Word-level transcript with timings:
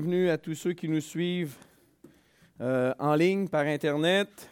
Bienvenue 0.00 0.30
à 0.30 0.38
tous 0.38 0.54
ceux 0.54 0.74
qui 0.74 0.88
nous 0.88 1.00
suivent 1.00 1.56
euh, 2.60 2.94
en 3.00 3.16
ligne 3.16 3.48
par 3.48 3.62
Internet. 3.66 4.48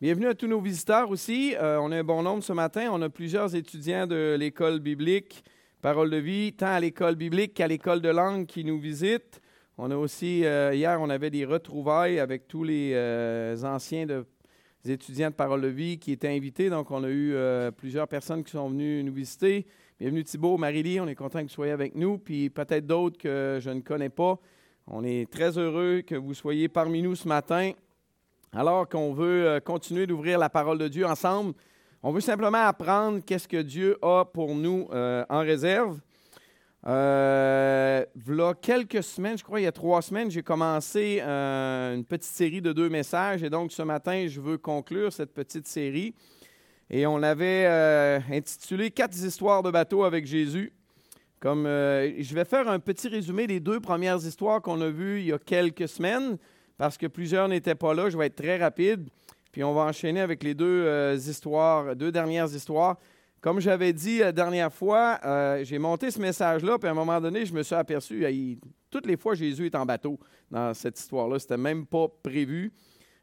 Bienvenue 0.00 0.28
à 0.28 0.34
tous 0.36 0.46
nos 0.46 0.60
visiteurs 0.60 1.10
aussi. 1.10 1.56
Euh, 1.56 1.80
on 1.80 1.90
a 1.90 1.98
un 1.98 2.04
bon 2.04 2.22
nombre 2.22 2.44
ce 2.44 2.52
matin. 2.52 2.88
On 2.92 3.02
a 3.02 3.08
plusieurs 3.08 3.56
étudiants 3.56 4.06
de 4.06 4.36
l'école 4.38 4.78
biblique 4.78 5.42
Parole 5.82 6.08
de 6.08 6.18
vie, 6.18 6.52
tant 6.52 6.68
à 6.68 6.78
l'école 6.78 7.16
biblique 7.16 7.54
qu'à 7.54 7.66
l'école 7.66 8.00
de 8.00 8.10
langue 8.10 8.46
qui 8.46 8.64
nous 8.64 8.78
visitent. 8.78 9.40
On 9.76 9.90
a 9.90 9.96
aussi, 9.96 10.44
euh, 10.44 10.72
hier, 10.72 11.00
on 11.00 11.10
avait 11.10 11.30
des 11.30 11.44
retrouvailles 11.44 12.20
avec 12.20 12.46
tous 12.46 12.62
les 12.62 12.94
anciens 13.64 14.06
de, 14.06 14.24
étudiants 14.84 15.30
de 15.30 15.34
Parole 15.34 15.62
de 15.62 15.66
vie 15.66 15.98
qui 15.98 16.12
étaient 16.12 16.28
invités. 16.28 16.70
Donc, 16.70 16.92
on 16.92 17.02
a 17.02 17.10
eu 17.10 17.34
plusieurs 17.76 18.06
personnes 18.06 18.44
qui 18.44 18.52
sont 18.52 18.70
venues 18.70 19.02
nous 19.02 19.12
visiter. 19.12 19.66
Bienvenue 19.98 20.22
Thibault, 20.22 20.58
Marie-Lie, 20.58 21.00
on 21.00 21.08
est 21.08 21.16
content 21.16 21.40
que 21.40 21.46
vous 21.46 21.54
soyez 21.54 21.72
avec 21.72 21.96
nous, 21.96 22.18
puis 22.18 22.50
peut-être 22.50 22.86
d'autres 22.86 23.18
que 23.18 23.58
je 23.60 23.70
ne 23.70 23.80
connais 23.80 24.10
pas. 24.10 24.38
On 24.86 25.04
est 25.04 25.30
très 25.30 25.56
heureux 25.56 26.02
que 26.02 26.14
vous 26.14 26.34
soyez 26.34 26.68
parmi 26.68 27.02
nous 27.02 27.14
ce 27.14 27.28
matin. 27.28 27.72
Alors 28.52 28.88
qu'on 28.88 29.12
veut 29.12 29.46
euh, 29.46 29.60
continuer 29.60 30.06
d'ouvrir 30.06 30.38
la 30.38 30.48
parole 30.48 30.78
de 30.78 30.88
Dieu 30.88 31.06
ensemble, 31.06 31.54
on 32.02 32.10
veut 32.10 32.20
simplement 32.20 32.66
apprendre 32.66 33.20
qu'est-ce 33.24 33.46
que 33.46 33.62
Dieu 33.62 33.96
a 34.02 34.24
pour 34.24 34.56
nous 34.56 34.88
euh, 34.92 35.24
en 35.28 35.40
réserve. 35.40 36.00
Euh, 36.86 38.04
voilà 38.16 38.54
quelques 38.54 39.04
semaines, 39.04 39.38
je 39.38 39.44
crois 39.44 39.60
il 39.60 39.64
y 39.64 39.68
a 39.68 39.72
trois 39.72 40.02
semaines, 40.02 40.30
j'ai 40.30 40.42
commencé 40.42 41.20
une 41.20 42.04
petite 42.04 42.24
série 42.24 42.62
de 42.62 42.72
deux 42.72 42.88
messages 42.88 43.44
et 43.44 43.50
donc 43.50 43.70
ce 43.70 43.82
matin, 43.82 44.26
je 44.26 44.40
veux 44.40 44.58
conclure 44.58 45.12
cette 45.12 45.32
petite 45.32 45.68
série. 45.68 46.14
Et 46.88 47.06
on 47.06 47.22
avait 47.22 47.66
intitulé 48.30 48.90
Quatre 48.90 49.16
histoires 49.16 49.62
de 49.62 49.70
bateau 49.70 50.02
avec 50.02 50.26
Jésus. 50.26 50.72
Comme, 51.40 51.64
euh, 51.64 52.22
je 52.22 52.34
vais 52.34 52.44
faire 52.44 52.68
un 52.68 52.78
petit 52.78 53.08
résumé 53.08 53.46
des 53.46 53.60
deux 53.60 53.80
premières 53.80 54.18
histoires 54.18 54.60
qu'on 54.60 54.78
a 54.82 54.90
vues 54.90 55.20
il 55.20 55.26
y 55.28 55.32
a 55.32 55.38
quelques 55.38 55.88
semaines, 55.88 56.36
parce 56.76 56.98
que 56.98 57.06
plusieurs 57.06 57.48
n'étaient 57.48 57.74
pas 57.74 57.94
là. 57.94 58.10
Je 58.10 58.18
vais 58.18 58.26
être 58.26 58.36
très 58.36 58.58
rapide. 58.58 59.08
Puis 59.50 59.64
on 59.64 59.72
va 59.72 59.82
enchaîner 59.82 60.20
avec 60.20 60.42
les 60.42 60.52
deux 60.52 60.66
euh, 60.66 61.16
histoires, 61.16 61.96
deux 61.96 62.12
dernières 62.12 62.54
histoires. 62.54 62.98
Comme 63.40 63.58
j'avais 63.58 63.94
dit 63.94 64.18
la 64.18 64.32
dernière 64.32 64.70
fois, 64.70 65.18
euh, 65.24 65.64
j'ai 65.64 65.78
monté 65.78 66.10
ce 66.10 66.20
message-là, 66.20 66.78
puis 66.78 66.88
à 66.88 66.90
un 66.90 66.94
moment 66.94 67.18
donné, 67.18 67.46
je 67.46 67.54
me 67.54 67.62
suis 67.62 67.74
aperçu, 67.74 68.22
toutes 68.90 69.06
les 69.06 69.16
fois, 69.16 69.34
Jésus 69.34 69.64
est 69.64 69.74
en 69.74 69.86
bateau 69.86 70.20
dans 70.50 70.74
cette 70.74 71.00
histoire-là. 71.00 71.38
C'était 71.38 71.56
même 71.56 71.86
pas 71.86 72.06
prévu, 72.22 72.70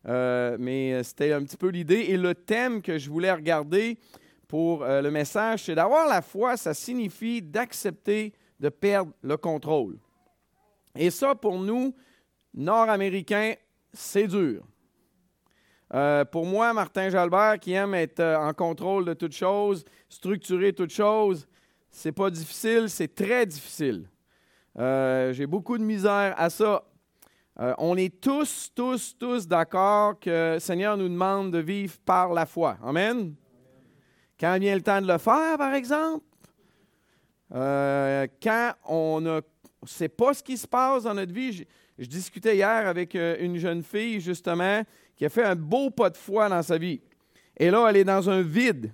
mais 0.05 1.03
c'était 1.03 1.33
un 1.33 1.43
petit 1.43 1.57
peu 1.57 1.67
l'idée. 1.67 2.07
Et 2.09 2.17
le 2.17 2.33
thème 2.33 2.81
que 2.81 2.97
je 2.97 3.11
voulais 3.11 3.31
regarder, 3.31 3.99
pour 4.47 4.83
euh, 4.83 5.01
le 5.01 5.11
message, 5.11 5.63
c'est 5.65 5.75
d'avoir 5.75 6.07
la 6.07 6.21
foi, 6.21 6.55
ça 6.57 6.73
signifie 6.73 7.41
d'accepter 7.41 8.33
de 8.59 8.69
perdre 8.69 9.11
le 9.21 9.37
contrôle. 9.37 9.97
Et 10.95 11.09
ça, 11.09 11.35
pour 11.35 11.59
nous, 11.59 11.93
Nord-Américains, 12.53 13.53
c'est 13.93 14.27
dur. 14.27 14.63
Euh, 15.93 16.25
pour 16.25 16.45
moi, 16.45 16.73
Martin 16.73 17.09
Jalbert, 17.09 17.59
qui 17.59 17.73
aime 17.73 17.93
être 17.93 18.19
euh, 18.19 18.37
en 18.37 18.53
contrôle 18.53 19.05
de 19.05 19.13
toutes 19.13 19.35
choses, 19.35 19.85
structurer 20.09 20.73
toutes 20.73 20.93
choses, 20.93 21.47
c'est 21.89 22.11
pas 22.11 22.29
difficile, 22.29 22.89
c'est 22.89 23.13
très 23.13 23.45
difficile. 23.45 24.09
J'ai 24.79 25.47
beaucoup 25.47 25.79
de 25.79 25.83
misère 25.83 26.35
à 26.37 26.51
ça. 26.51 26.83
on 27.79 27.97
est 27.97 28.21
tous, 28.21 28.71
tous, 28.75 29.17
tous 29.17 29.47
d'accord 29.47 30.19
que 30.19 30.53
le 30.53 30.59
Seigneur 30.59 30.95
nous 30.97 31.09
demande 31.09 31.51
de 31.51 31.57
vivre 31.57 31.95
par 32.05 32.31
la 32.31 32.45
foi. 32.45 32.77
Amen? 32.83 33.33
Quand 34.39 34.57
vient 34.59 34.75
le 34.75 34.81
temps 34.81 35.01
de 35.01 35.07
le 35.07 35.17
faire, 35.17 35.57
par 35.57 35.73
exemple, 35.73 36.23
euh, 37.53 38.27
quand 38.41 38.73
on 38.85 39.21
ne 39.21 39.41
sait 39.85 40.09
pas 40.09 40.33
ce 40.33 40.43
qui 40.43 40.57
se 40.57 40.67
passe 40.67 41.03
dans 41.03 41.13
notre 41.13 41.33
vie, 41.33 41.65
je, 41.97 42.05
discutais 42.05 42.55
hier 42.55 42.87
avec 42.87 43.15
euh, 43.15 43.37
une 43.39 43.57
jeune 43.57 43.81
fille, 43.81 44.19
justement, 44.19 44.83
qui 45.15 45.25
a 45.25 45.29
fait 45.29 45.43
un 45.43 45.55
beau 45.55 45.89
pas 45.89 46.09
de 46.09 46.17
foi 46.17 46.49
dans 46.49 46.61
sa 46.61 46.77
vie. 46.77 47.01
Et 47.55 47.71
là, 47.71 47.87
elle 47.89 47.97
est 47.97 48.03
dans 48.03 48.29
un 48.29 48.41
vide. 48.41 48.91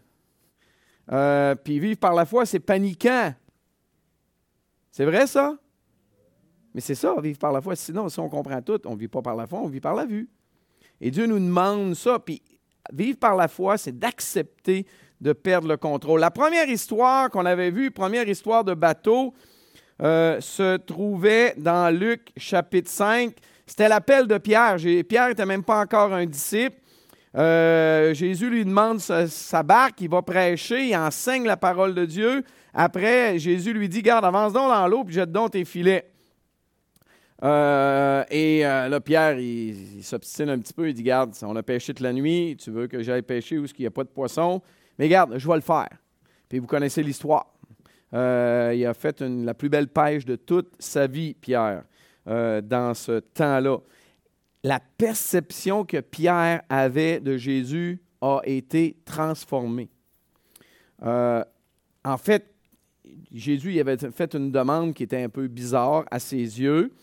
Euh, 1.12 1.56
puis 1.56 1.80
vivre 1.80 2.00
par 2.00 2.14
la 2.14 2.26
foi, 2.26 2.46
c'est 2.46 2.62
paniquant. 2.62 3.34
C'est 4.92 5.06
vrai, 5.06 5.28
ça? 5.28 5.58
Mais 6.74 6.82
c'est 6.82 6.96
ça, 6.96 7.16
vivre 7.22 7.38
par 7.38 7.52
la 7.52 7.62
foi. 7.62 7.76
Sinon, 7.76 8.08
si 8.08 8.20
on 8.20 8.30
comprend 8.30 8.62
tout, 8.62 8.80
on 8.86 8.94
ne 8.94 9.00
vit 9.00 9.10
pas 9.10 9.22
par 9.22 9.36
la 9.36 9.46
foi, 9.46 9.60
on 9.60 9.68
vit 9.68 9.82
par 9.82 9.96
la 9.96 10.06
vue. 10.06 10.30
Et 11.02 11.12
Dieu 11.12 11.26
nous 11.26 11.40
demande 11.40 11.96
ça. 11.96 12.20
Puis 12.20 12.42
vivre 12.92 13.18
par 13.18 13.36
la 13.36 13.48
foi, 13.48 13.78
c'est 13.78 13.98
d'accepter 13.98 14.86
de 15.24 15.32
perdre 15.32 15.70
le 15.70 15.78
contrôle. 15.78 16.20
La 16.20 16.32
première 16.32 16.68
histoire 16.68 17.30
qu'on 17.30 17.46
avait 17.46 17.72
vue, 17.72 17.92
première 17.92 18.28
histoire 18.28 18.66
de 18.66 18.74
bateau, 18.74 19.34
euh, 20.02 20.42
se 20.42 20.76
trouvait 20.76 21.54
dans 21.56 21.96
Luc 21.98 22.34
chapitre 22.36 22.92
5. 22.92 23.34
C'était 23.66 23.88
l'appel 23.88 24.28
de 24.28 24.38
Pierre. 24.38 24.76
Pierre 25.08 25.30
n'était 25.30 25.46
même 25.46 25.64
pas 25.64 25.80
encore 25.80 26.14
un 26.14 26.26
disciple. 26.26 26.76
Euh, 27.38 28.14
Jésus 28.14 28.50
lui 28.50 28.66
demande 28.66 29.00
sa, 29.00 29.64
barque, 29.64 30.02
il 30.02 30.10
va 30.10 30.22
prêcher, 30.22 30.90
il 30.90 30.96
enseigne 30.96 31.46
la 31.46 31.56
parole 31.56 31.96
de 31.96 32.06
Dieu. 32.06 32.44
Après, 32.74 33.40
Jésus 33.40 33.72
lui 33.72 33.88
dit, 33.88 34.02
garde, 34.02 34.26
avance 34.26 34.52
donc 34.52 34.70
dans 34.70 34.88
l'eau, 34.88 35.06
puis 35.06 35.16
jette 35.16 35.32
donc 35.32 35.52
tes 35.52 35.64
filets. 35.64 36.12
Euh, 37.44 38.24
et 38.30 38.62
là, 38.62 39.00
Pierre, 39.00 39.40
il, 39.40 40.04
s'obstine 40.04 40.50
un 40.50 40.60
petit 40.60 40.74
peu, 40.74 40.90
il 40.90 40.94
dit, 40.94 41.02
garde, 41.02 41.34
on 41.44 41.56
a 41.56 41.64
pêché 41.64 41.94
toute 41.94 42.04
la 42.04 42.12
nuit, 42.12 42.58
tu 42.60 42.72
veux 42.72 42.88
que 42.88 43.02
j'aille 43.02 43.22
pêcher 43.22 43.58
où 43.58 43.66
il 43.66 43.80
n'y 43.80 43.88
a 43.88 43.92
pas 43.92 44.04
de 44.04 44.10
poisson? 44.10 44.62
Mais 44.98 45.06
regarde, 45.06 45.38
je 45.38 45.48
vais 45.48 45.56
le 45.56 45.62
faire. 45.62 45.90
Puis 46.48 46.60
vous 46.60 46.68
connaissez 46.68 47.04
l'histoire. 47.04 47.54
Euh, 48.14 48.74
il 48.76 48.86
a 48.86 48.94
fait 48.94 49.22
la 49.22 49.54
plus 49.54 49.70
belle 49.70 49.88
pêche 49.88 50.26
de 50.26 50.36
toute 50.36 50.74
sa 50.80 51.08
vie, 51.08 51.34
Pierre, 51.34 51.84
euh, 52.28 52.62
dans 52.62 52.94
ce 52.94 53.20
temps-là. 53.20 53.80
La 54.64 54.80
perception 54.80 55.84
que 55.84 56.00
Pierre 56.00 56.62
avait 56.70 57.20
de 57.20 57.38
Jésus 57.38 58.02
a 58.22 58.40
été 58.46 58.98
transformée. 59.04 59.90
Euh, 61.04 61.44
en 62.06 62.18
fait, 62.18 62.54
Jésus 63.34 63.74
il 63.74 63.80
avait 63.80 63.98
fait 63.98 64.36
une 64.36 64.52
demande 64.52 64.94
qui 64.94 65.04
était 65.04 65.24
un 65.24 65.30
peu 65.30 65.48
bizarre 65.48 66.06
à 66.12 66.20
ses 66.20 66.38
yeux. 66.38 66.94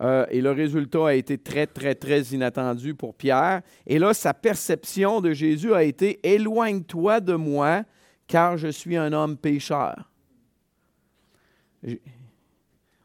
Euh, 0.00 0.26
et 0.30 0.40
le 0.40 0.50
résultat 0.50 1.08
a 1.08 1.14
été 1.14 1.38
très, 1.38 1.66
très, 1.66 1.94
très 1.94 2.20
inattendu 2.22 2.94
pour 2.94 3.14
Pierre. 3.14 3.62
Et 3.86 3.98
là, 3.98 4.12
sa 4.12 4.34
perception 4.34 5.20
de 5.20 5.32
Jésus 5.32 5.72
a 5.72 5.84
été 5.84 6.18
Éloigne-toi 6.22 7.20
de 7.20 7.34
moi, 7.34 7.84
car 8.26 8.56
je 8.56 8.68
suis 8.68 8.96
un 8.96 9.12
homme 9.12 9.36
pécheur. 9.36 10.10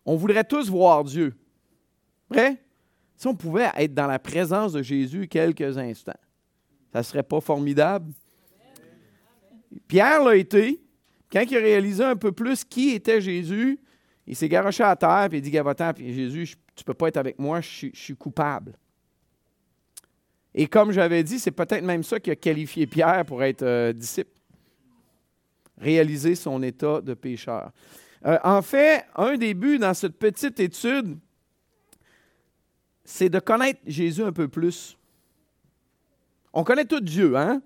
On 0.06 0.16
voudrait 0.16 0.44
tous 0.44 0.70
voir 0.70 1.04
Dieu. 1.04 1.36
Vrai? 2.30 2.58
Si 3.16 3.28
on 3.28 3.36
pouvait 3.36 3.70
être 3.76 3.94
dans 3.94 4.08
la 4.08 4.18
présence 4.18 4.74
de 4.74 4.82
Jésus 4.82 5.28
quelques 5.28 5.78
instants, 5.78 6.14
ça 6.92 7.00
ne 7.00 7.04
serait 7.04 7.24
pas 7.24 7.42
formidable? 7.42 8.12
Pierre 9.88 10.24
l'a 10.24 10.36
été. 10.36 10.82
Quand 11.32 11.42
il 11.42 11.58
a 11.58 11.60
réalisé 11.60 12.04
un 12.04 12.16
peu 12.16 12.32
plus 12.32 12.64
qui 12.64 12.92
était 12.92 13.22
Jésus, 13.22 13.80
il 14.26 14.36
s'est 14.36 14.50
garoché 14.50 14.84
à 14.84 14.96
terre 14.96 15.28
et 15.32 15.38
il 15.38 15.42
dit 15.42 15.52
Gavotant, 15.52 15.94
puis 15.94 16.14
Jésus, 16.14 16.56
tu 16.80 16.84
ne 16.84 16.86
peux 16.86 16.94
pas 16.94 17.10
être 17.10 17.18
avec 17.18 17.38
moi, 17.38 17.60
je 17.60 17.90
suis, 17.94 18.16
coupable. 18.16 18.74
Et 20.56 20.68
comme 20.68 20.92
j'avais 20.92 21.24
dit, 21.24 21.38
c'est 21.38 21.52
peut-être 21.52 21.84
même 21.84 22.04
ça 22.04 22.20
qui 22.20 22.32
a 22.32 22.36
qualifié 22.36 22.88
Pierre 22.88 23.26
pour 23.26 23.44
être 23.44 23.64
euh, 23.64 23.92
disciple. 23.92 24.32
Réaliser 25.78 26.36
son 26.36 26.64
état 26.64 27.02
de 27.02 27.14
pécheur. 27.14 27.72
Euh, 28.26 28.38
en 28.44 28.62
fait, 28.62 29.06
un 29.16 29.36
des 29.36 29.54
buts 29.54 29.78
dans 29.78 29.94
cette 29.94 30.18
petite 30.18 30.60
étude, 30.60 31.18
c'est 33.04 33.30
de 33.30 33.40
connaître 33.40 33.82
Jésus 33.86 34.24
un 34.24 34.32
peu 34.32 34.48
plus. 34.48 34.98
On 36.54 36.64
connaît 36.64 36.86
tout 36.86 37.02
Dieu, 37.02 37.36
hein? 37.36 37.62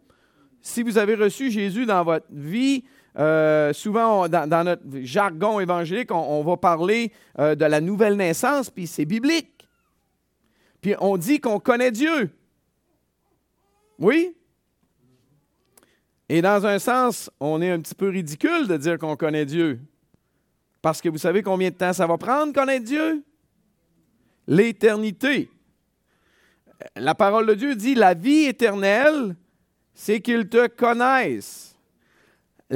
Si 0.60 0.82
vous 0.82 0.98
avez 0.98 1.16
reçu 1.16 1.52
Jésus 1.52 1.86
dans 1.86 2.04
votre 2.04 2.28
vie, 2.32 2.84
euh, 3.18 3.74
souvent, 3.74 4.28
dans, 4.28 4.66
notre 4.66 4.84
jargon 5.02 5.60
évangélique, 5.60 6.12
on, 6.12 6.44
va 6.44 6.58
parler 6.58 7.12
euh, 7.40 7.56
de 7.56 7.66
la 7.66 7.80
nouvelle 7.80 8.16
naissance, 8.16 8.70
puis 8.70 8.88
c'est 8.88 9.06
biblique. 9.06 9.68
Puis 10.82 10.96
on 11.00 11.18
dit 11.18 11.40
qu'on 11.40 11.60
connaît 11.60 11.92
Dieu. 11.92 12.32
Oui? 14.00 14.36
Et 16.28 16.42
dans 16.42 16.66
un 16.66 16.80
sens, 16.80 17.30
on 17.40 17.62
est 17.62 17.70
un 17.70 17.80
petit 17.80 17.96
peu 17.96 18.10
ridicule 18.10 18.68
de 18.68 18.78
dire 18.78 18.98
qu'on 18.98 19.16
connaît 19.16 19.46
Dieu. 19.46 19.80
Parce 20.82 21.00
que 21.00 21.08
vous 21.08 21.18
savez 21.18 21.44
combien 21.44 21.70
de 21.70 21.76
temps 21.76 21.94
ça 21.94 22.08
va 22.08 22.18
prendre 22.18 22.52
connaître 22.52 22.86
Dieu? 22.86 23.24
L'éternité. 24.48 25.50
La 26.96 27.16
parole 27.16 27.46
de 27.46 27.54
Dieu 27.54 27.76
dit, 27.76 27.96
la 27.96 28.14
vie 28.14 28.46
éternelle, 28.46 29.36
c'est 29.94 30.20
qu'ils 30.20 30.50
te 30.50 30.68
connaissent 30.68 31.73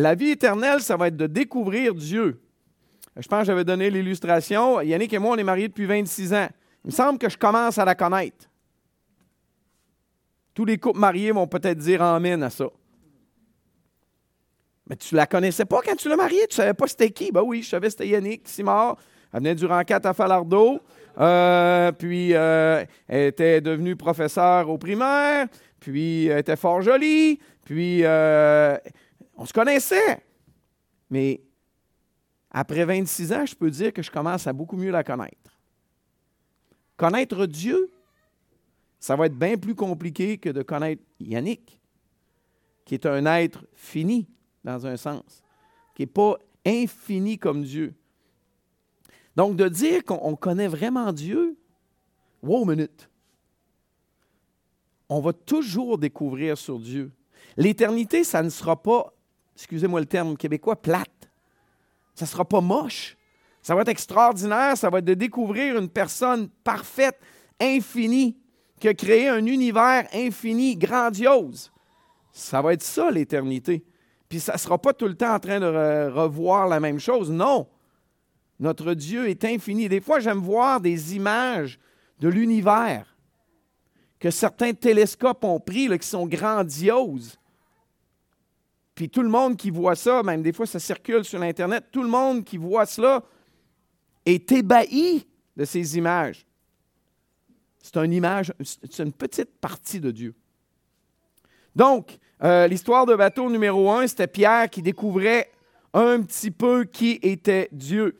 la 0.01 0.15
vie 0.15 0.29
éternelle, 0.29 0.81
ça 0.81 0.95
va 0.95 1.07
être 1.07 1.17
de 1.17 1.27
découvrir 1.27 1.93
Dieu. 1.95 2.39
Je 3.15 3.27
pense 3.27 3.41
que 3.41 3.45
j'avais 3.45 3.63
donné 3.63 3.89
l'illustration. 3.89 4.79
Yannick 4.81 5.11
et 5.13 5.19
moi, 5.19 5.35
on 5.35 5.37
est 5.37 5.43
mariés 5.43 5.67
depuis 5.67 5.85
26 5.85 6.33
ans. 6.33 6.47
Il 6.83 6.87
me 6.87 6.91
semble 6.91 7.17
que 7.17 7.29
je 7.29 7.37
commence 7.37 7.77
à 7.79 7.85
la 7.85 7.95
connaître. 7.95 8.47
Tous 10.53 10.65
les 10.65 10.77
couples 10.77 10.99
mariés 10.99 11.31
vont 11.31 11.47
peut-être 11.47 11.79
dire 11.79 12.01
Amen 12.03 12.43
à 12.43 12.49
ça. 12.49 12.67
Mais 14.87 14.95
tu 14.95 15.15
ne 15.15 15.17
la 15.17 15.25
connaissais 15.25 15.65
pas 15.65 15.81
quand 15.83 15.95
tu 15.95 16.09
l'as 16.09 16.15
mariée? 16.15 16.47
Tu 16.47 16.53
ne 16.53 16.63
savais 16.63 16.73
pas 16.73 16.87
c'était 16.87 17.09
qui? 17.09 17.31
Ben 17.31 17.41
oui, 17.41 17.63
je 17.63 17.69
savais 17.69 17.89
c'était 17.89 18.07
Yannick, 18.07 18.47
Simard. 18.47 18.97
Elle 19.33 19.39
venait 19.39 19.55
du 19.55 19.65
Rancat 19.65 20.01
à 20.03 20.13
Falardeau. 20.13 20.79
Euh, 21.19 21.91
puis, 21.91 22.33
euh, 22.33 22.85
elle 23.07 23.25
était 23.25 23.61
devenue 23.61 23.95
professeure 23.95 24.69
au 24.69 24.77
primaire. 24.77 25.47
Puis, 25.79 26.27
elle 26.27 26.39
était 26.39 26.55
fort 26.55 26.81
jolie. 26.81 27.39
Puis, 27.65 28.01
euh, 28.03 28.77
on 29.37 29.45
se 29.45 29.53
connaissait. 29.53 30.23
Mais 31.09 31.41
après 32.51 32.83
26 32.83 33.31
ans, 33.33 33.45
je 33.45 33.55
peux 33.55 33.69
dire 33.69 33.93
que 33.93 34.01
je 34.01 34.11
commence 34.11 34.47
à 34.47 34.53
beaucoup 34.53 34.75
mieux 34.75 34.91
la 34.91 35.03
connaître. 35.03 35.57
Connaître 36.97 37.45
Dieu, 37.45 37.91
ça 38.99 39.15
va 39.15 39.27
être 39.27 39.37
bien 39.37 39.57
plus 39.57 39.75
compliqué 39.75 40.37
que 40.37 40.49
de 40.49 40.63
connaître 40.63 41.03
Yannick, 41.19 41.79
qui 42.83 42.95
est 42.95 43.05
un 43.05 43.25
être 43.25 43.65
fini 43.75 44.27
dans 44.63 44.85
un 44.87 44.97
sens, 44.97 45.43
qui 45.95 46.01
n'est 46.01 46.07
pas 46.07 46.37
infini 46.65 47.37
comme 47.37 47.63
Dieu. 47.63 47.93
Donc, 49.35 49.55
de 49.55 49.67
dire 49.69 50.03
qu'on 50.03 50.35
connaît 50.35 50.67
vraiment 50.67 51.13
Dieu, 51.13 51.55
wow, 52.41 52.65
minute. 52.65 53.09
On 55.09 55.21
va 55.21 55.31
toujours 55.31 55.99
découvrir 55.99 56.57
sur 56.57 56.79
Dieu. 56.79 57.11
L'éternité, 57.55 58.23
ça 58.23 58.41
ne 58.41 58.49
sera 58.49 58.81
pas, 58.81 59.13
excusez-moi 59.57 59.99
le 59.99 60.05
terme 60.05 60.37
québécois, 60.37 60.79
plate. 60.79 61.29
Ça 62.13 62.25
ne 62.25 62.29
sera 62.29 62.45
pas 62.45 62.61
moche. 62.61 63.17
Ça 63.63 63.73
va 63.73 63.81
être 63.81 63.89
extraordinaire. 63.89 64.77
Ça 64.77 64.89
va 64.91 64.99
être 64.99 65.05
de 65.05 65.15
découvrir 65.15 65.77
une 65.77 65.89
personne 65.89 66.47
parfaite, 66.63 67.19
infinie, 67.59 68.37
qui 68.79 68.87
a 68.87 68.93
créé 68.93 69.27
un 69.27 69.43
univers 69.45 70.07
infini, 70.13 70.75
grandiose. 70.77 71.71
Ça 72.31 72.61
va 72.61 72.73
être 72.73 72.83
ça, 72.83 73.09
l'éternité. 73.09 73.83
Puis 74.29 74.39
ça 74.39 74.53
ne 74.53 74.57
sera 74.59 74.77
pas 74.77 74.93
tout 74.93 75.07
le 75.07 75.15
temps 75.15 75.33
en 75.33 75.39
train 75.39 75.59
de 75.59 76.11
revoir 76.11 76.67
la 76.67 76.79
même 76.79 76.99
chose. 76.99 77.31
Non. 77.31 77.67
Notre 78.59 78.93
Dieu 78.93 79.27
est 79.27 79.43
infini. 79.43 79.89
Des 79.89 80.01
fois, 80.01 80.19
j'aime 80.19 80.39
voir 80.39 80.79
des 80.79 81.15
images 81.15 81.79
de 82.19 82.27
l'univers 82.27 83.17
que 84.19 84.29
certains 84.29 84.73
télescopes 84.73 85.43
ont 85.43 85.59
pris, 85.59 85.87
qui 85.97 86.07
sont 86.07 86.27
grandioses. 86.27 87.39
Puis 88.97 89.09
tout 89.09 89.21
le 89.21 89.29
monde 89.29 89.57
qui 89.57 89.69
voit 89.69 89.95
ça, 89.95 90.23
même 90.23 90.41
des 90.41 90.51
fois 90.51 90.65
ça 90.65 90.79
circule 90.79 91.23
sur 91.23 91.37
l'Internet, 91.37 91.85
tout 91.91 92.01
le 92.01 92.09
monde 92.09 92.43
qui 92.43 92.57
voit 92.57 92.87
cela 92.87 93.23
est 94.25 94.51
ébahi 94.51 95.23
de 95.55 95.65
ces 95.65 95.99
images. 95.99 96.47
C'est 97.79 97.95
une 97.97 98.11
image, 98.11 98.51
c'est 98.59 99.03
une 99.03 99.13
petite 99.13 99.59
partie 99.61 99.99
de 99.99 100.09
Dieu. 100.09 100.33
Donc, 101.75 102.17
euh, 102.43 102.65
l'histoire 102.65 103.05
de 103.05 103.13
bateau 103.13 103.51
numéro 103.51 103.91
un, 103.91 104.07
c'était 104.07 104.25
Pierre 104.25 104.67
qui 104.67 104.81
découvrait 104.81 105.51
un 105.93 106.23
petit 106.23 106.49
peu 106.49 106.83
qui 106.83 107.19
était 107.21 107.69
Dieu. 107.71 108.17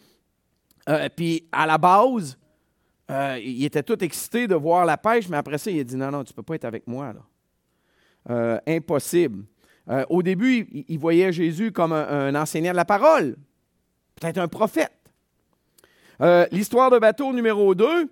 Euh, 0.90 1.10
puis 1.10 1.48
à 1.52 1.66
la 1.66 1.80
base, 1.80 2.38
euh, 3.10 3.40
il 3.44 3.66
était 3.66 3.82
tout 3.82 4.04
excité 4.04 4.48
de 4.48 4.54
voir 4.54 4.86
la 4.86 4.98
pêche, 4.98 5.28
mais 5.28 5.38
après 5.38 5.58
ça, 5.58 5.72
il 5.72 5.80
a 5.80 5.84
dit 5.84 5.96
non, 5.96 6.12
non, 6.12 6.24
tu 6.24 6.34
ne 6.34 6.36
peux 6.36 6.44
pas 6.44 6.54
être 6.54 6.66
avec 6.66 6.86
moi. 6.86 7.14
Là. 7.14 8.62
Euh, 9.90 10.06
au 10.10 10.22
début, 10.22 10.68
il, 10.88 11.00
voyait 11.00 11.32
Jésus 11.32 11.72
comme 11.72 11.94
un, 11.94 12.36
enseignant 12.36 12.72
de 12.72 12.76
la 12.76 12.86
parole, 12.86 13.36
peut-être 14.20 14.38
un 14.38 14.48
prophète. 14.48 14.92
L'histoire 16.52 16.90
de 16.90 16.98
bateau 16.98 17.32
numéro 17.32 17.76
2, 17.76 18.10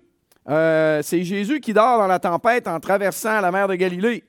c'est 1.02 1.24
Jésus 1.24 1.60
qui 1.60 1.72
dort 1.72 1.98
dans 1.98 2.06
la 2.06 2.18
tempête 2.18 2.68
en 2.68 2.78
traversant 2.78 3.40
la 3.40 3.50
mer 3.50 3.66
de 3.68 3.74
Galilée. 3.74 4.24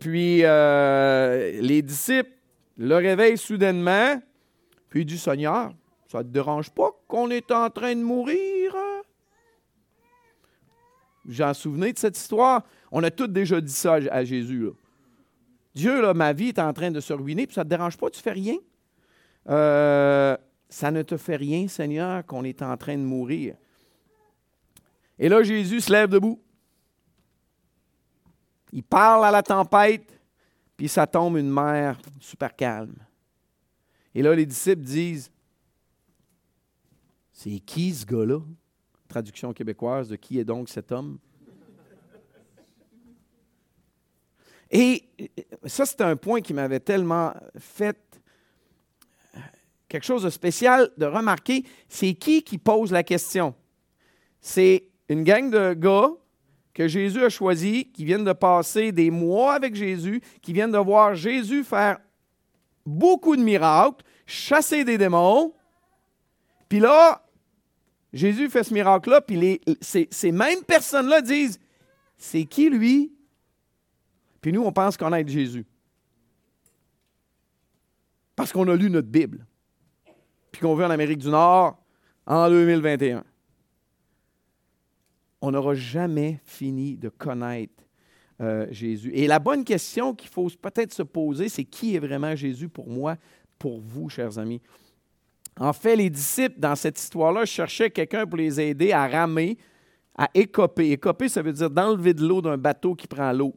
puis 0.00 0.38
les 0.42 1.82
disciples 1.82 2.30
le 2.78 2.96
réveillent 2.96 3.38
soudainement, 3.38 4.20
puis 4.88 5.04
du 5.04 5.18
Seigneur, 5.18 5.72
ça 6.10 6.18
ne 6.18 6.22
te 6.22 6.28
dérange 6.28 6.70
pas 6.70 6.90
qu'on 7.08 7.30
est 7.30 7.50
en 7.50 7.70
train 7.70 7.94
de 7.94 8.02
mourir? 8.02 8.74
J'en 11.28 11.54
souvenez 11.54 11.92
de 11.92 11.98
cette 11.98 12.18
histoire? 12.18 12.62
On 12.92 13.02
a 13.02 13.10
tous 13.10 13.26
déjà 13.26 13.60
dit 13.60 13.72
ça 13.72 13.94
à 13.94 14.24
Jésus. 14.24 14.68
Dieu, 15.74 16.12
ma 16.12 16.32
vie 16.32 16.48
est 16.48 16.58
en 16.58 16.72
train 16.72 16.90
de 16.90 17.00
se 17.00 17.12
ruiner, 17.12 17.46
puis 17.46 17.54
ça 17.54 17.62
ne 17.62 17.64
te 17.64 17.70
dérange 17.70 17.96
pas, 17.96 18.08
tu 18.10 18.18
ne 18.18 18.22
fais 18.22 18.32
rien? 18.32 18.56
Euh, 19.48 20.36
ça 20.68 20.90
ne 20.90 21.02
te 21.02 21.16
fait 21.16 21.36
rien, 21.36 21.68
Seigneur, 21.68 22.24
qu'on 22.24 22.44
est 22.44 22.62
en 22.62 22.76
train 22.76 22.96
de 22.96 23.02
mourir. 23.02 23.56
Et 25.18 25.28
là, 25.28 25.42
Jésus 25.42 25.80
se 25.80 25.92
lève 25.92 26.08
debout. 26.08 26.40
Il 28.72 28.82
parle 28.82 29.24
à 29.24 29.30
la 29.30 29.42
tempête, 29.42 30.20
puis 30.76 30.88
ça 30.88 31.06
tombe 31.06 31.36
une 31.36 31.50
mer 31.50 31.98
super 32.20 32.54
calme. 32.54 32.96
Et 34.14 34.22
là, 34.22 34.34
les 34.34 34.46
disciples 34.46 34.82
disent 34.82 35.30
c'est 37.32 37.58
qui 37.58 37.92
ce 37.92 38.06
gars-là? 38.06 38.40
Traduction 39.08 39.52
québécoise 39.52 40.08
de 40.08 40.16
qui 40.16 40.38
est 40.38 40.44
donc 40.44 40.68
cet 40.68 40.92
homme? 40.92 41.18
Et 44.74 45.08
ça, 45.66 45.86
c'est 45.86 46.00
un 46.00 46.16
point 46.16 46.40
qui 46.40 46.52
m'avait 46.52 46.80
tellement 46.80 47.32
fait 47.56 47.96
quelque 49.88 50.04
chose 50.04 50.24
de 50.24 50.30
spécial 50.30 50.90
de 50.98 51.06
remarquer. 51.06 51.64
C'est 51.88 52.14
qui 52.14 52.42
qui 52.42 52.58
pose 52.58 52.90
la 52.90 53.04
question? 53.04 53.54
C'est 54.40 54.88
une 55.08 55.22
gang 55.22 55.48
de 55.48 55.74
gars 55.74 56.10
que 56.74 56.88
Jésus 56.88 57.22
a 57.22 57.28
choisi, 57.28 57.92
qui 57.92 58.04
viennent 58.04 58.24
de 58.24 58.32
passer 58.32 58.90
des 58.90 59.12
mois 59.12 59.54
avec 59.54 59.76
Jésus, 59.76 60.20
qui 60.42 60.52
viennent 60.52 60.72
de 60.72 60.78
voir 60.78 61.14
Jésus 61.14 61.62
faire 61.62 62.00
beaucoup 62.84 63.36
de 63.36 63.42
miracles, 63.42 64.04
chasser 64.26 64.82
des 64.82 64.98
démons. 64.98 65.54
Puis 66.68 66.80
là, 66.80 67.24
Jésus 68.12 68.50
fait 68.50 68.64
ce 68.64 68.74
miracle-là, 68.74 69.20
puis 69.20 69.60
ces, 69.80 70.32
mêmes 70.32 70.64
personnes-là 70.64 71.20
disent 71.20 71.60
C'est 72.16 72.44
qui 72.44 72.68
lui? 72.70 73.12
Puis 74.44 74.52
nous, 74.52 74.62
on 74.62 74.72
pense 74.72 74.98
connaître 74.98 75.30
Jésus. 75.30 75.64
Parce 78.36 78.52
qu'on 78.52 78.68
a 78.68 78.76
lu 78.76 78.90
notre 78.90 79.08
Bible, 79.08 79.46
puis 80.52 80.60
qu'on 80.60 80.76
vit 80.76 80.84
en 80.84 80.90
Amérique 80.90 81.20
du 81.20 81.30
Nord 81.30 81.82
en 82.26 82.50
2021. 82.50 83.24
On 85.40 85.50
n'aura 85.50 85.72
jamais 85.72 86.42
fini 86.44 86.98
de 86.98 87.08
connaître 87.08 87.82
euh, 88.42 88.66
Jésus. 88.70 89.12
Et 89.14 89.26
la 89.26 89.38
bonne 89.38 89.64
question 89.64 90.14
qu'il 90.14 90.28
faut 90.28 90.50
peut-être 90.60 90.92
se 90.92 91.02
poser, 91.02 91.48
c'est 91.48 91.64
qui 91.64 91.96
est 91.96 92.00
vraiment 92.00 92.36
Jésus 92.36 92.68
pour 92.68 92.90
moi, 92.90 93.16
pour 93.58 93.80
vous, 93.80 94.10
chers 94.10 94.38
amis? 94.38 94.60
En 95.58 95.72
fait, 95.72 95.96
les 95.96 96.10
disciples, 96.10 96.60
dans 96.60 96.76
cette 96.76 97.00
histoire-là, 97.00 97.46
cherchaient 97.46 97.88
quelqu'un 97.88 98.26
pour 98.26 98.36
les 98.36 98.60
aider 98.60 98.92
à 98.92 99.08
ramer, 99.08 99.56
à 100.14 100.28
écoper. 100.34 100.90
Écoper, 100.92 101.30
ça 101.30 101.40
veut 101.40 101.54
dire 101.54 101.70
d'enlever 101.70 102.12
de 102.12 102.26
l'eau 102.26 102.42
d'un 102.42 102.58
bateau 102.58 102.94
qui 102.94 103.06
prend 103.06 103.32
l'eau, 103.32 103.54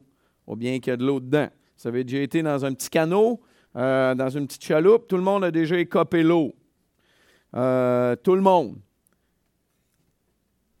ou 0.48 0.56
bien 0.56 0.80
qu'il 0.80 0.90
y 0.90 0.94
a 0.94 0.96
de 0.96 1.04
l'eau 1.04 1.20
dedans. 1.20 1.48
Ça 1.76 1.90
veut 1.90 2.02
déjà 2.02 2.22
été 2.22 2.42
dans 2.42 2.64
un 2.64 2.72
petit 2.72 2.90
canot, 2.90 3.40
euh, 3.76 4.14
dans 4.14 4.30
une 4.30 4.46
petite 4.46 4.64
chaloupe. 4.64 5.06
Tout 5.06 5.16
le 5.16 5.22
monde 5.22 5.44
a 5.44 5.50
déjà 5.50 5.78
écopé 5.78 6.22
l'eau. 6.22 6.54
Euh, 7.54 8.16
tout 8.16 8.34
le 8.34 8.40
monde. 8.40 8.78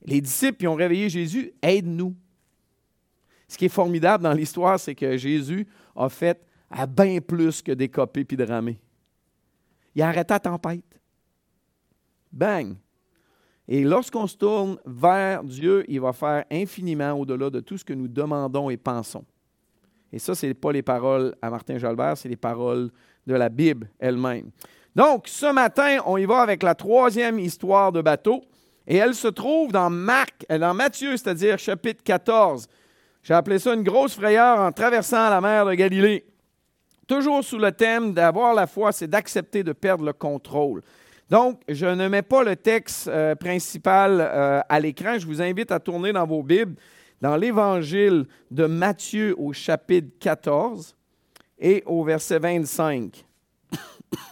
Les 0.04 0.20
disciples 0.20 0.64
ils 0.64 0.68
ont 0.68 0.74
réveillé 0.74 1.08
Jésus, 1.08 1.52
aide-nous. 1.62 2.16
Ce 3.46 3.56
qui 3.56 3.66
est 3.66 3.70
formidable 3.70 4.24
dans 4.24 4.32
l'histoire, 4.32 4.80
c'est 4.80 4.94
que 4.94 5.16
Jésus 5.16 5.68
a 5.94 6.08
fait 6.08 6.42
à 6.70 6.86
bien 6.86 7.20
plus 7.20 7.62
que 7.62 7.72
d'écoper 7.72 8.24
puis 8.24 8.36
de 8.36 8.44
ramer. 8.44 8.80
Il 9.94 10.02
a 10.02 10.08
arrêté 10.08 10.34
la 10.34 10.40
tempête. 10.40 10.84
Bang! 12.32 12.76
Et 13.66 13.84
lorsqu'on 13.84 14.26
se 14.26 14.36
tourne 14.36 14.78
vers 14.86 15.44
Dieu, 15.44 15.84
il 15.88 16.00
va 16.00 16.14
faire 16.14 16.44
infiniment 16.50 17.12
au-delà 17.12 17.50
de 17.50 17.60
tout 17.60 17.76
ce 17.76 17.84
que 17.84 17.92
nous 17.92 18.08
demandons 18.08 18.70
et 18.70 18.78
pensons. 18.78 19.24
Et 20.12 20.18
ça, 20.18 20.34
ce 20.34 20.46
n'est 20.46 20.54
pas 20.54 20.72
les 20.72 20.82
paroles 20.82 21.34
à 21.42 21.50
Martin 21.50 21.78
Jalbert, 21.78 22.16
c'est 22.16 22.28
les 22.28 22.36
paroles 22.36 22.90
de 23.26 23.34
la 23.34 23.48
Bible 23.48 23.90
elle-même. 23.98 24.50
Donc, 24.96 25.28
ce 25.28 25.52
matin, 25.52 25.98
on 26.06 26.16
y 26.16 26.24
va 26.24 26.40
avec 26.40 26.62
la 26.62 26.74
troisième 26.74 27.38
histoire 27.38 27.92
de 27.92 28.00
bateau. 28.00 28.42
Et 28.86 28.96
elle 28.96 29.14
se 29.14 29.28
trouve 29.28 29.70
dans 29.70 29.90
Marc, 29.90 30.46
euh, 30.50 30.58
dans 30.58 30.72
Matthieu, 30.72 31.16
c'est-à-dire 31.16 31.58
chapitre 31.58 32.02
14. 32.02 32.66
J'ai 33.22 33.34
appelé 33.34 33.58
ça 33.58 33.74
une 33.74 33.82
grosse 33.82 34.14
frayeur 34.14 34.58
en 34.58 34.72
traversant 34.72 35.28
la 35.28 35.40
mer 35.42 35.66
de 35.66 35.74
Galilée. 35.74 36.24
Toujours 37.06 37.44
sous 37.44 37.58
le 37.58 37.70
thème 37.72 38.14
d'avoir 38.14 38.54
la 38.54 38.66
foi, 38.66 38.92
c'est 38.92 39.06
d'accepter 39.06 39.62
de 39.62 39.72
perdre 39.72 40.04
le 40.04 40.14
contrôle. 40.14 40.82
Donc, 41.30 41.60
je 41.68 41.86
ne 41.86 42.08
mets 42.08 42.22
pas 42.22 42.42
le 42.42 42.56
texte 42.56 43.08
euh, 43.08 43.34
principal 43.34 44.18
euh, 44.20 44.60
à 44.66 44.80
l'écran. 44.80 45.18
Je 45.18 45.26
vous 45.26 45.42
invite 45.42 45.70
à 45.70 45.78
tourner 45.78 46.12
dans 46.12 46.26
vos 46.26 46.42
Bibles, 46.42 46.74
dans 47.20 47.36
l'Évangile 47.36 48.26
de 48.50 48.66
Matthieu 48.66 49.34
au 49.38 49.52
chapitre 49.52 50.08
14 50.20 50.96
et 51.58 51.82
au 51.86 52.04
verset 52.04 52.38
25. 52.38 53.24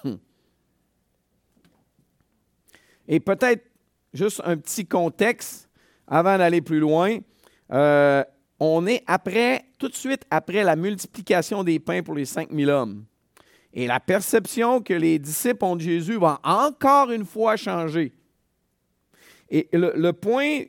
et 3.08 3.20
peut-être 3.20 3.64
juste 4.12 4.40
un 4.44 4.56
petit 4.56 4.86
contexte 4.86 5.68
avant 6.06 6.38
d'aller 6.38 6.60
plus 6.60 6.78
loin. 6.78 7.18
Euh, 7.72 8.24
on 8.58 8.86
est 8.86 9.02
après, 9.06 9.64
tout 9.78 9.88
de 9.88 9.94
suite 9.94 10.22
après 10.30 10.64
la 10.64 10.76
multiplication 10.76 11.62
des 11.64 11.78
pains 11.78 12.02
pour 12.02 12.14
les 12.14 12.24
5000 12.24 12.70
hommes. 12.70 13.04
Et 13.72 13.86
la 13.86 14.00
perception 14.00 14.80
que 14.80 14.94
les 14.94 15.18
disciples 15.18 15.64
ont 15.64 15.76
de 15.76 15.82
Jésus 15.82 16.18
va 16.18 16.40
encore 16.42 17.10
une 17.10 17.26
fois 17.26 17.56
changer. 17.56 18.14
Et 19.50 19.68
le, 19.72 20.12
point 20.12 20.62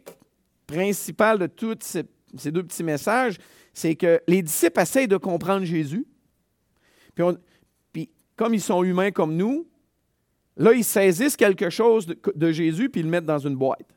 principal 0.68 1.40
de 1.40 1.48
tous 1.48 1.78
ces, 1.80 2.52
deux 2.52 2.64
petits 2.64 2.84
messages, 2.84 3.38
c'est 3.74 3.96
que 3.96 4.22
les 4.28 4.44
disciples 4.44 4.82
essayent 4.82 5.08
de 5.08 5.18
comprendre 5.18 5.66
Jésus. 5.66 6.06
Puis, 7.94 8.10
comme 8.36 8.54
ils 8.54 8.62
sont 8.62 8.84
humains 8.84 9.12
comme 9.12 9.36
nous, 9.36 9.68
là, 10.58 10.74
ils 10.74 10.84
saisissent 10.84 11.38
quelque 11.38 11.70
chose 11.70 12.06
de, 12.06 12.52
Jésus 12.52 12.90
puis 12.90 13.02
le 13.02 13.10
mettent 13.10 13.26
dans 13.26 13.40
une 13.40 13.56
boîte. 13.56 13.96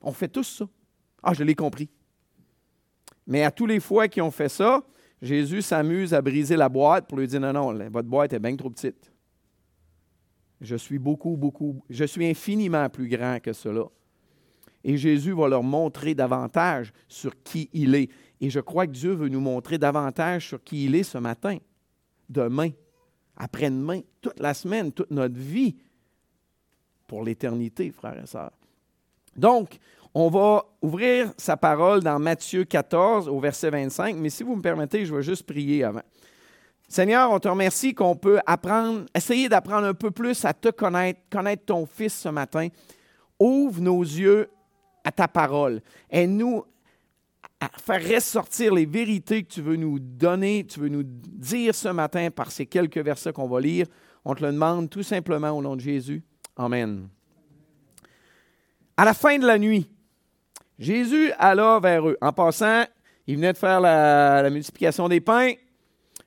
On 0.00 0.12
fait 0.12 0.28
tous 0.28 0.58
ça. 0.58 0.68
Ah, 1.22 1.32
je 1.32 1.42
l'ai 1.42 1.54
compris. 1.54 1.88
Mais 3.26 3.42
à 3.42 3.50
tous 3.50 3.66
les 3.66 3.80
fois 3.80 4.06
qu'ils 4.06 4.22
ont 4.22 4.30
fait 4.30 4.50
ça, 4.50 4.82
Jésus 5.22 5.62
s'amuse 5.62 6.12
à 6.12 6.20
briser 6.20 6.56
la 6.56 6.68
boîte 6.68 7.08
pour 7.08 7.18
lui 7.18 7.26
dire 7.26 7.40
non, 7.40 7.52
non, 7.52 7.72
votre 7.88 8.08
boîte 8.08 8.34
est 8.34 8.38
bien 8.38 8.54
trop 8.54 8.68
petite. 8.68 9.10
Je 10.60 10.76
suis 10.76 10.98
beaucoup, 10.98 11.36
beaucoup, 11.36 11.82
je 11.88 12.04
suis 12.04 12.26
infiniment 12.26 12.88
plus 12.90 13.08
grand 13.08 13.40
que 13.40 13.54
cela. 13.54 13.84
Et 14.84 14.96
Jésus 14.96 15.32
va 15.32 15.48
leur 15.48 15.62
montrer 15.62 16.14
davantage 16.14 16.92
sur 17.08 17.42
qui 17.42 17.70
il 17.72 17.94
est. 17.94 18.10
Et 18.40 18.50
je 18.50 18.60
crois 18.60 18.86
que 18.86 18.92
Dieu 18.92 19.12
veut 19.12 19.28
nous 19.28 19.40
montrer 19.40 19.78
davantage 19.78 20.48
sur 20.48 20.62
qui 20.62 20.84
il 20.84 20.94
est 20.94 21.02
ce 21.02 21.18
matin, 21.18 21.56
demain, 22.28 22.70
après-demain, 23.36 24.00
toute 24.20 24.38
la 24.38 24.52
semaine, 24.52 24.92
toute 24.92 25.10
notre 25.10 25.38
vie, 25.38 25.76
pour 27.06 27.24
l'éternité, 27.24 27.90
frères 27.90 28.22
et 28.22 28.26
sœurs. 28.26 28.52
Donc, 29.36 29.78
on 30.14 30.28
va 30.28 30.64
ouvrir 30.80 31.32
sa 31.36 31.56
parole 31.56 32.00
dans 32.00 32.18
Matthieu 32.18 32.64
14 32.64 33.28
au 33.28 33.40
verset 33.40 33.70
25, 33.70 34.16
mais 34.16 34.30
si 34.30 34.42
vous 34.42 34.54
me 34.54 34.62
permettez, 34.62 35.04
je 35.04 35.14
vais 35.14 35.22
juste 35.22 35.44
prier 35.44 35.82
avant. 35.82 36.02
Seigneur, 36.86 37.32
on 37.32 37.40
te 37.40 37.48
remercie 37.48 37.94
qu'on 37.94 38.14
peut 38.14 38.38
apprendre, 38.46 39.06
essayer 39.14 39.48
d'apprendre 39.48 39.86
un 39.86 39.94
peu 39.94 40.10
plus 40.10 40.44
à 40.44 40.52
te 40.52 40.68
connaître, 40.68 41.20
connaître 41.30 41.64
ton 41.64 41.86
Fils 41.86 42.14
ce 42.14 42.28
matin. 42.28 42.68
Ouvre 43.40 43.80
nos 43.80 44.02
yeux 44.02 44.48
à 45.04 45.12
ta 45.12 45.28
parole. 45.28 45.80
Aide-nous 46.10 46.64
à 47.60 47.68
faire 47.78 48.02
ressortir 48.14 48.74
les 48.74 48.86
vérités 48.86 49.42
que 49.44 49.52
tu 49.52 49.62
veux 49.62 49.76
nous 49.76 49.98
donner, 49.98 50.66
tu 50.66 50.80
veux 50.80 50.88
nous 50.88 51.04
dire 51.04 51.74
ce 51.74 51.88
matin 51.88 52.30
par 52.30 52.50
ces 52.50 52.66
quelques 52.66 52.98
versets 52.98 53.32
qu'on 53.32 53.48
va 53.48 53.60
lire. 53.60 53.86
On 54.24 54.34
te 54.34 54.44
le 54.44 54.52
demande 54.52 54.90
tout 54.90 55.02
simplement 55.02 55.50
au 55.50 55.62
nom 55.62 55.76
de 55.76 55.80
Jésus. 55.80 56.22
Amen. 56.56 57.08
À 58.96 59.04
la 59.04 59.14
fin 59.14 59.38
de 59.38 59.46
la 59.46 59.58
nuit, 59.58 59.88
Jésus 60.78 61.30
alla 61.38 61.78
vers 61.80 62.08
eux. 62.08 62.16
En 62.20 62.32
passant, 62.32 62.84
il 63.26 63.36
venait 63.36 63.52
de 63.52 63.58
faire 63.58 63.80
la, 63.80 64.48
multiplication 64.50 65.08
des 65.08 65.20
pains. 65.20 65.52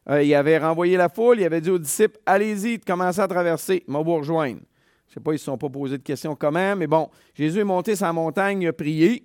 Euh, 0.09 0.23
il 0.23 0.33
avait 0.33 0.57
renvoyé 0.57 0.97
la 0.97 1.09
foule. 1.09 1.39
Il 1.39 1.45
avait 1.45 1.61
dit 1.61 1.69
aux 1.69 1.79
disciples 1.79 2.19
Allez-y, 2.25 2.79
commencez 2.79 3.19
à 3.19 3.27
traverser. 3.27 3.83
Moi, 3.87 4.01
vous 4.01 4.15
rejoindre. 4.15 4.61
Je 5.07 5.11
ne 5.11 5.13
sais 5.15 5.19
pas, 5.21 5.31
ils 5.31 5.35
ne 5.35 5.39
se 5.39 5.45
sont 5.45 5.57
pas 5.57 5.69
posés 5.69 5.97
de 5.97 6.03
questions 6.03 6.35
comment, 6.35 6.75
mais 6.75 6.87
bon, 6.87 7.09
Jésus 7.33 7.59
est 7.59 7.63
monté 7.63 7.95
sa 7.95 8.11
montagne, 8.11 8.61
il 8.61 8.67
a 8.67 8.73
prié. 8.73 9.23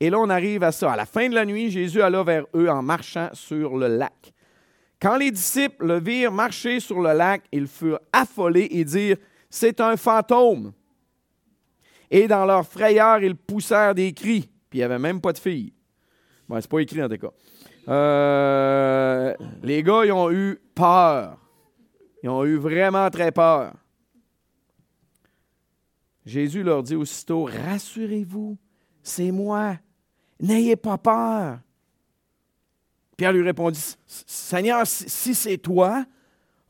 Et 0.00 0.10
là, 0.10 0.18
on 0.18 0.30
arrive 0.30 0.62
à 0.62 0.72
ça. 0.72 0.92
À 0.92 0.96
la 0.96 1.06
fin 1.06 1.28
de 1.28 1.34
la 1.34 1.44
nuit, 1.44 1.70
Jésus 1.70 2.02
alla 2.02 2.22
vers 2.22 2.44
eux 2.56 2.68
en 2.68 2.82
marchant 2.82 3.28
sur 3.34 3.76
le 3.76 3.86
lac. 3.86 4.32
Quand 5.00 5.16
les 5.16 5.30
disciples 5.30 5.86
le 5.86 6.00
virent 6.00 6.32
marcher 6.32 6.80
sur 6.80 7.00
le 7.00 7.12
lac, 7.12 7.42
ils 7.52 7.66
furent 7.66 8.00
affolés 8.12 8.68
et 8.70 8.84
dirent 8.84 9.18
C'est 9.50 9.80
un 9.80 9.96
fantôme. 9.96 10.72
Et 12.10 12.26
dans 12.26 12.46
leur 12.46 12.66
frayeur, 12.66 13.22
ils 13.22 13.36
poussèrent 13.36 13.94
des 13.94 14.12
cris. 14.12 14.48
Puis 14.70 14.78
il 14.78 14.80
n'y 14.80 14.84
avait 14.84 14.98
même 14.98 15.20
pas 15.20 15.32
de 15.32 15.38
filles. 15.38 15.72
Bon, 16.48 16.60
c'est 16.60 16.70
pas 16.70 16.80
écrit 16.80 17.02
en 17.02 17.08
tout 17.08 17.18
cas. 17.18 17.30
Euh, 17.88 19.34
les 19.62 19.82
gars, 19.82 20.04
ils 20.04 20.12
ont 20.12 20.30
eu 20.30 20.60
peur. 20.74 21.38
Ils 22.22 22.28
ont 22.28 22.44
eu 22.44 22.56
vraiment 22.56 23.10
très 23.10 23.32
peur. 23.32 23.72
Jésus 26.24 26.62
leur 26.62 26.82
dit 26.82 26.94
aussitôt, 26.94 27.44
Rassurez-vous, 27.44 28.56
c'est 29.02 29.30
moi. 29.30 29.78
N'ayez 30.40 30.76
pas 30.76 30.98
peur. 30.98 31.60
Pierre 33.16 33.32
lui 33.32 33.42
répondit, 33.42 33.96
Seigneur, 34.06 34.86
si 34.86 35.34
c'est 35.34 35.58
toi, 35.58 36.04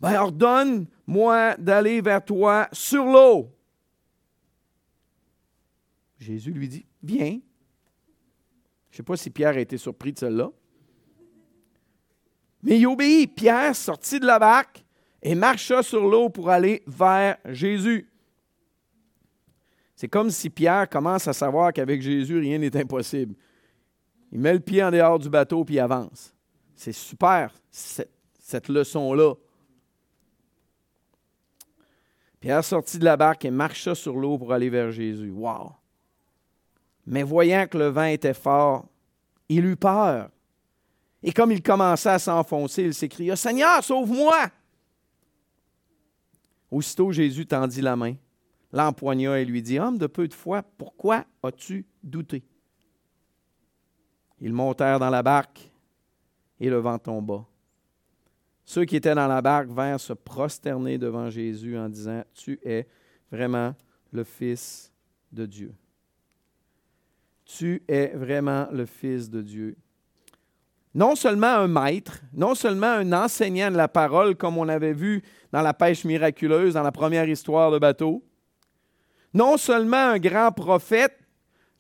ben 0.01 0.21
ordonne-moi 0.21 1.57
d'aller 1.57 2.01
vers 2.01 2.25
toi 2.25 2.69
sur 2.73 3.05
l'eau. 3.05 3.51
Jésus 6.19 6.51
lui 6.53 6.69
dit, 6.69 6.87
viens. 7.03 7.41
Je 8.91 8.95
ne 8.95 8.97
sais 8.99 9.03
pas 9.03 9.17
si 9.17 9.31
Pierre 9.31 9.57
a 9.57 9.61
été 9.61 9.79
surpris 9.79 10.13
de 10.13 10.19
cela. 10.19 10.51
Mais 12.63 12.79
il 12.79 12.87
obéit. 12.87 13.35
Pierre 13.35 13.75
sortit 13.75 14.21
de 14.21 14.27
la 14.27 14.39
barque 14.39 14.85
et 15.23 15.35
marcha 15.35 15.83
sur 15.83 16.07
l'eau 16.07 16.29
pour 16.29 16.51
aller 16.51 16.83
vers 16.87 17.39
Jésus. 17.47 18.12
C'est 20.03 20.09
comme 20.09 20.31
si 20.31 20.51
Pierre 20.51 20.89
commence 20.89 21.29
à 21.29 21.33
savoir 21.33 21.73
qu'avec 21.73 22.03
Jésus, 22.03 22.37
rien 22.37 22.59
n'est 22.59 22.77
impossible. 22.77 23.37
Il 24.33 24.41
met 24.41 24.53
le 24.53 24.59
pied 24.59 24.83
en 24.83 24.91
dehors 24.91 25.17
du 25.17 25.31
bateau 25.31 25.65
puis 25.65 25.77
il 25.77 25.79
avance. 25.79 26.35
C'est 26.75 26.91
super, 26.91 27.55
cette, 27.71 28.69
leçon-là. 28.69 29.35
Pierre 32.41 32.65
sortit 32.65 32.99
de 32.99 33.05
la 33.05 33.17
barque 33.17 33.45
et 33.45 33.53
marcha 33.53 33.95
sur 33.95 34.17
l'eau 34.17 34.39
pour 34.39 34.53
aller 34.53 34.71
vers 34.71 34.91
Jésus. 34.91 35.31
Wow! 35.31 35.71
Mais 37.07 37.23
voyant 37.23 37.69
que 37.69 37.79
le 37.79 37.87
vent 37.87 38.07
était 38.07 38.35
fort, 38.35 38.87
il 39.49 39.65
eut 39.65 39.77
peur. 39.77 40.31
Et 41.23 41.33
comme 41.33 41.53
il 41.53 41.63
commençait 41.63 42.09
à 42.09 42.19
s'enfoncer, 42.19 42.83
il 42.83 42.95
s'écria, 42.95 43.37
Seigneur, 43.37 43.85
sauve-moi. 43.85 44.49
Aussitôt 46.73 47.13
Jésus 47.13 47.47
tendit 47.47 47.83
la 47.83 47.95
main, 47.95 48.17
l'empoigna 48.73 49.39
et 49.39 49.45
lui 49.45 49.63
dit, 49.63 49.79
Homme 49.79 49.99
de 49.99 50.07
peu 50.07 50.27
de 50.29 50.35
foi, 50.35 50.63
pourquoi 50.79 51.25
as-tu 51.43 51.87
douté? 52.03 52.43
Ils 54.41 54.53
montèrent 54.53 54.99
dans 54.99 55.11
la 55.11 55.23
barque 55.23 55.71
et 56.59 56.69
le 56.69 56.79
vent 56.79 56.99
tomba. 56.99 57.45
Ceux 58.65 58.85
qui 58.85 58.97
étaient 58.97 59.15
dans 59.15 59.29
la 59.29 59.43
barque 59.43 59.69
vinrent 59.69 60.01
se 60.01 60.13
prosterner 60.13 60.99
devant 60.99 61.31
Jésus 61.31 61.77
en 61.77 61.89
disant, 61.89 62.23
Tu 62.35 62.59
es 62.65 62.89
vraiment 63.31 63.75
le 64.11 64.25
Fils 64.25 64.93
de 65.33 65.47
Dieu 65.47 65.75
tu 67.53 67.83
es 67.87 68.13
vraiment 68.15 68.67
le 68.73 68.87
Fils 68.87 69.29
de 69.29 69.43
Dieu. 69.43 69.77
Non 70.95 71.15
seulement 71.15 71.49
un 71.49 71.69
maître, 71.69 72.21
non 72.33 72.55
seulement 72.55 72.87
un 72.87 73.13
enseignant 73.13 73.71
de 73.71 73.77
la 73.77 73.89
parole, 73.89 74.37
comme 74.37 74.59
on 74.59 74.69
avait 74.69 74.93
vu 74.93 75.23
dans 75.51 75.63
la 75.63 75.75
pêche 75.75 76.05
miraculeuse, 76.05 76.75
dans 76.75 76.83
la 76.83 76.93
première 76.93 77.29
histoire 77.29 77.71
de 77.71 77.79
bateau, 77.79 78.23
non 79.35 79.57
seulement 79.57 79.97
un 79.97 80.19
grand 80.19 80.53
prophète, 80.53 81.19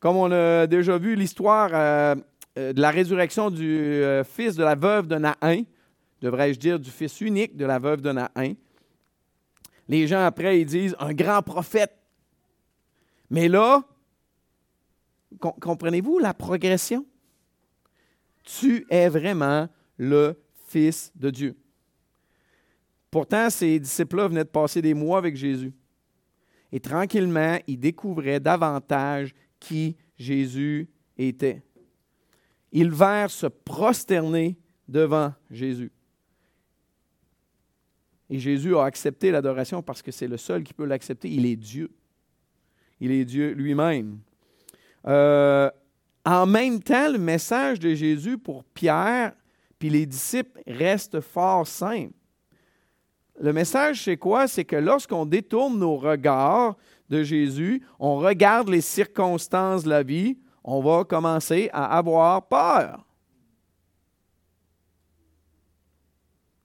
comme 0.00 0.16
on 0.16 0.30
a 0.32 0.66
déjà 0.66 0.99
vu 0.99 1.14
l'histoire 1.14 1.71
euh, 1.73 2.14
euh, 2.59 2.73
de 2.73 2.80
la 2.80 2.90
résurrection 2.90 3.50
du 3.50 3.78
euh, 3.78 4.25
fils 4.25 4.56
de 4.56 4.64
la 4.64 4.75
veuve 4.75 5.06
de 5.06 5.16
Naïn, 5.16 5.64
devrais-je 6.21 6.59
dire 6.59 6.78
du 6.78 6.90
fils 6.90 7.21
unique 7.21 7.56
de 7.56 7.64
la 7.64 7.78
veuve 7.78 8.00
de 8.00 8.12
Naïn. 8.12 8.54
Les 9.88 10.06
gens 10.06 10.25
après, 10.25 10.61
ils 10.61 10.66
disent 10.66 10.97
un 10.99 11.12
grand 11.12 11.42
prophète. 11.42 11.92
Mais 13.30 13.49
là, 13.49 13.82
Comprenez-vous 15.38 16.18
la 16.18 16.35
progression? 16.35 17.06
Tu 18.44 18.87
es 18.90 19.09
vraiment 19.09 19.68
le 19.97 20.40
Fils 20.68 21.12
de 21.14 21.30
Dieu. 21.30 21.56
Pourtant, 23.11 23.50
ces 23.50 23.78
disciples-là 23.78 24.28
venaient 24.28 24.44
de 24.44 24.49
passer 24.49 24.80
des 24.80 24.94
mois 24.94 25.18
avec 25.18 25.37
Jésus. 25.37 25.73
Et 26.72 26.80
tranquillement, 26.80 27.58
ils 27.66 27.78
découvraient 27.78 28.40
davantage 28.40 29.34
qui 29.60 29.96
Jésus 30.16 30.88
était. 31.16 31.62
Ils 32.72 32.90
vinrent 32.90 33.30
se 33.30 33.46
prosterner 33.46 34.56
devant 34.88 35.32
Jésus. 35.50 35.92
Et 38.30 38.38
Jésus 38.38 38.74
a 38.74 38.84
accepté 38.84 39.30
l'adoration 39.30 39.82
parce 39.82 40.00
que 40.00 40.10
c'est 40.10 40.26
le 40.26 40.38
seul 40.38 40.64
qui 40.64 40.72
peut 40.72 40.86
l'accepter. 40.86 41.28
Il 41.28 41.44
est 41.44 41.56
Dieu. 41.56 41.90
Il 42.98 43.10
est 43.10 43.26
Dieu 43.26 43.52
lui-même. 43.52 44.20
Euh, 45.06 45.70
en 46.24 46.46
même 46.46 46.82
temps, 46.82 47.10
le 47.12 47.18
message 47.18 47.78
de 47.78 47.94
Jésus 47.94 48.38
pour 48.38 48.64
Pierre 48.64 49.34
puis 49.82 49.90
les 49.90 50.06
disciples 50.06 50.62
reste 50.64 51.20
fort 51.20 51.66
simple. 51.66 52.14
Le 53.42 53.52
message, 53.52 54.04
c'est 54.04 54.16
quoi? 54.16 54.46
C'est 54.46 54.64
que 54.64 54.76
lorsqu'on 54.76 55.26
détourne 55.26 55.76
nos 55.76 55.96
regards 55.96 56.76
de 57.11 57.25
Jésus, 57.25 57.82
on 57.99 58.18
regarde 58.18 58.68
les 58.68 58.80
circonstances 58.80 59.82
de 59.82 59.88
la 59.88 60.04
vie, 60.04 60.38
on 60.62 60.80
va 60.80 61.02
commencer 61.02 61.68
à 61.72 61.99
avoir 61.99 62.46
peur. 62.46 63.04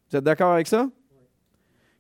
Vous 0.07 0.17
êtes 0.17 0.23
d'accord 0.23 0.53
avec 0.53 0.67
ça? 0.67 0.87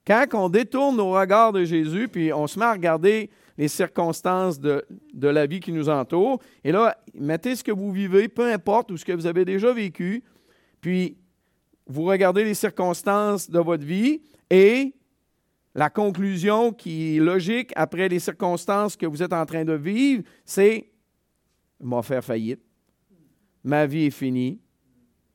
Quand 0.05 0.25
on 0.33 0.47
détourne 0.47 0.95
nos 0.95 1.11
regards 1.11 1.53
de 1.53 1.65
Jésus, 1.65 2.07
puis 2.07 2.31
on 2.31 2.45
se 2.45 2.59
met 2.59 2.65
à 2.65 2.73
regarder 2.73 3.31
les 3.57 3.69
circonstances 3.69 4.59
de, 4.59 4.85
la 5.15 5.47
vie 5.47 5.59
qui 5.59 5.71
nous 5.71 5.89
entoure. 5.89 6.39
Et 6.63 6.71
là, 6.71 6.95
mettez 7.15 7.55
ce 7.55 7.63
que 7.63 7.71
vous 7.71 7.91
vivez, 7.91 8.27
peu 8.27 8.53
importe, 8.53 8.91
ou 8.91 8.97
ce 8.97 9.03
que 9.03 9.13
vous 9.13 9.25
avez 9.25 9.43
déjà 9.43 9.73
vécu, 9.73 10.23
puis 10.81 11.17
vous 11.87 12.03
regardez 12.03 12.43
les 12.43 12.53
circonstances 12.53 13.49
de 13.49 13.57
votre 13.57 13.83
vie 13.83 14.21
et 14.49 14.93
la 15.75 15.89
conclusion 15.89 16.73
qui 16.73 17.17
est 17.17 17.19
logique 17.19 17.71
après 17.75 18.09
les 18.09 18.19
circonstances 18.19 18.95
que 18.95 19.05
vous 19.05 19.21
êtes 19.21 19.33
en 19.33 19.45
train 19.45 19.63
de 19.63 19.73
vivre, 19.73 20.23
c'est 20.43 20.91
m'a 21.79 22.01
faire 22.01 22.23
faillite. 22.23 22.61
Ma 23.63 23.85
vie 23.85 24.05
est 24.05 24.11
finie. 24.11 24.59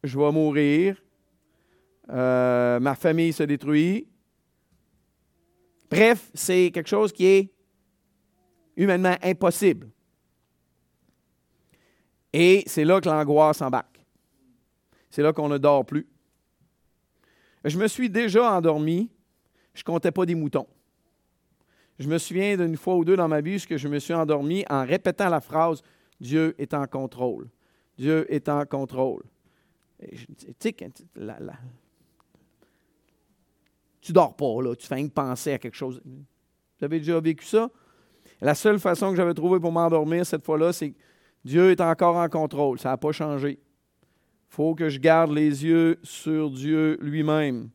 Je 0.02 0.18
vais 0.18 0.32
mourir. 0.32 1.00
Euh, 2.10 2.80
ma 2.80 2.94
famille 2.94 3.32
se 3.32 3.44
détruit. 3.44 4.08
Bref, 5.90 6.30
c'est 6.34 6.70
quelque 6.72 6.88
chose 6.88 7.12
qui 7.12 7.26
est 7.26 7.52
humainement 8.76 9.16
impossible. 9.22 9.90
Et 12.32 12.64
c'est 12.66 12.84
là 12.84 13.00
que 13.00 13.08
l'angoisse 13.08 13.60
embarque. 13.60 14.00
C'est 15.10 15.22
là 15.22 15.32
qu'on 15.32 15.48
ne 15.48 15.58
dort 15.58 15.84
plus. 15.84 16.08
Je 17.64 17.78
me 17.78 17.86
suis 17.86 18.10
déjà 18.10 18.52
endormi, 18.52 19.10
je 19.74 19.80
ne 19.80 19.84
comptais 19.84 20.10
pas 20.10 20.26
des 20.26 20.34
moutons. 20.34 20.66
Je 21.98 22.08
me 22.08 22.18
souviens 22.18 22.56
d'une 22.56 22.76
fois 22.76 22.96
ou 22.96 23.04
deux 23.04 23.16
dans 23.16 23.28
ma 23.28 23.40
vie 23.40 23.56
où 23.56 23.76
je 23.78 23.88
me 23.88 23.98
suis 23.98 24.14
endormi 24.14 24.64
en 24.68 24.84
répétant 24.84 25.28
la 25.28 25.40
phrase 25.40 25.82
Dieu 26.20 26.54
est 26.58 26.74
en 26.74 26.86
contrôle. 26.86 27.48
Dieu 27.98 28.32
est 28.32 28.48
en 28.48 28.64
contrôle. 28.64 29.22
Tu 30.00 30.26
sais, 30.58 30.72
tu 34.00 34.12
dors 34.12 34.34
pas, 34.34 34.62
là, 34.62 34.74
tu 34.74 34.86
fais 34.86 35.08
penser 35.08 35.52
à 35.52 35.58
quelque 35.58 35.76
chose. 35.76 36.00
Vous 36.04 36.84
avez 36.84 36.98
déjà 36.98 37.20
vécu 37.20 37.44
ça? 37.44 37.70
La 38.40 38.54
seule 38.54 38.80
façon 38.80 39.10
que 39.10 39.16
j'avais 39.16 39.34
trouvé 39.34 39.60
pour 39.60 39.70
m'endormir 39.70 40.26
cette 40.26 40.44
fois-là, 40.44 40.72
c'est 40.72 40.90
que 40.90 40.98
Dieu 41.44 41.70
est 41.70 41.80
encore 41.80 42.16
en 42.16 42.28
contrôle. 42.28 42.78
Ça 42.80 42.90
n'a 42.90 42.96
pas 42.96 43.12
changé. 43.12 43.60
Faut 44.52 44.74
que 44.74 44.90
je 44.90 44.98
garde 44.98 45.32
les 45.32 45.64
yeux 45.64 45.98
sur 46.02 46.50
Dieu 46.50 46.98
lui-même. 47.00 47.70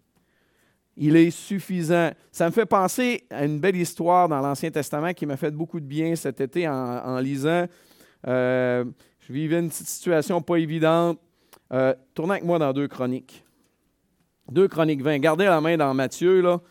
Il 0.95 1.15
est 1.15 1.31
suffisant. 1.31 2.11
Ça 2.31 2.45
me 2.45 2.51
fait 2.51 2.67
penser 2.67 3.23
à 3.31 3.45
une 3.45 3.59
belle 3.59 3.77
histoire 3.77 4.29
dans 4.29 4.39
l'Ancien 4.41 4.69
Testament 4.69 5.11
qui 5.15 5.25
m'a 5.25 5.37
fait 5.37 5.49
beaucoup 5.49 5.79
de 5.79 5.87
bien 5.87 6.15
cet 6.15 6.39
été 6.39 6.67
en, 6.67 7.17
lisant. 7.17 7.65
Euh, 8.27 8.85
je 9.21 9.33
vivais 9.33 9.57
une 9.57 9.71
situation 9.71 10.39
pas 10.39 10.57
évidente. 10.57 11.17
Euh, 11.73 11.95
tournez 12.13 12.33
avec 12.33 12.43
moi 12.43 12.59
dans 12.59 12.71
deux 12.73 12.87
chroniques. 12.87 13.43
Deux 14.51 14.67
chroniques 14.67 15.01
20. 15.01 15.17
Gardez 15.17 15.45
la 15.45 15.59
main 15.59 15.77
dans 15.77 15.95
Matthieu, 15.95 16.41
là, 16.41 16.61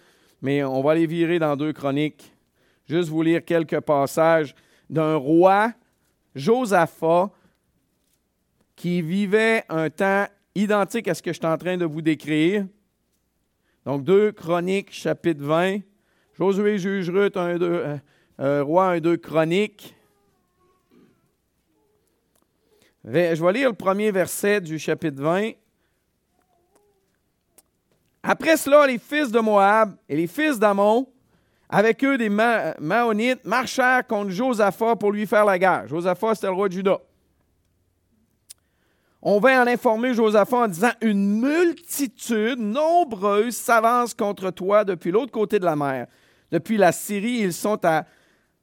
mais 0.41 0.63
on 0.63 0.83
va 0.83 0.95
les 0.95 1.09
virer 1.09 1.41
dans 1.41 1.57
deux 1.57 1.73
chroniques. 1.73 2.33
Juste 2.89 3.09
vous 3.09 3.23
lire 3.23 3.45
quelques 3.45 3.81
passages 3.81 4.55
d'un 4.89 5.17
roi, 5.17 5.73
Josaphat, 6.37 7.33
qui 8.76 9.00
vivait 9.00 9.64
un 9.71 9.88
temps 9.90 10.26
identique 10.54 11.09
à 11.09 11.14
ce 11.14 11.23
que 11.23 11.33
je 11.33 11.38
suis 11.38 11.47
en 11.47 11.56
train 11.56 11.76
de 11.76 11.87
vous 11.87 12.02
décrire. 12.02 12.66
Donc, 13.85 14.04
deux 14.04 14.33
chroniques, 14.33 14.92
chapitre 14.92 15.42
20. 15.42 15.78
Josué 16.35 16.78
juge 16.78 17.09
Ruth, 17.09 17.37
un, 17.37 17.56
deux, 17.56 17.66
euh, 17.66 17.97
euh, 18.40 18.62
roi, 18.62 18.88
un, 18.88 19.00
deux 19.00 19.16
chroniques. 19.16 19.95
Je 23.04 23.11
vais 23.11 23.52
lire 23.52 23.71
le 23.71 23.76
premier 23.76 24.11
verset 24.11 24.61
du 24.61 24.78
chapitre 24.78 25.23
20. 25.23 25.52
Après 28.23 28.56
cela, 28.56 28.87
les 28.87 28.99
fils 28.99 29.30
de 29.30 29.38
Moab 29.38 29.97
et 30.09 30.16
les 30.16 30.26
fils 30.26 30.59
d'Amon, 30.59 31.06
avec 31.68 32.04
eux 32.04 32.18
des 32.18 32.28
Maonites, 32.28 33.45
marchèrent 33.45 34.04
contre 34.04 34.30
Josaphat 34.30 34.97
pour 34.97 35.12
lui 35.12 35.26
faire 35.26 35.45
la 35.45 35.56
guerre. 35.59 35.87
Josaphat, 35.87 36.35
c'était 36.35 36.49
le 36.49 36.54
roi 36.54 36.68
de 36.68 36.73
Juda. 36.75 36.99
On 39.23 39.41
vint 39.41 39.63
en 39.63 39.67
informer 39.67 40.15
Josaphat 40.15 40.57
en 40.57 40.69
disant 40.69 40.93
Une 41.01 41.41
multitude 41.41 42.59
nombreuse 42.59 43.57
s'avance 43.57 44.15
contre 44.15 44.51
toi 44.51 44.85
depuis 44.85 45.11
l'autre 45.11 45.33
côté 45.33 45.59
de 45.59 45.65
la 45.65 45.77
mer. 45.77 46.07
Depuis 46.51 46.77
la 46.77 46.93
Syrie, 46.93 47.41
ils 47.41 47.53
sont 47.53 47.85
à 47.85 48.05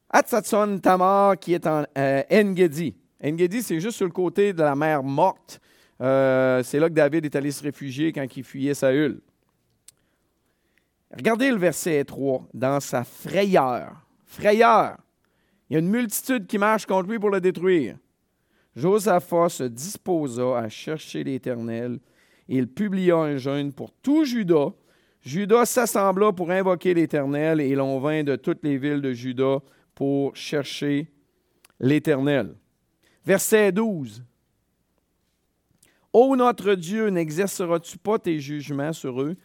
Hatzatson 0.09 0.79
Tamar, 0.81 1.37
qui 1.39 1.53
est 1.53 1.65
en 1.67 1.83
euh, 1.97 2.23
Engedi. 2.31 2.95
Engedi, 3.23 3.63
c'est 3.63 3.79
juste 3.79 3.97
sur 3.97 4.05
le 4.05 4.11
côté 4.11 4.53
de 4.53 4.61
la 4.61 4.75
mer 4.75 5.03
morte. 5.03 5.59
Euh, 6.01 6.61
c'est 6.63 6.79
là 6.79 6.89
que 6.89 6.93
David 6.93 7.25
est 7.25 7.35
allé 7.35 7.51
se 7.51 7.63
réfugier 7.63 8.11
quand 8.13 8.25
il 8.35 8.43
fuyait 8.43 8.73
Saül. 8.73 9.21
Regardez 11.15 11.49
le 11.49 11.57
verset 11.57 12.03
3. 12.03 12.47
Dans 12.53 12.79
sa 12.79 13.03
frayeur, 13.03 13.93
frayeur, 14.25 14.97
il 15.69 15.73
y 15.73 15.75
a 15.77 15.79
une 15.79 15.89
multitude 15.89 16.47
qui 16.47 16.57
marche 16.57 16.85
contre 16.85 17.09
lui 17.09 17.19
pour 17.19 17.29
le 17.29 17.41
détruire. 17.41 17.97
Josaphat 18.75 19.49
se 19.49 19.63
disposa 19.63 20.57
à 20.57 20.69
chercher 20.69 21.23
l'Éternel 21.23 21.99
il 22.47 22.67
publia 22.67 23.17
un 23.17 23.37
jeûne 23.37 23.71
pour 23.71 23.91
tout 23.91 24.25
Juda. 24.25 24.73
Juda 25.21 25.65
s'assembla 25.65 26.33
pour 26.33 26.51
invoquer 26.51 26.93
l'Éternel 26.93 27.61
et 27.61 27.75
l'on 27.75 27.99
vint 27.99 28.23
de 28.23 28.35
toutes 28.35 28.63
les 28.63 28.77
villes 28.77 29.01
de 29.01 29.13
Juda 29.13 29.59
pour 29.95 30.35
chercher 30.35 31.09
l'Éternel. 31.79 32.55
Verset 33.25 33.71
12. 33.71 34.23
Ô 36.11 36.35
notre 36.35 36.75
Dieu, 36.75 37.07
n'exerceras-tu 37.07 37.97
pas 37.97 38.19
tes 38.19 38.39
jugements 38.39 38.93
sur 38.93 39.21
eux? 39.21 39.35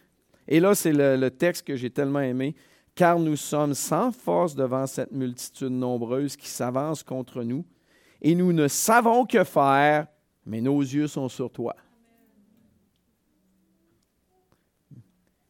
Et 0.49 0.61
là, 0.61 0.75
c'est 0.75 0.93
le, 0.93 1.29
texte 1.31 1.67
que 1.67 1.77
j'ai 1.77 1.91
tellement 1.91 2.21
aimé. 2.21 2.55
Car 2.95 3.19
nous 3.21 3.37
sommes 3.37 3.75
sans 3.75 4.11
force 4.11 4.57
devant 4.57 4.87
cette 4.87 5.13
multitude 5.13 5.71
nombreuse 5.71 6.37
qui 6.37 6.49
s'avance 6.49 7.05
contre 7.05 7.45
nous, 7.45 7.65
et 8.21 8.35
nous 8.35 8.53
ne 8.53 8.69
savons 8.69 9.27
que 9.27 9.45
faire, 9.45 10.07
mais 10.45 10.61
nos 10.61 10.81
yeux 10.81 11.07
sont 11.07 11.29
sur 11.29 11.51
toi. 11.51 11.77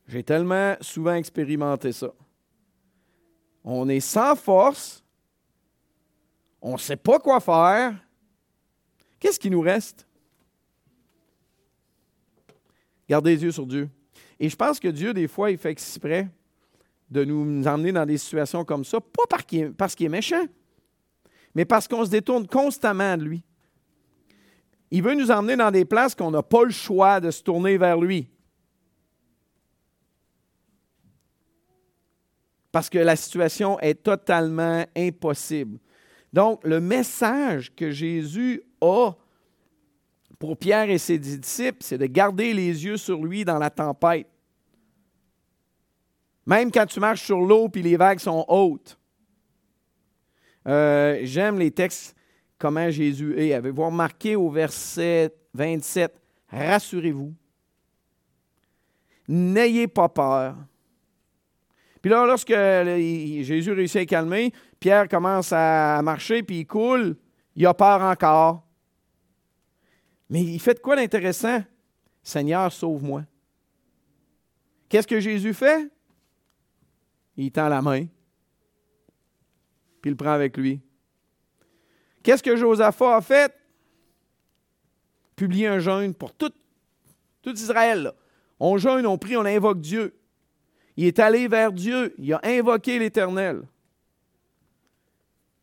J'ai 0.06 0.22
tellement 0.22 0.74
souvent 0.80 1.14
expérimenté 1.14 1.92
ça. 1.92 2.12
On 3.62 3.88
est 3.88 4.00
sans 4.00 4.34
force, 4.34 5.04
on 6.62 6.72
ne 6.72 6.78
sait 6.78 6.96
pas 6.96 7.18
quoi 7.18 7.40
faire. 7.40 7.94
Qu'est-ce 9.20 9.38
qui 9.38 9.50
nous 9.50 9.60
reste? 9.60 10.06
Gardez 13.08 13.36
les 13.36 13.42
yeux 13.42 13.52
sur 13.52 13.66
Dieu. 13.66 13.88
Et 14.40 14.48
je 14.48 14.56
pense 14.56 14.78
que 14.78 14.88
Dieu, 14.88 15.12
des 15.12 15.28
fois, 15.28 15.50
il 15.50 15.58
fait 15.58 15.70
exprès 15.70 16.28
de 17.10 17.24
nous 17.24 17.66
emmener 17.66 17.92
dans 17.92 18.06
des 18.06 18.18
situations 18.18 18.64
comme 18.64 18.84
ça, 18.84 19.00
pas 19.00 19.24
parce 19.76 19.94
qu'il 19.94 20.06
est 20.06 20.10
méchant, 20.10 20.44
mais 21.58 21.64
parce 21.64 21.88
qu'on 21.88 22.04
se 22.04 22.10
détourne 22.10 22.46
constamment 22.46 23.16
de 23.16 23.24
lui. 23.24 23.42
Il 24.92 25.02
veut 25.02 25.16
nous 25.16 25.32
emmener 25.32 25.56
dans 25.56 25.72
des 25.72 25.84
places 25.84 26.14
qu'on 26.14 26.30
n'a 26.30 26.40
pas 26.40 26.62
le 26.62 26.70
choix 26.70 27.18
de 27.18 27.32
se 27.32 27.42
tourner 27.42 27.76
vers 27.76 27.98
lui. 27.98 28.30
Parce 32.70 32.88
que 32.88 32.98
la 32.98 33.16
situation 33.16 33.76
est 33.80 34.04
totalement 34.04 34.86
impossible. 34.96 35.80
Donc, 36.32 36.62
le 36.62 36.80
message 36.80 37.74
que 37.74 37.90
Jésus 37.90 38.62
a 38.80 39.10
pour 40.38 40.56
Pierre 40.56 40.90
et 40.90 40.98
ses 40.98 41.18
disciples, 41.18 41.78
c'est 41.80 41.98
de 41.98 42.06
garder 42.06 42.54
les 42.54 42.84
yeux 42.84 42.98
sur 42.98 43.24
lui 43.24 43.44
dans 43.44 43.58
la 43.58 43.70
tempête. 43.70 44.28
Même 46.46 46.70
quand 46.70 46.86
tu 46.86 47.00
marches 47.00 47.24
sur 47.24 47.40
l'eau 47.40 47.68
et 47.74 47.82
les 47.82 47.96
vagues 47.96 48.20
sont 48.20 48.44
hautes. 48.46 48.96
Euh, 50.68 51.20
j'aime 51.22 51.58
les 51.58 51.70
textes, 51.70 52.14
comment 52.58 52.90
Jésus 52.90 53.34
est. 53.38 53.54
Avez-vous 53.54 53.82
au 54.36 54.50
verset 54.50 55.34
27, 55.54 56.14
rassurez-vous, 56.50 57.34
n'ayez 59.26 59.88
pas 59.88 60.08
peur. 60.08 60.56
Puis 62.02 62.10
là, 62.10 62.26
lorsque 62.26 62.52
Jésus 62.52 63.72
réussit 63.72 64.02
à 64.02 64.06
calmer, 64.06 64.52
Pierre 64.78 65.08
commence 65.08 65.52
à 65.52 66.00
marcher, 66.02 66.42
puis 66.42 66.60
il 66.60 66.66
coule, 66.66 67.16
il 67.56 67.66
a 67.66 67.74
peur 67.74 68.02
encore. 68.02 68.62
Mais 70.30 70.42
il 70.42 70.60
fait 70.60 70.80
quoi 70.80 70.96
d'intéressant? 70.96 71.62
Seigneur, 72.22 72.70
sauve-moi. 72.70 73.24
Qu'est-ce 74.88 75.06
que 75.06 75.18
Jésus 75.18 75.54
fait? 75.54 75.90
Il 77.36 77.50
tend 77.50 77.68
la 77.68 77.80
main, 77.80 78.06
puis 80.00 80.10
il 80.10 80.12
le 80.12 80.16
prend 80.16 80.32
avec 80.32 80.56
lui. 80.56 80.80
Qu'est-ce 82.22 82.42
que 82.42 82.56
Josaphat 82.56 83.16
a 83.16 83.20
fait? 83.20 83.54
Publier 85.36 85.68
un 85.68 85.78
jeûne 85.78 86.14
pour 86.14 86.32
tout, 86.32 86.52
Israël. 87.46 88.12
On 88.60 88.76
jeûne, 88.76 89.06
on 89.06 89.16
prie, 89.16 89.36
on 89.36 89.44
invoque 89.44 89.80
Dieu. 89.80 90.14
Il 90.96 91.06
est 91.06 91.18
allé 91.18 91.48
vers 91.48 91.72
Dieu, 91.72 92.14
il 92.18 92.32
a 92.34 92.40
invoqué 92.42 92.98
l'Éternel. 92.98 93.62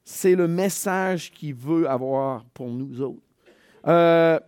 C'est 0.04 0.36
le 0.36 0.48
message 0.48 1.32
qu'il 1.32 1.54
veut 1.54 1.90
avoir 1.90 2.46
pour 2.54 2.70
nous 2.70 3.02
autres. 3.02 3.22
Euh, 3.86 4.40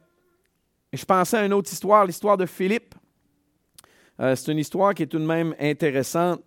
je 0.93 1.03
pensais 1.03 1.37
à 1.37 1.45
une 1.45 1.53
autre 1.53 1.71
histoire, 1.71 2.05
l'histoire 2.05 2.37
de 2.37 2.45
Philippe. 2.45 2.95
Euh, 4.19 4.35
c'est 4.35 4.51
une 4.51 4.59
histoire 4.59 4.93
qui 4.93 5.03
est 5.03 5.07
tout 5.07 5.19
de 5.19 5.25
même 5.25 5.53
intéressante. 5.59 6.41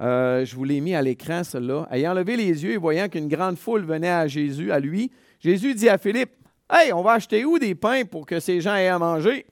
Euh, 0.00 0.44
je 0.44 0.54
vous 0.54 0.64
l'ai 0.64 0.80
mis 0.80 0.94
à 0.94 1.02
l'écran, 1.02 1.42
celle-là. 1.42 1.88
Ayant 1.90 2.14
levé 2.14 2.36
les 2.36 2.64
yeux 2.64 2.72
et 2.72 2.76
voyant 2.76 3.08
qu'une 3.08 3.28
grande 3.28 3.56
foule 3.56 3.84
venait 3.84 4.10
à 4.10 4.28
Jésus, 4.28 4.70
à 4.70 4.78
lui, 4.78 5.10
Jésus 5.40 5.74
dit 5.74 5.88
à 5.88 5.98
Philippe 5.98 6.32
Hey, 6.70 6.92
on 6.92 7.02
va 7.02 7.12
acheter 7.12 7.44
où 7.44 7.58
des 7.58 7.74
pains 7.74 8.04
pour 8.04 8.26
que 8.26 8.40
ces 8.40 8.60
gens 8.60 8.76
aient 8.76 8.88
à 8.88 8.98
manger 8.98 9.46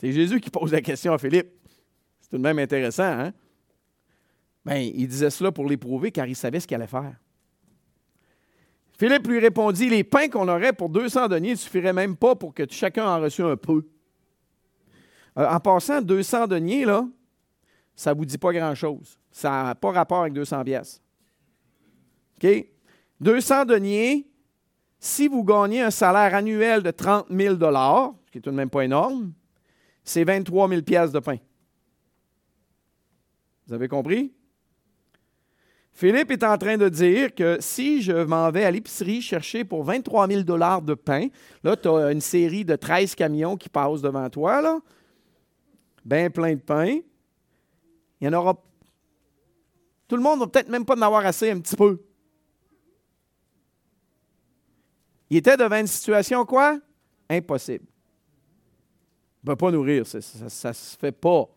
C'est 0.00 0.12
Jésus 0.12 0.40
qui 0.40 0.50
pose 0.50 0.72
la 0.72 0.80
question 0.80 1.12
à 1.12 1.18
Philippe. 1.18 1.48
C'est 2.20 2.30
tout 2.30 2.38
de 2.38 2.42
même 2.42 2.58
intéressant, 2.58 3.04
hein? 3.04 3.32
Bien, 4.64 4.76
il 4.76 5.08
disait 5.08 5.30
cela 5.30 5.50
pour 5.50 5.68
l'éprouver 5.68 6.12
car 6.12 6.26
il 6.26 6.36
savait 6.36 6.60
ce 6.60 6.66
qu'il 6.66 6.76
allait 6.76 6.86
faire. 6.86 7.14
Philippe 8.98 9.26
lui 9.26 9.38
répondit 9.40 9.88
Les 9.88 10.04
pains 10.04 10.28
qu'on 10.28 10.48
aurait 10.48 10.72
pour 10.72 10.88
200 10.88 11.28
deniers 11.28 11.52
ne 11.52 11.56
suffiraient 11.56 11.92
même 11.92 12.16
pas 12.16 12.36
pour 12.36 12.54
que 12.54 12.64
chacun 12.70 13.06
en 13.06 13.20
reçût 13.20 13.42
un 13.42 13.56
peu. 13.56 13.84
Euh, 15.38 15.48
en 15.48 15.60
passant, 15.60 16.02
200 16.02 16.46
deniers, 16.46 16.84
là, 16.84 17.06
ça 17.94 18.12
ne 18.12 18.18
vous 18.18 18.24
dit 18.24 18.38
pas 18.38 18.52
grand-chose. 18.52 19.18
Ça 19.30 19.64
n'a 19.64 19.74
pas 19.74 19.92
rapport 19.92 20.20
avec 20.20 20.32
200 20.32 20.64
pièces. 20.64 21.02
OK? 22.42 22.66
200 23.20 23.64
deniers, 23.66 24.26
si 24.98 25.28
vous 25.28 25.44
gagnez 25.44 25.80
un 25.80 25.90
salaire 25.90 26.34
annuel 26.34 26.82
de 26.82 26.90
30 26.90 27.26
000 27.30 27.54
ce 27.54 28.30
qui 28.30 28.38
est 28.38 28.40
tout 28.40 28.50
de 28.50 28.56
même 28.56 28.70
pas 28.70 28.84
énorme, 28.84 29.32
c'est 30.04 30.24
23 30.24 30.68
000 30.68 30.82
pièces 30.82 31.12
de 31.12 31.20
pain. 31.20 31.36
Vous 33.66 33.74
avez 33.74 33.88
compris? 33.88 34.32
Philippe 35.92 36.30
est 36.30 36.42
en 36.42 36.56
train 36.56 36.78
de 36.78 36.88
dire 36.88 37.34
que 37.34 37.58
si 37.60 38.00
je 38.00 38.24
m'en 38.24 38.50
vais 38.50 38.64
à 38.64 38.70
l'épicerie 38.70 39.20
chercher 39.20 39.62
pour 39.64 39.84
23 39.84 40.26
000 40.26 40.42
de 40.42 40.94
pain, 40.94 41.28
là, 41.62 41.76
tu 41.76 41.88
as 41.88 42.10
une 42.10 42.20
série 42.20 42.64
de 42.64 42.74
13 42.74 43.14
camions 43.14 43.56
qui 43.56 43.68
passent 43.68 44.00
devant 44.00 44.28
toi, 44.30 44.62
là, 44.62 44.78
bien 46.04 46.30
plein 46.30 46.54
de 46.54 46.60
pain. 46.60 47.00
Il 48.22 48.26
y 48.26 48.28
en 48.28 48.34
aura. 48.34 48.56
Tout 50.06 50.14
le 50.14 50.22
monde 50.22 50.38
va 50.38 50.46
peut-être 50.46 50.68
même 50.68 50.84
pas 50.84 50.94
en 50.94 51.02
avoir 51.02 51.26
assez 51.26 51.50
un 51.50 51.58
petit 51.58 51.74
peu. 51.74 52.00
Il 55.28 55.38
était 55.38 55.56
devant 55.56 55.80
une 55.80 55.88
situation 55.88 56.44
quoi? 56.46 56.78
Impossible. 57.28 57.84
Il 59.42 59.48
ne 59.48 59.52
peut 59.52 59.56
pas 59.56 59.72
nourrir, 59.72 60.06
ça 60.06 60.18
ne 60.18 60.48
se 60.72 60.96
fait 60.96 61.10
pas. 61.10 61.48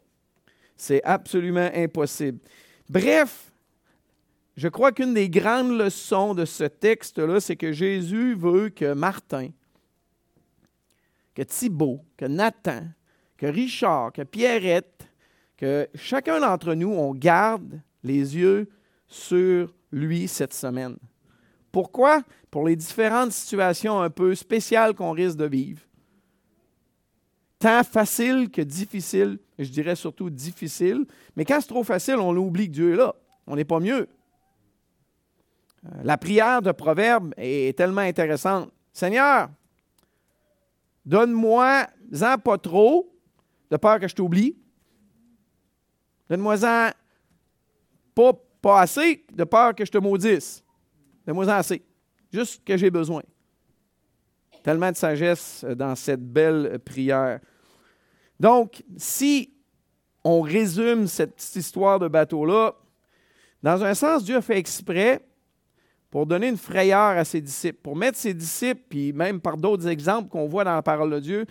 C'est 0.76 1.04
absolument 1.04 1.70
impossible. 1.72 2.40
Bref, 2.90 3.52
je 4.58 4.68
crois 4.68 4.92
qu'une 4.92 5.14
des 5.14 5.30
grandes 5.30 5.78
leçons 5.78 6.34
de 6.34 6.46
ce 6.46 6.64
texte-là, 6.64 7.40
c'est 7.42 7.58
que 7.58 7.72
Jésus 7.72 8.34
veut 8.34 8.70
que 8.70 8.94
Martin, 8.94 9.50
que 11.36 11.44
Thibault, 11.44 12.04
que 12.18 12.26
Nathan, 12.26 12.88
que 13.38 13.46
Richard, 13.46 14.14
que 14.14 14.24
Pierrette, 14.24 15.08
que 15.58 15.88
chacun 15.96 16.40
d'entre 16.40 16.74
nous, 16.74 16.92
on 16.92 17.14
garde 17.14 17.82
les 18.04 18.36
yeux 18.36 18.70
sur 19.08 19.74
lui 19.92 20.28
cette 20.28 20.54
semaine. 20.54 20.98
Pourquoi? 21.72 22.22
Pour 22.52 22.68
les 22.68 22.76
différentes 22.76 23.32
situations 23.32 24.02
un 24.02 24.10
peu 24.10 24.36
spéciales 24.36 24.94
qu'on 24.94 25.12
risque 25.12 25.38
de 25.38 25.46
vivre. 25.46 25.82
Tant 27.60 27.84
facile 27.84 28.50
que 28.50 28.62
difficile, 28.62 29.40
je 29.58 29.70
dirais 29.70 29.96
surtout 29.96 30.30
difficile, 30.30 31.06
mais 31.36 31.46
quand 31.46 31.60
c'est 31.62 31.68
trop 31.68 31.84
facile, 31.84 32.16
on 32.16 32.36
oublie 32.36 32.68
que 32.68 32.74
Dieu 32.74 32.94
est 32.94 32.98
là. 32.98 33.16
On 33.48 33.56
n'est 33.56 33.66
pas 33.66 33.80
mieux. 33.80 34.08
Euh, 35.86 35.90
la 36.04 36.18
prière 36.18 36.62
de 36.62 36.72
Proverbe 36.72 37.34
est 37.38 37.78
tellement 37.78 38.02
intéressante. 38.02 38.72
Seigneur, 38.92 39.50
donne-moi-en 41.06 42.38
pas 42.38 42.58
trop, 42.58 43.14
de 43.70 43.78
peur 43.78 44.00
que 44.00 44.08
je 44.08 44.16
t'oublie. 44.16 44.56
Donne-moi-en 46.30 46.92
pas, 48.14 48.34
pas 48.62 48.82
assez, 48.82 49.26
de 49.32 49.44
peur 49.44 49.76
que 49.76 49.86
je 49.86 49.92
te 49.92 49.98
maudisse. 49.98 50.64
Donne-moi-en 51.26 51.50
assez. 51.50 51.84
Juste 52.32 52.64
que 52.64 52.78
j'ai 52.78 52.90
besoin. 52.90 53.22
Tellement 54.64 54.92
de 54.92 54.98
sagesse 54.98 55.64
dans 55.76 55.96
cette 55.96 56.24
belle 56.24 56.80
prière. 56.84 57.40
Donc, 58.40 58.84
si 58.98 59.54
on 60.24 60.42
résume 60.42 61.08
cette 61.08 61.36
petite 61.36 61.56
histoire 61.58 62.00
de 62.00 62.08
bateau-là, 62.08 62.74
dans 63.62 63.84
un 63.84 63.94
sens, 63.94 64.24
Dieu 64.24 64.38
a 64.38 64.42
fait 64.42 64.58
exprès 64.58 65.22
pour 66.10 66.26
donner 66.26 66.48
une 66.48 66.58
frayeur 66.58 67.18
à 67.18 67.26
ses 67.26 67.42
disciples, 67.42 67.80
pour 67.82 67.96
mettre 67.96 68.18
ses 68.18 68.34
disciples, 68.34 68.82
puis 68.90 69.14
même 69.14 69.42
par 69.42 69.58
d'autres 69.58 69.88
exemples 69.88 70.30
qu'on 70.30 70.48
voit 70.48 70.64
dans 70.64 70.74
la 70.76 70.82
parole 70.82 71.12
de 71.12 71.20
Dieu, 71.20 71.46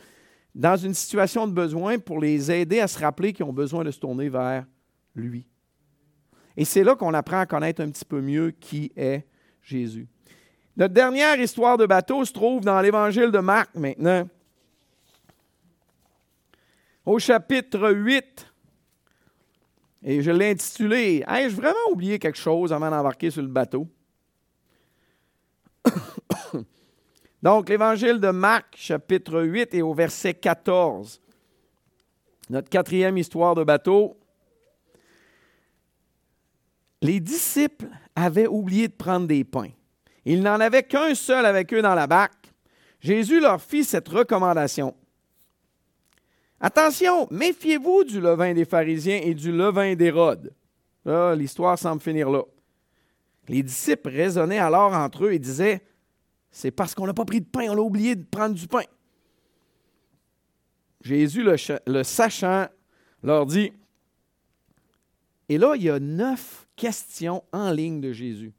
dans 0.54 0.76
une 0.76 0.94
situation 0.94 1.46
de 1.46 1.52
besoin 1.52 1.98
pour 1.98 2.20
les 2.20 2.50
aider 2.50 2.80
à 2.80 2.86
se 2.86 2.98
rappeler 2.98 3.32
qu'ils 3.32 3.44
ont 3.44 3.52
besoin 3.52 3.84
de 3.84 3.90
se 3.90 3.98
tourner 3.98 4.28
vers 4.28 4.64
lui. 5.14 5.46
Et 6.56 6.64
c'est 6.64 6.84
là 6.84 6.94
qu'on 6.94 7.14
apprend 7.14 7.40
à 7.40 7.46
connaître 7.46 7.82
un 7.82 7.90
petit 7.90 8.04
peu 8.04 8.20
mieux 8.20 8.52
qui 8.52 8.92
est 8.96 9.26
Jésus. 9.62 10.06
Notre 10.76 10.94
dernière 10.94 11.40
histoire 11.40 11.76
de 11.76 11.86
bateau 11.86 12.24
se 12.24 12.32
trouve 12.32 12.64
dans 12.64 12.80
l'évangile 12.80 13.30
de 13.30 13.38
Marc 13.38 13.74
maintenant. 13.74 14.28
Au 17.04 17.18
chapitre 17.18 17.90
8, 17.90 18.54
et 20.04 20.22
je 20.22 20.30
l'ai 20.30 20.50
intitulé 20.50 21.24
Ai-je 21.26 21.56
vraiment 21.56 21.90
oublié 21.90 22.18
quelque 22.18 22.38
chose 22.38 22.72
avant 22.72 22.90
d'embarquer 22.90 23.30
sur 23.30 23.42
le 23.42 23.48
bateau? 23.48 23.88
Donc, 27.44 27.68
l'évangile 27.68 28.20
de 28.20 28.30
Marc, 28.30 28.74
chapitre 28.74 29.42
8 29.42 29.74
et 29.74 29.82
au 29.82 29.92
verset 29.92 30.32
14. 30.32 31.20
Notre 32.48 32.70
quatrième 32.70 33.18
histoire 33.18 33.54
de 33.54 33.62
bateau. 33.62 34.18
Les 37.02 37.20
disciples 37.20 37.90
avaient 38.16 38.46
oublié 38.46 38.88
de 38.88 38.94
prendre 38.94 39.26
des 39.26 39.44
pains. 39.44 39.68
Ils 40.24 40.42
n'en 40.42 40.58
avaient 40.58 40.84
qu'un 40.84 41.14
seul 41.14 41.44
avec 41.44 41.74
eux 41.74 41.82
dans 41.82 41.94
la 41.94 42.06
barque. 42.06 42.50
Jésus 42.98 43.40
leur 43.40 43.60
fit 43.60 43.84
cette 43.84 44.08
recommandation. 44.08 44.94
Attention, 46.60 47.28
méfiez-vous 47.30 48.04
du 48.04 48.22
levain 48.22 48.54
des 48.54 48.64
pharisiens 48.64 49.20
et 49.22 49.34
du 49.34 49.52
levain 49.52 49.94
d'Hérode. 49.94 50.54
l'histoire 51.04 51.78
semble 51.78 52.00
finir 52.00 52.30
là. 52.30 52.40
Les 53.48 53.62
disciples 53.62 54.08
raisonnaient 54.08 54.58
alors 54.58 54.94
entre 54.94 55.26
eux 55.26 55.32
et 55.34 55.38
disaient 55.38 55.82
c'est 56.54 56.70
parce 56.70 56.94
qu'on 56.94 57.06
n'a 57.06 57.12
pas 57.12 57.24
pris 57.24 57.40
de 57.40 57.46
pain, 57.46 57.66
on 57.68 57.76
a 57.76 57.80
oublié 57.80 58.14
de 58.14 58.22
prendre 58.22 58.54
du 58.54 58.68
pain. 58.68 58.84
Jésus, 61.00 61.42
le, 61.42 62.02
sachant, 62.04 62.68
leur 63.24 63.44
dit, 63.44 63.72
et 65.48 65.58
là, 65.58 65.74
il 65.74 65.82
y 65.82 65.90
a 65.90 65.98
neuf 65.98 66.68
questions 66.76 67.42
en 67.52 67.72
ligne 67.72 68.00
de 68.00 68.12
Jésus. 68.12 68.54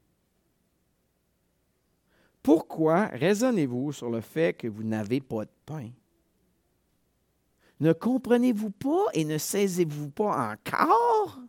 Pourquoi 2.42 3.06
raisonnez-vous 3.06 3.92
sur 3.92 4.10
le 4.10 4.20
fait 4.20 4.52
que 4.52 4.68
vous 4.68 4.84
n'avez 4.84 5.22
pas 5.22 5.46
de 5.46 5.50
pain? 5.64 5.88
Ne 7.80 7.94
comprenez-vous 7.94 8.70
pas 8.72 9.06
et 9.14 9.24
ne 9.24 9.38
saisez-vous 9.38 10.10
pas 10.10 10.52
encore? 10.52 11.40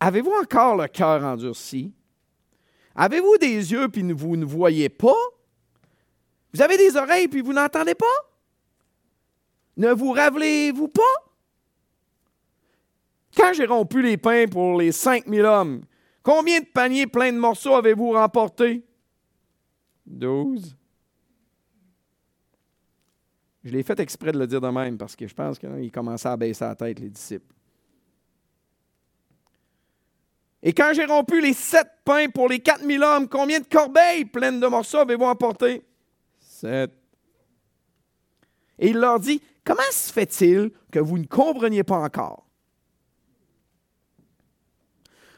Avez-vous 0.00 0.34
encore 0.42 0.76
le 0.76 0.88
cœur 0.88 1.22
endurci? 1.22 1.94
Avez-vous 2.94 3.36
des 3.38 3.72
yeux 3.72 3.88
puis 3.88 4.02
vous 4.12 4.36
ne 4.36 4.44
voyez 4.44 4.88
pas? 4.88 5.14
Vous 6.52 6.62
avez 6.62 6.76
des 6.76 6.96
oreilles 6.96 7.28
puis 7.28 7.40
vous 7.40 7.52
n'entendez 7.52 7.94
pas? 7.94 8.06
Ne 9.76 9.92
vous 9.92 10.12
rappelez-vous 10.12 10.88
pas? 10.88 11.02
Quand 13.36 13.52
j'ai 13.52 13.66
rompu 13.66 14.00
les 14.00 14.16
pains 14.16 14.46
pour 14.46 14.78
les 14.78 14.92
5000 14.92 15.40
hommes, 15.42 15.82
combien 16.22 16.60
de 16.60 16.66
paniers 16.66 17.08
pleins 17.08 17.32
de 17.32 17.38
morceaux 17.38 17.74
avez-vous 17.74 18.12
remporté? 18.12 18.84
Douze. 20.06 20.76
Je 23.64 23.72
l'ai 23.72 23.82
fait 23.82 23.98
exprès 23.98 24.30
de 24.30 24.38
le 24.38 24.46
dire 24.46 24.60
de 24.60 24.68
même 24.68 24.98
parce 24.98 25.16
que 25.16 25.26
je 25.26 25.34
pense 25.34 25.58
qu'ils 25.58 25.90
commençaient 25.90 26.28
à 26.28 26.36
baisser 26.36 26.64
la 26.64 26.76
tête, 26.76 27.00
les 27.00 27.08
disciples. 27.08 27.53
Et 30.66 30.72
quand 30.72 30.92
j'ai 30.94 31.04
rompu 31.04 31.42
les 31.42 31.52
sept 31.52 31.86
pains 32.06 32.30
pour 32.30 32.48
les 32.48 32.58
quatre 32.58 32.84
mille 32.84 33.04
hommes, 33.04 33.28
combien 33.28 33.60
de 33.60 33.66
corbeilles 33.66 34.24
pleines 34.24 34.60
de 34.60 34.66
morceaux 34.66 34.98
avez-vous 34.98 35.26
emporté? 35.26 35.84
Sept. 36.40 36.90
Et 38.78 38.88
il 38.88 38.96
leur 38.96 39.20
dit, 39.20 39.42
comment 39.62 39.82
se 39.92 40.10
fait-il 40.10 40.70
que 40.90 40.98
vous 40.98 41.18
ne 41.18 41.26
compreniez 41.26 41.84
pas 41.84 41.98
encore? 41.98 42.46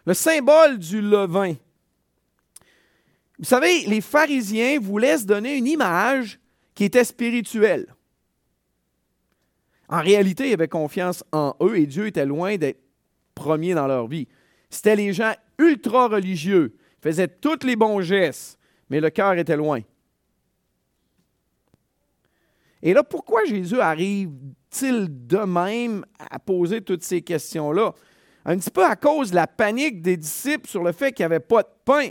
Le 0.06 0.14
symbole 0.14 0.78
du 0.78 1.02
levain. 1.02 1.54
Vous 3.40 3.44
savez, 3.44 3.84
les 3.86 4.00
pharisiens 4.00 4.78
voulaient 4.78 5.18
se 5.18 5.24
donner 5.24 5.56
une 5.56 5.66
image 5.66 6.38
qui 6.76 6.84
était 6.84 7.04
spirituelle. 7.04 7.92
En 9.88 10.00
réalité, 10.00 10.50
ils 10.50 10.54
avaient 10.54 10.68
confiance 10.68 11.24
en 11.32 11.56
eux 11.60 11.76
et 11.76 11.86
Dieu 11.86 12.06
était 12.06 12.24
loin 12.24 12.56
d'être 12.56 12.80
premier 13.34 13.74
dans 13.74 13.88
leur 13.88 14.06
vie. 14.06 14.28
C'était 14.70 14.96
les 14.96 15.12
gens 15.12 15.32
ultra 15.58 16.08
religieux, 16.08 16.76
faisaient 17.00 17.28
tous 17.28 17.64
les 17.64 17.76
bons 17.76 18.00
gestes, 18.00 18.58
mais 18.90 19.00
le 19.00 19.10
cœur 19.10 19.34
était 19.34 19.56
loin. 19.56 19.80
Et 22.82 22.92
là, 22.92 23.02
pourquoi 23.02 23.44
Jésus 23.44 23.80
arrive-t-il 23.80 25.26
de 25.26 25.38
même 25.38 26.04
à 26.18 26.38
poser 26.38 26.82
toutes 26.82 27.02
ces 27.02 27.22
questions-là? 27.22 27.94
Un 28.44 28.58
petit 28.58 28.70
peu 28.70 28.84
à 28.84 28.94
cause 28.94 29.30
de 29.30 29.34
la 29.34 29.46
panique 29.46 30.02
des 30.02 30.16
disciples 30.16 30.68
sur 30.68 30.84
le 30.84 30.92
fait 30.92 31.12
qu'il 31.12 31.24
n'y 31.24 31.32
avait 31.32 31.40
pas 31.40 31.62
de 31.62 31.68
pain. 31.84 32.10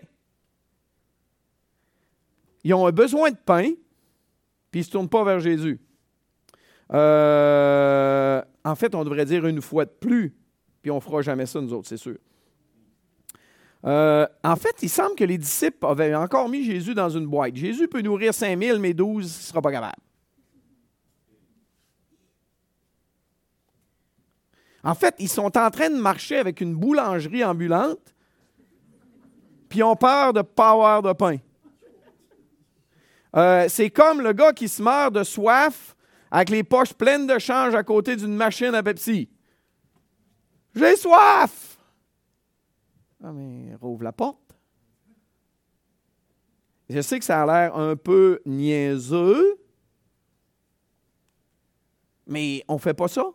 Ils 2.64 2.74
ont 2.74 2.90
besoin 2.90 3.32
de 3.32 3.38
pain, 3.38 3.72
puis 4.72 4.80
ils 4.80 4.84
ne 4.84 4.86
se 4.86 4.92
tournent 4.92 5.08
pas 5.08 5.24
vers 5.24 5.40
Jésus. 5.40 5.80
Euh, 6.92 8.42
en 8.64 8.76
fait, 8.76 8.94
on 8.96 9.04
devrait 9.04 9.26
dire 9.26 9.46
une 9.46 9.62
fois 9.62 9.86
de 9.86 9.92
plus, 9.92 10.36
puis 10.82 10.92
on 10.92 10.96
ne 10.96 11.00
fera 11.00 11.22
jamais 11.22 11.46
ça, 11.46 11.62
nous 11.62 11.74
autres, 11.74 11.88
c'est 11.88 11.98
sûr. 11.98 12.18
Euh, 13.86 14.26
en 14.44 14.56
fait, 14.56 14.76
il 14.82 14.90
semble 14.90 15.16
que 15.16 15.24
les 15.24 15.38
disciples 15.38 15.86
avaient 15.86 16.16
encore 16.16 16.50
mis 16.50 16.64
Jésus 16.64 16.96
dans 16.96 17.10
une 17.10 17.28
boîte. 17.28 17.56
Jésus 17.56 17.88
peut 17.88 18.02
nourrir 18.02 18.34
5000, 18.34 18.80
mais 18.80 18.94
12, 18.94 19.24
il 19.24 19.28
ne 19.28 19.32
sera 19.32 19.62
pas 19.62 19.72
capable. 19.72 20.02
En 24.84 24.96
fait, 24.96 25.16
ils 25.20 25.30
sont 25.30 25.56
en 25.58 25.70
train 25.72 25.90
de 25.90 25.96
marcher 25.96 26.38
avec 26.38 26.62
une 26.62 26.76
boulangerie 26.76 27.44
ambulante, 27.44 28.14
puis 29.70 29.80
ils 29.80 29.84
ont 29.84 29.96
peur 29.96 30.34
de 30.34 30.40
ne 30.40 30.44
pas 30.44 31.02
de 31.02 31.14
pain. 31.14 31.38
Euh, 33.36 33.66
c'est 33.68 33.90
comme 33.90 34.22
le 34.22 34.32
gars 34.34 34.54
qui 34.54 34.70
se 34.70 34.82
meurt 34.82 35.14
de 35.14 35.24
soif 35.24 35.96
avec 36.32 36.50
les 36.50 36.64
poches 36.64 36.94
pleines 36.94 37.28
de 37.28 37.38
change 37.38 37.76
à 37.76 37.84
côté 37.84 38.16
d'une 38.16 38.36
machine 38.36 38.74
à 38.74 38.82
Pepsi. 38.82 39.28
J'ai 40.76 40.96
soif! 40.96 41.75
Ah, 43.26 43.32
rouvre 43.82 44.04
la 44.04 44.12
porte. 44.12 44.56
Je 46.88 47.02
sais 47.02 47.18
que 47.18 47.26
ça 47.26 47.42
a 47.42 47.46
l'air 47.46 47.76
un 47.76 47.96
peu 47.96 48.40
niaiseux, 48.46 49.60
mais 52.28 52.64
on 52.68 52.76
ne 52.76 52.80
fait 52.80 52.94
pas 52.94 53.08
ça. 53.08 53.26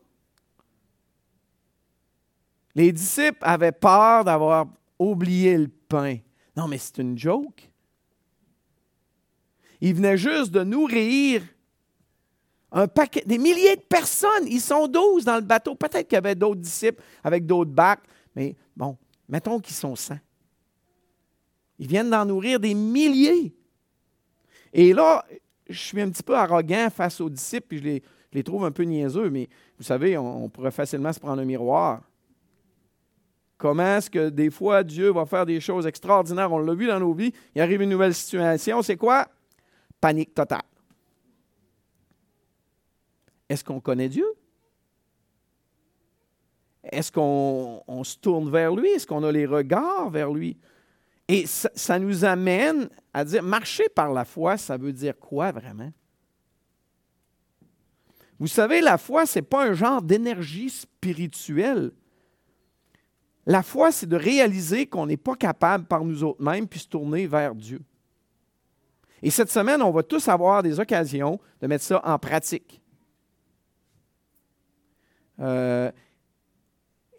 Les 2.76 2.92
disciples 2.92 3.40
avaient 3.40 3.72
peur 3.72 4.22
d'avoir 4.22 4.66
oublié 4.96 5.58
le 5.58 5.66
pain. 5.66 6.18
Non, 6.56 6.68
mais 6.68 6.78
c'est 6.78 6.98
une 6.98 7.18
joke. 7.18 7.68
Ils 9.80 9.94
venaient 9.94 10.18
juste 10.18 10.52
de 10.52 10.62
nourrir 10.62 11.42
un 12.70 12.86
paquet, 12.86 13.24
des 13.26 13.38
milliers 13.38 13.74
de 13.74 13.80
personnes. 13.82 14.46
Ils 14.46 14.60
sont 14.60 14.86
douze 14.86 15.24
dans 15.24 15.34
le 15.34 15.40
bateau. 15.40 15.74
Peut-être 15.74 16.06
qu'il 16.06 16.14
y 16.14 16.18
avait 16.18 16.36
d'autres 16.36 16.60
disciples 16.60 17.02
avec 17.24 17.44
d'autres 17.44 17.72
bacs, 17.72 18.04
mais 18.36 18.54
bon, 18.76 18.96
mettons 19.30 19.60
qu'ils 19.60 19.74
sont 19.74 19.96
100. 19.96 20.16
Ils 21.78 21.86
viennent 21.86 22.10
d'en 22.10 22.26
nourrir 22.26 22.60
des 22.60 22.74
milliers. 22.74 23.54
Et 24.72 24.92
là, 24.92 25.24
je 25.68 25.78
suis 25.78 26.00
un 26.00 26.10
petit 26.10 26.22
peu 26.22 26.36
arrogant 26.36 26.88
face 26.90 27.20
aux 27.20 27.30
disciples, 27.30 27.66
puis 27.68 27.78
je 27.78 28.36
les, 28.36 28.42
trouve 28.42 28.64
un 28.64 28.70
peu 28.70 28.82
niaiseux, 28.82 29.30
mais 29.30 29.48
vous 29.78 29.84
savez, 29.84 30.18
on, 30.18 30.44
on 30.44 30.48
pourrait 30.48 30.70
facilement 30.70 31.12
se 31.12 31.18
prendre 31.18 31.40
un 31.40 31.44
miroir. 31.44 32.02
Comment 33.56 33.96
est-ce 33.96 34.10
que 34.10 34.30
des 34.30 34.50
fois 34.50 34.82
Dieu 34.82 35.10
va 35.10 35.26
faire 35.26 35.44
des 35.44 35.60
choses 35.60 35.86
extraordinaires? 35.86 36.50
On 36.50 36.58
l'a 36.58 36.74
vu 36.74 36.86
dans 36.86 36.98
nos 36.98 37.12
vies. 37.12 37.32
Il 37.54 37.60
arrive 37.60 37.82
une 37.82 37.90
nouvelle 37.90 38.14
situation. 38.14 38.80
C'est 38.80 38.96
quoi? 38.96 39.28
Panique 40.00 40.34
totale. 40.34 40.62
Est-ce 43.50 43.62
qu'on 43.62 43.80
connaît 43.80 44.08
Dieu? 44.08 44.24
Est-ce 46.84 47.12
qu'on 47.12 48.04
se 48.04 48.16
tourne 48.16 48.50
vers 48.50 48.74
lui? 48.74 48.88
Est-ce 48.90 49.06
qu'on 49.06 49.22
a 49.24 49.32
les 49.32 49.46
regards 49.46 50.10
vers 50.10 50.30
lui? 50.30 50.56
Et 51.28 51.46
ça, 51.46 51.70
ça, 51.74 51.98
nous 51.98 52.24
amène 52.24 52.88
à 53.14 53.24
dire, 53.24 53.42
marcher 53.42 53.88
par 53.94 54.12
la 54.12 54.24
foi, 54.24 54.56
ça 54.56 54.76
veut 54.76 54.92
dire 54.92 55.16
quoi 55.18 55.52
vraiment? 55.52 55.92
Vous 58.38 58.46
savez, 58.46 58.80
la 58.80 58.96
foi, 58.96 59.26
ce 59.26 59.38
n'est 59.38 59.44
pas 59.44 59.66
un 59.68 59.74
genre 59.74 60.00
d'énergie 60.00 60.70
spirituelle. 60.70 61.92
La 63.46 63.62
foi, 63.62 63.92
c'est 63.92 64.08
de 64.08 64.16
réaliser 64.16 64.86
qu'on 64.86 65.06
n'est 65.06 65.18
pas 65.18 65.34
capable 65.34 65.84
par 65.84 66.04
nous 66.04 66.24
autres 66.24 66.42
mêmes, 66.42 66.66
puis 66.66 66.80
se 66.80 66.88
tourner 66.88 67.26
vers 67.26 67.54
Dieu. 67.54 67.80
Et 69.22 69.30
cette 69.30 69.50
semaine, 69.50 69.82
on 69.82 69.90
va 69.90 70.02
tous 70.02 70.26
avoir 70.28 70.62
des 70.62 70.80
occasions 70.80 71.38
de 71.60 71.66
mettre 71.66 71.84
ça 71.84 72.00
en 72.04 72.18
pratique. 72.18 72.80
Euh, 75.38 75.90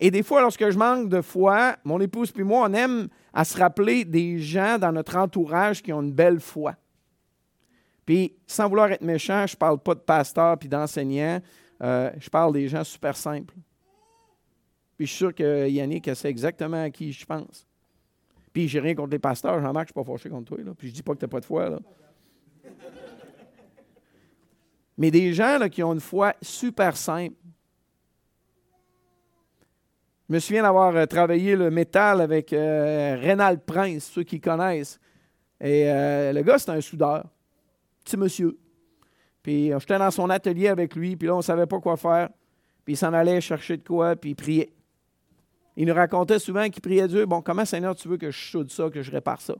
et 0.04 0.10
des 0.10 0.24
fois, 0.24 0.42
lorsque 0.42 0.68
je 0.68 0.78
manque 0.80 1.10
de 1.10 1.22
foi, 1.22 1.78
mon 1.84 2.02
épouse 2.02 2.32
puis 2.32 2.44
moi, 2.44 2.68
on 2.68 2.74
aime 2.74 3.08
à 3.32 3.46
se 3.46 3.56
rappeler 3.56 4.04
des 4.04 4.40
gens 4.40 4.80
dans 4.80 4.92
notre 4.92 5.16
entourage 5.16 5.84
qui 5.84 5.94
ont 5.94 6.02
une 6.02 6.12
belle 6.12 6.40
foi. 6.40 6.76
Puis, 8.04 8.34
sans 8.48 8.68
vouloir 8.68 8.92
être 8.92 9.04
méchant, 9.04 9.46
je 9.46 9.54
ne 9.54 9.58
parle 9.58 9.78
pas 9.78 9.94
de 9.94 10.00
pasteur 10.00 10.58
puis 10.58 10.68
d'enseignant, 10.68 11.40
euh, 11.84 12.10
je 12.18 12.30
parle 12.32 12.52
des 12.52 12.68
gens 12.68 12.84
super 12.84 13.16
simples. 13.16 13.54
Puis, 14.98 15.06
je 15.06 15.12
suis 15.12 15.18
sûr 15.18 15.36
que 15.36 15.70
Yannick 15.70 16.10
sait 16.16 16.30
exactement 16.30 16.82
à 16.82 16.90
qui 16.90 17.14
je 17.14 17.24
pense. 17.24 17.68
Puis, 18.52 18.68
j'ai 18.68 18.80
rien 18.80 18.96
contre 18.96 19.12
les 19.12 19.20
pasteurs, 19.20 19.62
Jean-Marc, 19.62 19.90
je 19.90 20.00
ne 20.00 20.04
suis 20.04 20.06
pas 20.06 20.18
fâché 20.18 20.30
contre 20.30 20.56
toi. 20.56 20.74
Puis, 20.76 20.88
je 20.88 20.94
ne 20.94 20.96
dis 20.96 21.04
pas 21.04 21.14
que 21.14 21.20
tu 21.20 21.26
n'as 21.26 21.30
pas 21.30 21.40
de 21.40 21.46
foi. 21.46 21.80
Mais 24.98 25.12
des 25.12 25.32
gens 25.32 25.60
là, 25.60 25.70
qui 25.70 25.84
ont 25.84 25.94
une 25.94 26.00
foi 26.00 26.34
super 26.42 26.98
simple, 26.98 27.36
je 30.32 30.36
me 30.36 30.40
souviens 30.40 30.64
d'avoir 30.64 30.96
euh, 30.96 31.06
travaillé 31.06 31.58
le 31.58 31.70
métal 31.70 32.22
avec 32.22 32.54
euh, 32.54 33.58
Prince, 33.66 34.06
ceux 34.06 34.24
qui 34.24 34.40
connaissent. 34.40 34.98
Et 35.60 35.92
euh, 35.92 36.32
le 36.32 36.42
gars, 36.42 36.58
c'est 36.58 36.72
un 36.72 36.80
soudeur. 36.80 37.26
Petit 38.06 38.16
monsieur. 38.16 38.58
Puis 39.44 39.74
j'étais 39.78 40.00
dans 40.00 40.10
son 40.10 40.30
atelier 40.30 40.70
avec 40.70 40.96
lui, 40.96 41.18
puis 41.18 41.28
là, 41.28 41.34
on 41.34 41.40
ne 41.40 41.44
savait 41.44 41.66
pas 41.66 41.82
quoi 41.82 41.98
faire. 41.98 42.30
Puis 42.86 42.94
il 42.94 42.96
s'en 42.96 43.12
allait 43.12 43.42
chercher 43.42 43.76
de 43.76 43.84
quoi, 43.84 44.16
puis 44.16 44.30
il 44.30 44.36
priait. 44.36 44.72
Il 45.76 45.86
nous 45.86 45.94
racontait 45.94 46.40
souvent 46.40 46.70
qu'il 46.70 46.82
priait 46.82 47.10
Dieu 47.10 47.26
Bon, 47.26 47.42
comment, 47.42 47.66
Seigneur, 47.66 47.94
tu 47.94 48.08
veux 48.08 48.16
que 48.16 48.32
je 48.32 48.52
soude 48.52 48.72
ça, 48.72 48.90
que 48.90 49.02
je 49.02 49.12
répare 49.12 49.42
ça? 49.42 49.56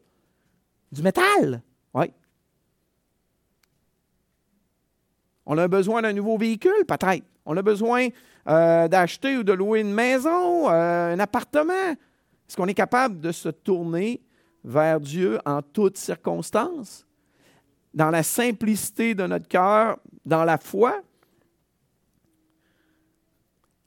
Du 0.90 1.02
métal? 1.02 1.62
Oui. 1.94 2.06
On 5.46 5.58
a 5.58 5.68
besoin 5.68 6.02
d'un 6.02 6.14
nouveau 6.14 6.38
véhicule, 6.38 6.86
peut-être. 6.88 7.26
On 7.46 7.58
a 7.58 7.62
besoin 7.62 8.08
euh, 8.48 8.88
d'acheter 8.88 9.38
ou 9.38 9.44
de 9.44 9.54
louer 9.54 9.82
une 9.82 9.94
maison, 9.94 10.70
euh, 10.70 11.14
un 11.14 11.20
appartement? 11.20 11.92
Est-ce 11.92 12.56
qu'on 12.56 12.68
est 12.68 12.74
capable 12.74 13.20
de 13.20 13.32
se 13.32 13.50
tourner 13.50 14.22
vers 14.64 15.00
Dieu 15.00 15.40
en 15.46 15.62
toutes 15.62 15.98
circonstances? 15.98 17.06
Dans 17.94 18.10
la 18.10 18.24
simplicité 18.24 19.16
de 19.16 19.26
notre 19.26 19.48
cœur, 19.48 19.98
dans 20.26 20.44
la 20.44 20.58
foi? 20.58 21.02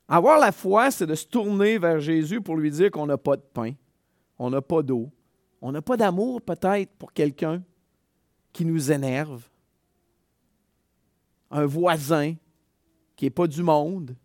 Avoir 0.08 0.38
la 0.38 0.52
foi, 0.52 0.90
c'est 0.90 1.06
de 1.06 1.14
se 1.14 1.26
tourner 1.26 1.78
vers 1.78 2.00
Jésus 2.00 2.40
pour 2.40 2.56
lui 2.56 2.70
dire 2.70 2.90
qu'on 2.90 3.06
n'a 3.06 3.16
pas 3.16 3.36
de 3.36 3.42
pain, 3.42 3.72
on 4.38 4.50
n'a 4.50 4.60
pas 4.60 4.82
d'eau, 4.82 5.10
on 5.62 5.72
n'a 5.72 5.80
pas 5.80 5.96
d'amour 5.96 6.42
peut-être 6.42 6.92
pour 6.98 7.12
quelqu'un 7.12 7.62
qui 8.52 8.66
nous 8.66 8.92
énerve, 8.92 9.42
un 11.50 11.64
voisin 11.64 12.34
qui 13.16 13.26
n'est 13.26 13.30
pas 13.30 13.46
du 13.46 13.62
monde, 13.62 14.16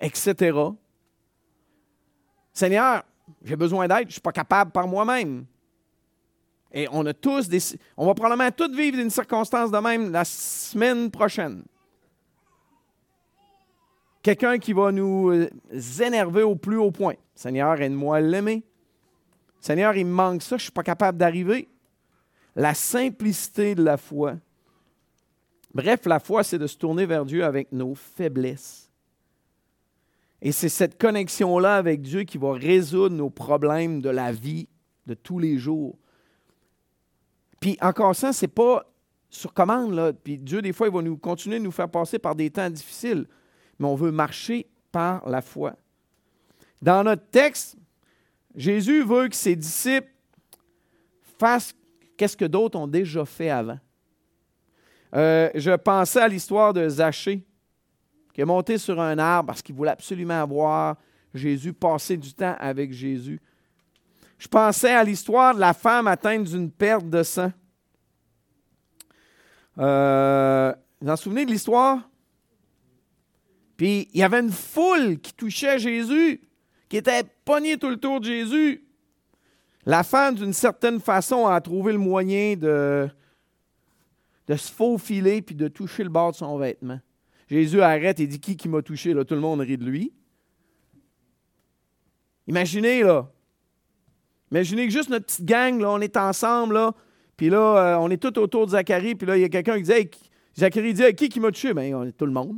etc. 0.00 0.58
Seigneur, 2.52 3.04
j'ai 3.42 3.56
besoin 3.56 3.86
d'aide, 3.86 4.02
je 4.02 4.06
ne 4.06 4.12
suis 4.12 4.20
pas 4.20 4.32
capable 4.32 4.72
par 4.72 4.86
moi-même. 4.88 5.46
Et 6.72 6.86
on 6.92 7.04
a 7.06 7.12
tous 7.12 7.48
des. 7.48 7.58
On 7.96 8.06
va 8.06 8.14
probablement 8.14 8.50
tous 8.50 8.74
vivre 8.74 8.98
une 8.98 9.10
circonstance 9.10 9.70
de 9.70 9.78
même 9.78 10.12
la 10.12 10.24
semaine 10.24 11.10
prochaine. 11.10 11.64
Quelqu'un 14.22 14.58
qui 14.58 14.72
va 14.72 14.92
nous 14.92 15.30
euh, 15.30 15.48
énerver 16.00 16.42
au 16.42 16.54
plus 16.54 16.76
haut 16.76 16.90
point. 16.90 17.14
Seigneur, 17.34 17.80
aide-moi 17.80 18.18
à 18.18 18.20
l'aimer. 18.20 18.62
Seigneur, 19.60 19.96
il 19.96 20.06
me 20.06 20.12
manque 20.12 20.42
ça, 20.42 20.50
je 20.50 20.54
ne 20.54 20.64
suis 20.64 20.72
pas 20.72 20.82
capable 20.82 21.18
d'arriver. 21.18 21.68
La 22.54 22.74
simplicité 22.74 23.74
de 23.74 23.82
la 23.82 23.96
foi. 23.96 24.36
Bref, 25.74 26.06
la 26.06 26.18
foi, 26.18 26.42
c'est 26.42 26.58
de 26.58 26.66
se 26.66 26.76
tourner 26.76 27.06
vers 27.06 27.24
Dieu 27.24 27.44
avec 27.44 27.70
nos 27.72 27.94
faiblesses. 27.94 28.90
Et 30.42 30.52
c'est 30.52 30.68
cette 30.68 30.98
connexion-là 30.98 31.76
avec 31.76 32.00
Dieu 32.00 32.22
qui 32.24 32.38
va 32.38 32.52
résoudre 32.54 33.14
nos 33.14 33.30
problèmes 33.30 34.00
de 34.00 34.08
la 34.08 34.32
vie 34.32 34.68
de 35.06 35.14
tous 35.14 35.38
les 35.38 35.58
jours. 35.58 35.98
Puis 37.60 37.76
encore 37.80 38.16
ça, 38.16 38.32
ce 38.32 38.44
n'est 38.44 38.48
pas 38.48 38.86
sur 39.28 39.52
commande. 39.52 40.16
Puis 40.24 40.38
Dieu, 40.38 40.62
des 40.62 40.72
fois, 40.72 40.88
il 40.88 40.94
va 40.94 41.02
nous 41.02 41.18
continuer 41.18 41.58
de 41.58 41.64
nous 41.64 41.70
faire 41.70 41.90
passer 41.90 42.18
par 42.18 42.34
des 42.34 42.50
temps 42.50 42.70
difficiles. 42.70 43.26
Mais 43.78 43.86
on 43.86 43.94
veut 43.94 44.10
marcher 44.10 44.66
par 44.90 45.28
la 45.28 45.42
foi. 45.42 45.76
Dans 46.80 47.04
notre 47.04 47.26
texte, 47.26 47.76
Jésus 48.56 49.04
veut 49.04 49.28
que 49.28 49.36
ses 49.36 49.56
disciples 49.56 50.10
fassent 51.38 51.74
qu'est-ce 52.16 52.36
que 52.36 52.46
d'autres 52.46 52.78
ont 52.78 52.88
déjà 52.88 53.24
fait 53.24 53.50
avant. 53.50 53.78
Euh, 55.14 55.50
je 55.54 55.72
pensais 55.72 56.20
à 56.20 56.28
l'histoire 56.28 56.72
de 56.72 56.88
Zachée 56.88 57.44
qui 58.32 58.40
est 58.40 58.44
monté 58.44 58.78
sur 58.78 59.00
un 59.00 59.18
arbre 59.18 59.48
parce 59.48 59.62
qu'il 59.62 59.74
voulait 59.74 59.90
absolument 59.90 60.46
voir 60.46 60.96
Jésus, 61.34 61.72
passer 61.72 62.16
du 62.16 62.32
temps 62.32 62.56
avec 62.58 62.92
Jésus. 62.92 63.40
Je 64.38 64.48
pensais 64.48 64.94
à 64.94 65.04
l'histoire 65.04 65.54
de 65.54 65.60
la 65.60 65.74
femme 65.74 66.06
atteinte 66.06 66.44
d'une 66.44 66.70
perte 66.70 67.08
de 67.08 67.22
sang. 67.22 67.52
Euh, 69.78 70.72
vous 71.00 71.06
vous 71.06 71.12
en 71.12 71.16
souvenez 71.16 71.44
de 71.44 71.50
l'histoire? 71.50 72.08
Puis 73.76 74.08
il 74.12 74.20
y 74.20 74.22
avait 74.22 74.40
une 74.40 74.52
foule 74.52 75.18
qui 75.18 75.32
touchait 75.32 75.78
Jésus, 75.78 76.40
qui 76.88 76.96
était 76.96 77.24
pognée 77.44 77.78
tout 77.78 77.88
le 77.88 77.96
tour 77.96 78.20
de 78.20 78.26
Jésus. 78.26 78.84
La 79.86 80.02
femme, 80.02 80.34
d'une 80.34 80.52
certaine 80.52 81.00
façon, 81.00 81.46
a 81.46 81.60
trouvé 81.60 81.92
le 81.92 81.98
moyen 81.98 82.56
de, 82.56 83.08
de 84.50 84.56
se 84.56 84.72
faufiler 84.72 85.42
puis 85.42 85.54
de 85.54 85.68
toucher 85.68 86.02
le 86.02 86.08
bord 86.08 86.32
de 86.32 86.36
son 86.36 86.58
vêtement. 86.58 86.98
Jésus 87.48 87.80
arrête 87.82 88.18
et 88.18 88.26
dit 88.26 88.40
Qui 88.40 88.56
qui 88.56 88.68
m'a 88.68 88.82
touché 88.82 89.14
Là, 89.14 89.24
Tout 89.24 89.36
le 89.36 89.40
monde 89.40 89.60
rit 89.60 89.78
de 89.78 89.84
lui. 89.84 90.12
Imaginez, 92.48 93.04
là. 93.04 93.30
Imaginez 94.50 94.88
que 94.88 94.92
juste 94.92 95.08
notre 95.08 95.26
petite 95.26 95.44
gang, 95.44 95.80
là, 95.80 95.92
on 95.92 96.00
est 96.00 96.16
ensemble, 96.16 96.74
là, 96.74 96.92
puis 97.36 97.48
là, 97.48 97.58
euh, 97.58 97.98
on 98.00 98.10
est 98.10 98.16
tout 98.16 98.36
autour 98.40 98.66
de 98.66 98.72
Zacharie, 98.72 99.14
puis 99.14 99.24
là, 99.24 99.36
il 99.36 99.42
y 99.42 99.44
a 99.44 99.48
quelqu'un 99.48 99.76
qui 99.76 99.84
dit 99.84 100.10
Zacharie 100.58 100.94
dit 100.94 101.14
Qui 101.14 101.28
qui 101.28 101.38
m'a 101.38 101.52
tué 101.52 101.72
Bien, 101.72 101.96
on 101.96 102.02
est 102.02 102.12
tout 102.12 102.26
le 102.26 102.32
monde. 102.32 102.56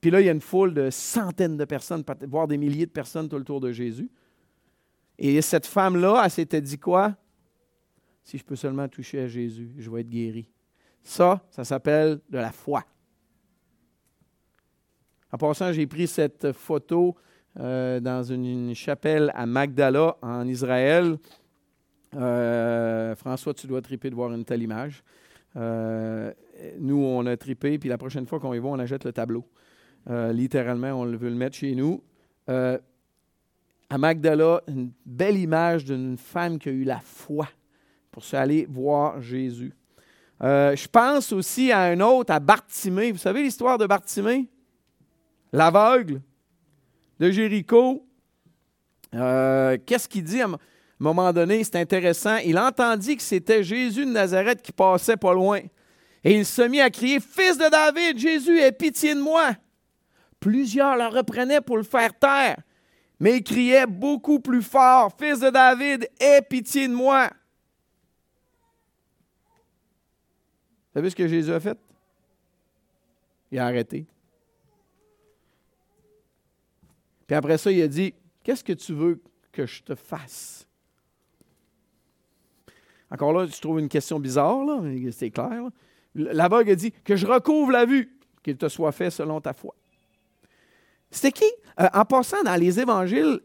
Puis 0.00 0.10
là, 0.10 0.20
il 0.20 0.26
y 0.26 0.28
a 0.28 0.32
une 0.32 0.40
foule 0.40 0.74
de 0.74 0.90
centaines 0.90 1.56
de 1.56 1.64
personnes, 1.66 2.02
voire 2.26 2.48
des 2.48 2.56
milliers 2.56 2.86
de 2.86 2.90
personnes 2.90 3.28
tout 3.28 3.36
autour 3.36 3.60
de 3.60 3.70
Jésus. 3.70 4.10
Et 5.20 5.40
cette 5.40 5.66
femme-là, 5.66 6.20
elle 6.24 6.30
s'était 6.32 6.60
dit 6.60 6.80
quoi? 6.80 7.14
Si 8.24 8.38
je 8.38 8.44
peux 8.44 8.56
seulement 8.56 8.88
toucher 8.88 9.20
à 9.20 9.28
Jésus, 9.28 9.72
je 9.78 9.90
vais 9.90 10.02
être 10.02 10.08
guéri. 10.08 10.48
Ça, 11.02 11.42
ça 11.50 11.64
s'appelle 11.64 12.20
de 12.28 12.38
la 12.38 12.52
foi. 12.52 12.84
En 15.32 15.38
passant, 15.38 15.72
j'ai 15.72 15.86
pris 15.86 16.06
cette 16.06 16.52
photo 16.52 17.16
euh, 17.58 18.00
dans 18.00 18.22
une, 18.22 18.74
chapelle 18.74 19.32
à 19.34 19.46
Magdala, 19.46 20.16
en 20.22 20.46
Israël. 20.46 21.16
Euh, 22.16 23.14
François, 23.14 23.54
tu 23.54 23.66
dois 23.66 23.80
triper 23.80 24.10
de 24.10 24.14
voir 24.14 24.32
une 24.32 24.44
telle 24.44 24.62
image. 24.62 25.02
Euh, 25.56 26.32
nous, 26.78 26.98
on 26.98 27.26
a 27.26 27.36
tripé, 27.36 27.78
puis 27.78 27.88
la 27.88 27.98
prochaine 27.98 28.26
fois 28.26 28.40
qu'on 28.40 28.54
y 28.54 28.58
va, 28.58 28.68
on 28.68 28.78
achète 28.78 29.04
le 29.04 29.12
tableau. 29.12 29.44
Littéralement, 30.08 30.92
on 30.92 31.04
veut 31.04 31.28
le 31.28 31.34
mettre 31.34 31.56
chez 31.56 31.74
nous. 31.74 32.02
à 32.48 33.98
Magdala, 33.98 34.62
une 34.66 34.92
belle 35.04 35.36
image 35.36 35.84
d'une 35.84 36.16
femme 36.16 36.58
qui 36.58 36.70
a 36.70 36.72
eu 36.72 36.84
la 36.84 37.00
foi 37.00 37.46
pour 38.10 38.22
aller 38.32 38.66
voir 38.68 39.20
Jésus. 39.20 39.72
je 40.40 40.88
pense 40.88 41.32
aussi 41.32 41.70
à 41.72 41.82
un 41.82 42.00
autre, 42.00 42.32
à 42.32 42.40
Bartimée. 42.40 43.12
Vous 43.12 43.18
savez 43.18 43.42
l'histoire 43.42 43.78
de 43.78 43.86
Bartimée? 43.86 44.48
L'aveugle 45.52 46.20
de 47.18 47.30
Jéricho. 47.30 48.06
Qu'est-ce 49.12 50.08
qu'il 50.08 50.24
dit? 50.24 50.40
un 51.00 51.04
moment 51.04 51.32
donné, 51.32 51.64
c'est 51.64 51.76
intéressant, 51.76 52.36
il 52.44 52.58
entendit 52.58 53.16
que 53.16 53.22
c'était 53.22 53.64
Jésus 53.64 54.04
de 54.04 54.10
Nazareth 54.10 54.60
qui 54.60 54.70
passait 54.70 55.16
pas 55.16 55.32
loin. 55.32 55.60
Et 56.22 56.36
il 56.36 56.44
se 56.44 56.60
mit 56.60 56.80
à 56.80 56.90
crier, 56.90 57.18
Fils 57.20 57.56
de 57.56 57.70
David, 57.70 58.18
Jésus, 58.18 58.58
aie 58.60 58.72
pitié 58.72 59.14
de 59.14 59.20
moi. 59.20 59.52
Plusieurs 60.38 60.96
le 60.96 61.06
reprenaient 61.06 61.62
pour 61.62 61.78
le 61.78 61.82
faire 61.82 62.12
taire, 62.18 62.58
mais 63.18 63.38
il 63.38 63.42
criait 63.42 63.86
beaucoup 63.86 64.40
plus 64.40 64.62
fort, 64.62 65.10
Fils 65.18 65.40
de 65.40 65.48
David, 65.48 66.08
aie 66.20 66.42
pitié 66.42 66.86
de 66.86 66.92
moi. 66.92 67.30
Vous 70.90 70.98
savez 70.98 71.10
ce 71.10 71.16
que 71.16 71.28
Jésus 71.28 71.52
a 71.52 71.60
fait? 71.60 71.78
Il 73.52 73.58
a 73.58 73.66
arrêté. 73.66 74.06
Puis 77.26 77.36
après 77.36 77.58
ça, 77.58 77.70
il 77.70 77.80
a 77.82 77.88
dit, 77.88 78.12
Qu'est-ce 78.42 78.64
que 78.64 78.72
tu 78.72 78.92
veux 78.94 79.22
que 79.52 79.66
je 79.66 79.82
te 79.82 79.94
fasse? 79.94 80.66
Encore 83.10 83.32
là, 83.32 83.46
je 83.46 83.60
trouve 83.60 83.78
une 83.78 83.88
question 83.88 84.18
bizarre, 84.18 84.64
là, 84.64 84.82
c'est 85.12 85.30
clair. 85.30 85.62
L'aveugle 86.14 86.70
a 86.70 86.74
dit 86.74 86.92
Que 87.04 87.14
je 87.14 87.26
recouvre 87.26 87.70
la 87.70 87.84
vue, 87.84 88.16
qu'il 88.42 88.56
te 88.56 88.68
soit 88.68 88.92
fait 88.92 89.10
selon 89.10 89.40
ta 89.40 89.52
foi. 89.52 89.74
C'était 91.10 91.32
qui? 91.32 91.52
Euh, 91.80 91.88
En 91.92 92.04
passant 92.04 92.42
dans 92.42 92.56
les 92.56 92.80
évangiles, 92.80 93.40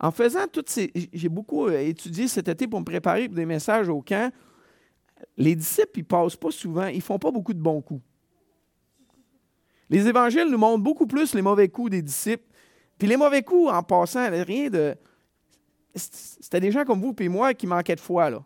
en 0.00 0.10
faisant 0.10 0.46
toutes 0.50 0.70
ces. 0.70 0.90
J'ai 1.12 1.28
beaucoup 1.28 1.66
euh, 1.66 1.78
étudié 1.80 2.28
cet 2.28 2.48
été 2.48 2.66
pour 2.66 2.80
me 2.80 2.84
préparer 2.84 3.26
pour 3.26 3.36
des 3.36 3.46
messages 3.46 3.88
au 3.88 4.00
camp. 4.00 4.32
Les 5.36 5.54
disciples, 5.54 6.00
ils 6.00 6.04
passent 6.04 6.36
pas 6.36 6.50
souvent, 6.50 6.86
ils 6.86 7.02
font 7.02 7.18
pas 7.18 7.30
beaucoup 7.30 7.54
de 7.54 7.60
bons 7.60 7.80
coups. 7.80 8.02
Les 9.88 10.06
évangiles 10.06 10.48
nous 10.48 10.58
montrent 10.58 10.84
beaucoup 10.84 11.06
plus 11.06 11.34
les 11.34 11.42
mauvais 11.42 11.68
coups 11.68 11.90
des 11.90 12.02
disciples. 12.02 12.44
Puis 12.98 13.08
les 13.08 13.16
mauvais 13.16 13.42
coups, 13.42 13.70
en 13.72 13.82
passant, 13.82 14.28
rien 14.30 14.70
de. 14.70 14.94
C'était 15.94 16.60
des 16.60 16.70
gens 16.70 16.84
comme 16.84 17.00
vous 17.00 17.14
et 17.18 17.28
moi 17.28 17.54
qui 17.54 17.66
manquaient 17.66 17.96
de 17.96 18.00
foi, 18.00 18.30
là 18.30 18.44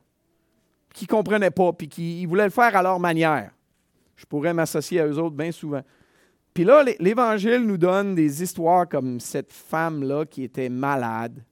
qui 0.94 1.04
ne 1.04 1.08
comprenaient 1.08 1.50
pas, 1.50 1.72
puis 1.72 1.88
qui 1.88 2.24
voulaient 2.24 2.44
le 2.44 2.50
faire 2.50 2.74
à 2.74 2.82
leur 2.82 2.98
manière. 2.98 3.50
Je 4.16 4.24
pourrais 4.24 4.54
m'associer 4.54 5.00
à 5.00 5.06
eux 5.06 5.18
autres 5.18 5.34
bien 5.34 5.52
souvent. 5.52 5.82
Puis 6.54 6.64
là, 6.64 6.84
l'Évangile 7.00 7.66
nous 7.66 7.76
donne 7.76 8.14
des 8.14 8.42
histoires 8.42 8.88
comme 8.88 9.18
cette 9.18 9.52
femme-là 9.52 10.24
qui 10.24 10.44
était 10.44 10.68
malade, 10.68 11.44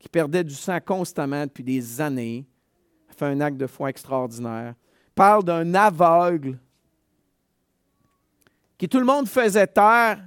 qui 0.00 0.08
perdait 0.08 0.42
du 0.42 0.54
sang 0.54 0.78
constamment 0.84 1.44
depuis 1.44 1.62
des 1.62 2.00
années, 2.00 2.44
fait 3.14 3.26
un 3.26 3.40
acte 3.40 3.56
de 3.56 3.66
foi 3.66 3.90
extraordinaire. 3.90 4.74
Parle 5.14 5.44
d'un 5.44 5.74
aveugle 5.74 6.58
qui 8.78 8.88
tout 8.88 8.98
le 8.98 9.04
monde 9.04 9.28
faisait 9.28 9.66
taire, 9.66 10.24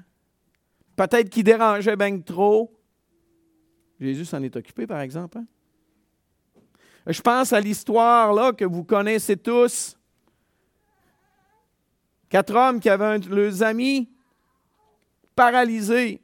peut-être 0.95 1.29
qui 1.29 1.43
dérangeait 1.43 1.95
bien 1.95 2.19
trop. 2.19 2.71
Jésus 3.99 4.25
s'en 4.25 4.43
est 4.43 4.55
occupé, 4.55 4.85
par 4.85 4.99
exemple. 4.99 5.39
Hein? 5.39 5.45
Je 7.07 7.21
pense 7.21 7.51
à 7.51 7.59
l'histoire 7.59 8.33
là 8.33 8.53
que 8.53 8.65
vous 8.65 8.83
connaissez 8.83 9.35
tous. 9.35 9.97
Quatre 12.29 12.55
hommes 12.55 12.79
qui 12.79 12.89
avaient 12.89 13.19
leurs 13.19 13.63
amis 13.63 14.09
paralysés. 15.35 16.21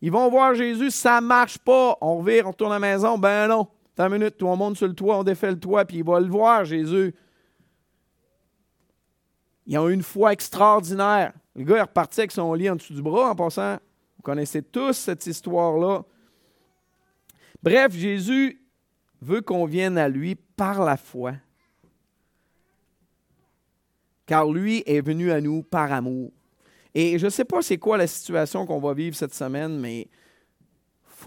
Ils 0.00 0.12
vont 0.12 0.28
voir 0.30 0.54
Jésus, 0.54 0.90
ça 0.90 1.20
ne 1.20 1.26
marche 1.26 1.58
pas. 1.58 1.98
On 2.00 2.18
revient, 2.18 2.42
on 2.44 2.50
retourne 2.50 2.72
à 2.72 2.78
la 2.78 2.80
maison. 2.80 3.18
Ben 3.18 3.48
non. 3.48 3.68
Attends 3.98 4.14
une 4.14 4.20
minute, 4.20 4.40
on 4.44 4.54
monte 4.54 4.76
sur 4.76 4.86
le 4.86 4.94
toit, 4.94 5.18
on 5.18 5.24
défait 5.24 5.50
le 5.50 5.58
toit, 5.58 5.84
puis 5.84 5.96
il 5.96 6.04
va 6.04 6.20
le 6.20 6.28
voir, 6.28 6.64
Jésus. 6.64 7.12
Ils 9.66 9.76
ont 9.76 9.88
une 9.88 10.04
foi 10.04 10.32
extraordinaire. 10.32 11.32
Le 11.56 11.64
gars 11.64 11.78
est 11.78 11.82
reparti 11.82 12.20
avec 12.20 12.30
son 12.30 12.54
lit 12.54 12.70
en 12.70 12.76
dessous 12.76 12.94
du 12.94 13.02
bras 13.02 13.30
en 13.30 13.34
passant. 13.34 13.78
Vous 14.16 14.22
connaissez 14.22 14.62
tous 14.62 14.92
cette 14.92 15.26
histoire-là. 15.26 16.04
Bref, 17.60 17.92
Jésus 17.92 18.62
veut 19.20 19.40
qu'on 19.40 19.64
vienne 19.64 19.98
à 19.98 20.08
lui 20.08 20.36
par 20.36 20.84
la 20.84 20.96
foi. 20.96 21.32
Car 24.26 24.48
lui 24.48 24.84
est 24.86 25.00
venu 25.00 25.32
à 25.32 25.40
nous 25.40 25.64
par 25.64 25.90
amour. 25.90 26.30
Et 26.94 27.18
je 27.18 27.24
ne 27.24 27.30
sais 27.30 27.44
pas 27.44 27.62
c'est 27.62 27.78
quoi 27.78 27.96
la 27.96 28.06
situation 28.06 28.64
qu'on 28.64 28.78
va 28.78 28.94
vivre 28.94 29.16
cette 29.16 29.34
semaine, 29.34 29.76
mais 29.76 30.06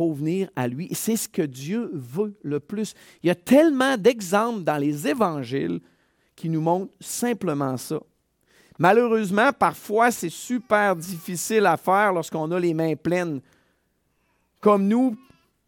venir 0.10 0.50
à 0.56 0.68
lui. 0.68 0.90
C'est 0.94 1.16
ce 1.16 1.28
que 1.28 1.42
Dieu 1.42 1.90
veut 1.94 2.36
le 2.44 2.60
plus. 2.60 2.94
Il 3.24 3.28
y 3.28 3.30
a 3.30 3.36
tellement 3.36 3.98
d'exemples 3.98 4.64
dans 4.64 4.78
les 4.78 5.08
évangiles 5.08 5.80
qui 6.36 6.50
nous 6.50 6.62
montrent 6.62 6.94
simplement 7.00 7.78
ça. 7.78 8.00
Malheureusement, 8.80 9.52
parfois, 9.54 10.12
c'est 10.12 10.30
super 10.30 10.96
difficile 10.96 11.66
à 11.66 11.78
faire 11.78 12.14
lorsqu'on 12.14 12.52
a 12.52 12.60
les 12.60 12.74
mains 12.74 12.96
pleines. 12.96 13.42
Comme 14.60 14.88
nous, 14.88 15.16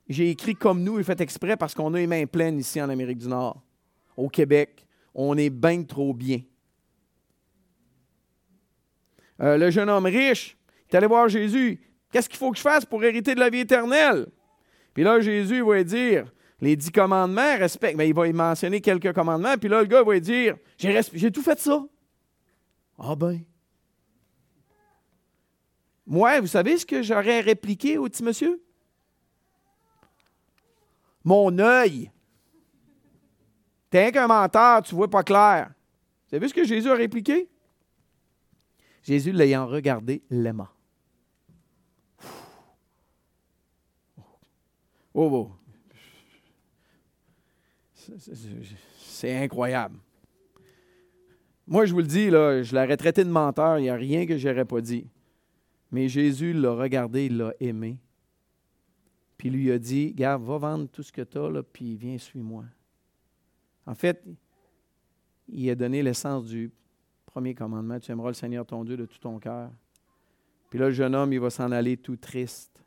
j'ai 0.09 0.29
écrit 0.31 0.55
comme 0.55 0.83
nous 0.83 0.99
et 0.99 1.03
fait 1.03 1.21
exprès 1.21 1.55
parce 1.55 1.73
qu'on 1.73 1.93
a 1.93 1.97
les 1.97 2.07
mains 2.07 2.25
pleines 2.25 2.59
ici 2.59 2.81
en 2.81 2.89
Amérique 2.89 3.19
du 3.19 3.27
Nord. 3.27 3.61
Au 4.17 4.29
Québec, 4.29 4.85
on 5.13 5.37
est 5.37 5.49
bien 5.49 5.83
trop 5.83 6.13
bien. 6.13 6.41
Euh, 9.41 9.57
le 9.57 9.69
jeune 9.71 9.89
homme 9.89 10.05
riche, 10.05 10.57
est 10.89 10.97
allé 10.97 11.07
voir 11.07 11.27
Jésus. 11.27 11.79
Qu'est-ce 12.13 12.29
qu'il 12.29 12.37
faut 12.37 12.51
que 12.51 12.57
je 12.57 12.61
fasse 12.61 12.85
pour 12.85 13.03
hériter 13.03 13.33
de 13.33 13.39
la 13.39 13.49
vie 13.49 13.61
éternelle? 13.61 14.27
Puis 14.93 15.03
là, 15.03 15.19
Jésus 15.19 15.63
va 15.63 15.83
dire 15.83 16.31
les 16.61 16.75
dix 16.75 16.91
commandements, 16.91 17.57
respecte. 17.57 17.97
Mais 17.97 18.07
il 18.07 18.13
va 18.13 18.27
y 18.27 18.33
mentionner 18.33 18.79
quelques 18.81 19.11
commandements. 19.13 19.57
Puis 19.57 19.67
là, 19.67 19.81
le 19.81 19.87
gars 19.87 20.03
va 20.03 20.19
dire 20.19 20.55
J'ai 20.77 21.31
tout 21.31 21.41
fait 21.41 21.59
ça. 21.59 21.83
Ah 22.99 23.15
ben. 23.15 23.41
Moi, 26.05 26.39
vous 26.39 26.47
savez 26.47 26.77
ce 26.77 26.85
que 26.85 27.01
j'aurais 27.01 27.41
répliqué 27.41 27.97
au 27.97 28.03
petit 28.03 28.23
monsieur? 28.23 28.61
Mon 31.23 31.57
œil. 31.57 32.11
T'es 33.89 34.11
qu'un 34.11 34.27
menteur, 34.27 34.83
tu 34.83 34.93
vois 34.93 35.09
pas 35.09 35.23
clair. 35.23 35.71
Vous 36.29 36.35
avez 36.35 36.45
vu 36.45 36.49
ce 36.49 36.53
que 36.53 36.63
Jésus 36.63 36.89
a 36.89 36.95
répliqué? 36.95 37.49
Jésus, 39.01 39.31
l'ayant 39.31 39.65
regardé, 39.65 40.21
l'aima. 40.29 40.71
Oh, 45.13 45.29
oh. 45.31 45.51
C'est 48.97 49.35
incroyable. 49.35 49.97
Moi, 51.65 51.85
je 51.85 51.93
vous 51.93 51.99
le 51.99 52.07
dis, 52.07 52.29
je 52.29 52.75
l'aurais 52.75 52.97
traité 52.97 53.23
de 53.23 53.29
menteur, 53.29 53.79
il 53.79 53.83
n'y 53.83 53.89
a 53.89 53.95
rien 53.95 54.25
que 54.25 54.37
je 54.37 54.49
n'aurais 54.49 54.65
pas 54.65 54.81
dit. 54.81 55.07
Mais 55.91 56.09
Jésus 56.09 56.53
l'a 56.53 56.73
regardé, 56.73 57.27
il 57.27 57.37
l'a 57.37 57.53
aimé. 57.59 57.97
Puis 59.37 59.49
lui 59.49 59.71
a 59.71 59.79
dit, 59.79 60.13
Garde, 60.13 60.43
va 60.43 60.57
vendre 60.57 60.87
tout 60.87 61.03
ce 61.03 61.11
que 61.11 61.21
tu 61.21 61.37
as, 61.37 61.63
puis 61.63 61.95
viens, 61.95 62.17
suis-moi. 62.17 62.65
En 63.85 63.95
fait, 63.95 64.25
il 65.47 65.69
a 65.69 65.75
donné 65.75 66.01
l'essence 66.01 66.45
du 66.45 66.71
premier 67.25 67.53
commandement, 67.53 67.99
tu 67.99 68.11
aimeras 68.11 68.29
le 68.29 68.35
Seigneur 68.35 68.65
ton 68.65 68.83
Dieu 68.83 68.97
de 68.97 69.05
tout 69.05 69.19
ton 69.19 69.39
cœur. 69.39 69.69
Puis 70.69 70.79
là, 70.79 70.87
le 70.87 70.93
jeune 70.93 71.15
homme, 71.15 71.31
il 71.31 71.39
va 71.39 71.49
s'en 71.49 71.71
aller 71.71 71.97
tout 71.97 72.15
triste. 72.15 72.82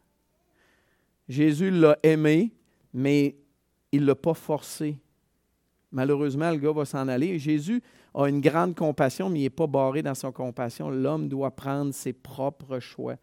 Jésus 1.29 1.71
l'a 1.71 1.99
aimé, 2.03 2.53
mais 2.93 3.37
il 3.93 4.03
ne 4.03 4.07
l'a 4.07 4.15
pas 4.15 4.35
forcé. 4.35 4.99
Malheureusement, 5.91 6.51
le 6.51 6.59
gars 6.59 6.73
va 6.73 6.85
s'en 6.85 7.09
aller. 7.09 7.39
Jésus 7.39 7.83
a 8.15 8.27
une 8.27 8.41
grande 8.41 8.75
compassion, 8.75 9.29
mais 9.29 9.41
il 9.41 9.43
n'est 9.43 9.51
pas 9.51 9.67
barré 9.67 10.03
dans 10.03 10.15
son 10.15 10.33
compassion. 10.33 10.91
L'homme 10.91 11.29
doit 11.29 11.51
prendre 11.51 11.93
ses 11.93 12.13
propres 12.13 12.81
choix. 12.81 13.17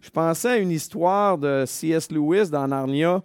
je 0.00 0.10
pensais 0.10 0.48
à 0.48 0.56
une 0.58 0.70
histoire 0.70 1.38
de 1.38 1.64
C.S. 1.66 2.10
Lewis 2.10 2.50
dans 2.50 2.68
Narnia, 2.68 3.22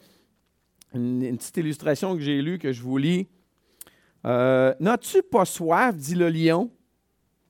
une, 0.94 1.38
petite 1.38 1.58
illustration 1.58 2.16
que 2.16 2.22
j'ai 2.22 2.42
lue, 2.42 2.58
que 2.58 2.72
je 2.72 2.82
vous 2.82 2.98
lis. 2.98 3.28
Euh, 4.26 4.74
N'as-tu 4.80 5.24
pas 5.24 5.46
soif, 5.46 5.96
dit 5.96 6.16
le 6.16 6.30
lion? 6.30 6.72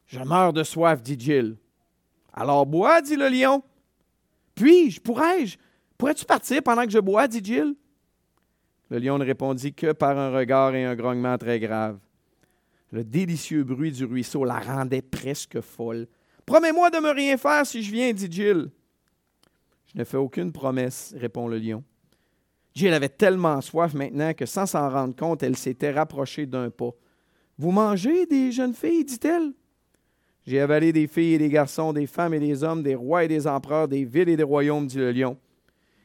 Je 0.08 0.20
meurs 0.20 0.54
de 0.54 0.64
soif, 0.64 1.02
dit 1.02 1.16
Jill. 1.18 1.56
Alors 2.34 2.66
bois, 2.66 3.02
dit 3.02 3.16
le 3.16 3.30
lion. 3.30 3.64
Puis-je, 4.56 5.00
pourrais-je, 5.00 5.58
pourrais-tu 6.00 6.26
partir 6.26 6.64
pendant 6.64 6.86
que 6.86 6.92
je 6.92 6.98
bois, 6.98 7.28
dit 7.28 7.42
Jill? 7.44 7.76
Le 8.90 8.98
lion 8.98 9.20
ne 9.20 9.26
répondit 9.26 9.74
que 9.74 9.92
par 9.92 10.18
un 10.18 10.32
regard 10.32 10.74
et 10.74 10.84
un 10.84 10.96
grognement 10.96 11.38
très 11.38 11.60
grave. 11.60 12.00
Le 12.92 13.04
délicieux 13.04 13.64
bruit 13.64 13.92
du 13.92 14.06
ruisseau 14.06 14.44
la 14.46 14.60
rendait 14.60 15.04
presque 15.04 15.62
folle. 15.62 16.08
Promets-moi 16.48 16.90
de 16.90 16.98
me 16.98 17.12
rien 17.12 17.38
faire 17.38 17.64
si 17.68 17.84
je 17.84 17.92
viens, 17.92 18.12
dit 18.14 18.32
Jill. 18.32 18.72
Je 19.94 20.00
ne 20.00 20.04
fais 20.04 20.18
aucune 20.18 20.52
promesse, 20.52 21.14
répond 21.16 21.48
le 21.48 21.60
lion. 21.60 21.84
Jill 22.74 22.94
avait 22.94 23.10
tellement 23.10 23.62
soif 23.62 23.94
maintenant 23.94 24.34
que 24.34 24.46
sans 24.46 24.66
s'en 24.66 24.90
rendre 24.90 25.16
compte, 25.16 25.44
elle 25.44 25.58
s'était 25.58 25.92
rapprochée 25.92 26.46
d'un 26.46 26.70
pas. 26.70 26.92
Vous 27.58 27.72
mangez 27.72 28.26
des 28.26 28.52
jeunes 28.52 28.74
filles, 28.74 29.04
dit-elle. 29.04 29.52
J'ai 30.48 30.62
avalé 30.62 30.94
des 30.94 31.08
filles 31.08 31.34
et 31.34 31.38
des 31.38 31.50
garçons, 31.50 31.94
des 31.94 32.08
femmes 32.08 32.34
et 32.34 32.40
des 32.40 32.64
hommes, 32.64 32.82
des 32.82 32.96
rois 32.96 33.26
et 33.26 33.28
des 33.28 33.46
empereurs, 33.46 33.88
des 33.88 34.06
villes 34.06 34.30
et 34.30 34.38
des 34.38 34.44
royaumes, 34.44 34.88
dit 34.88 34.98
le 34.98 35.12
lion. 35.12 35.38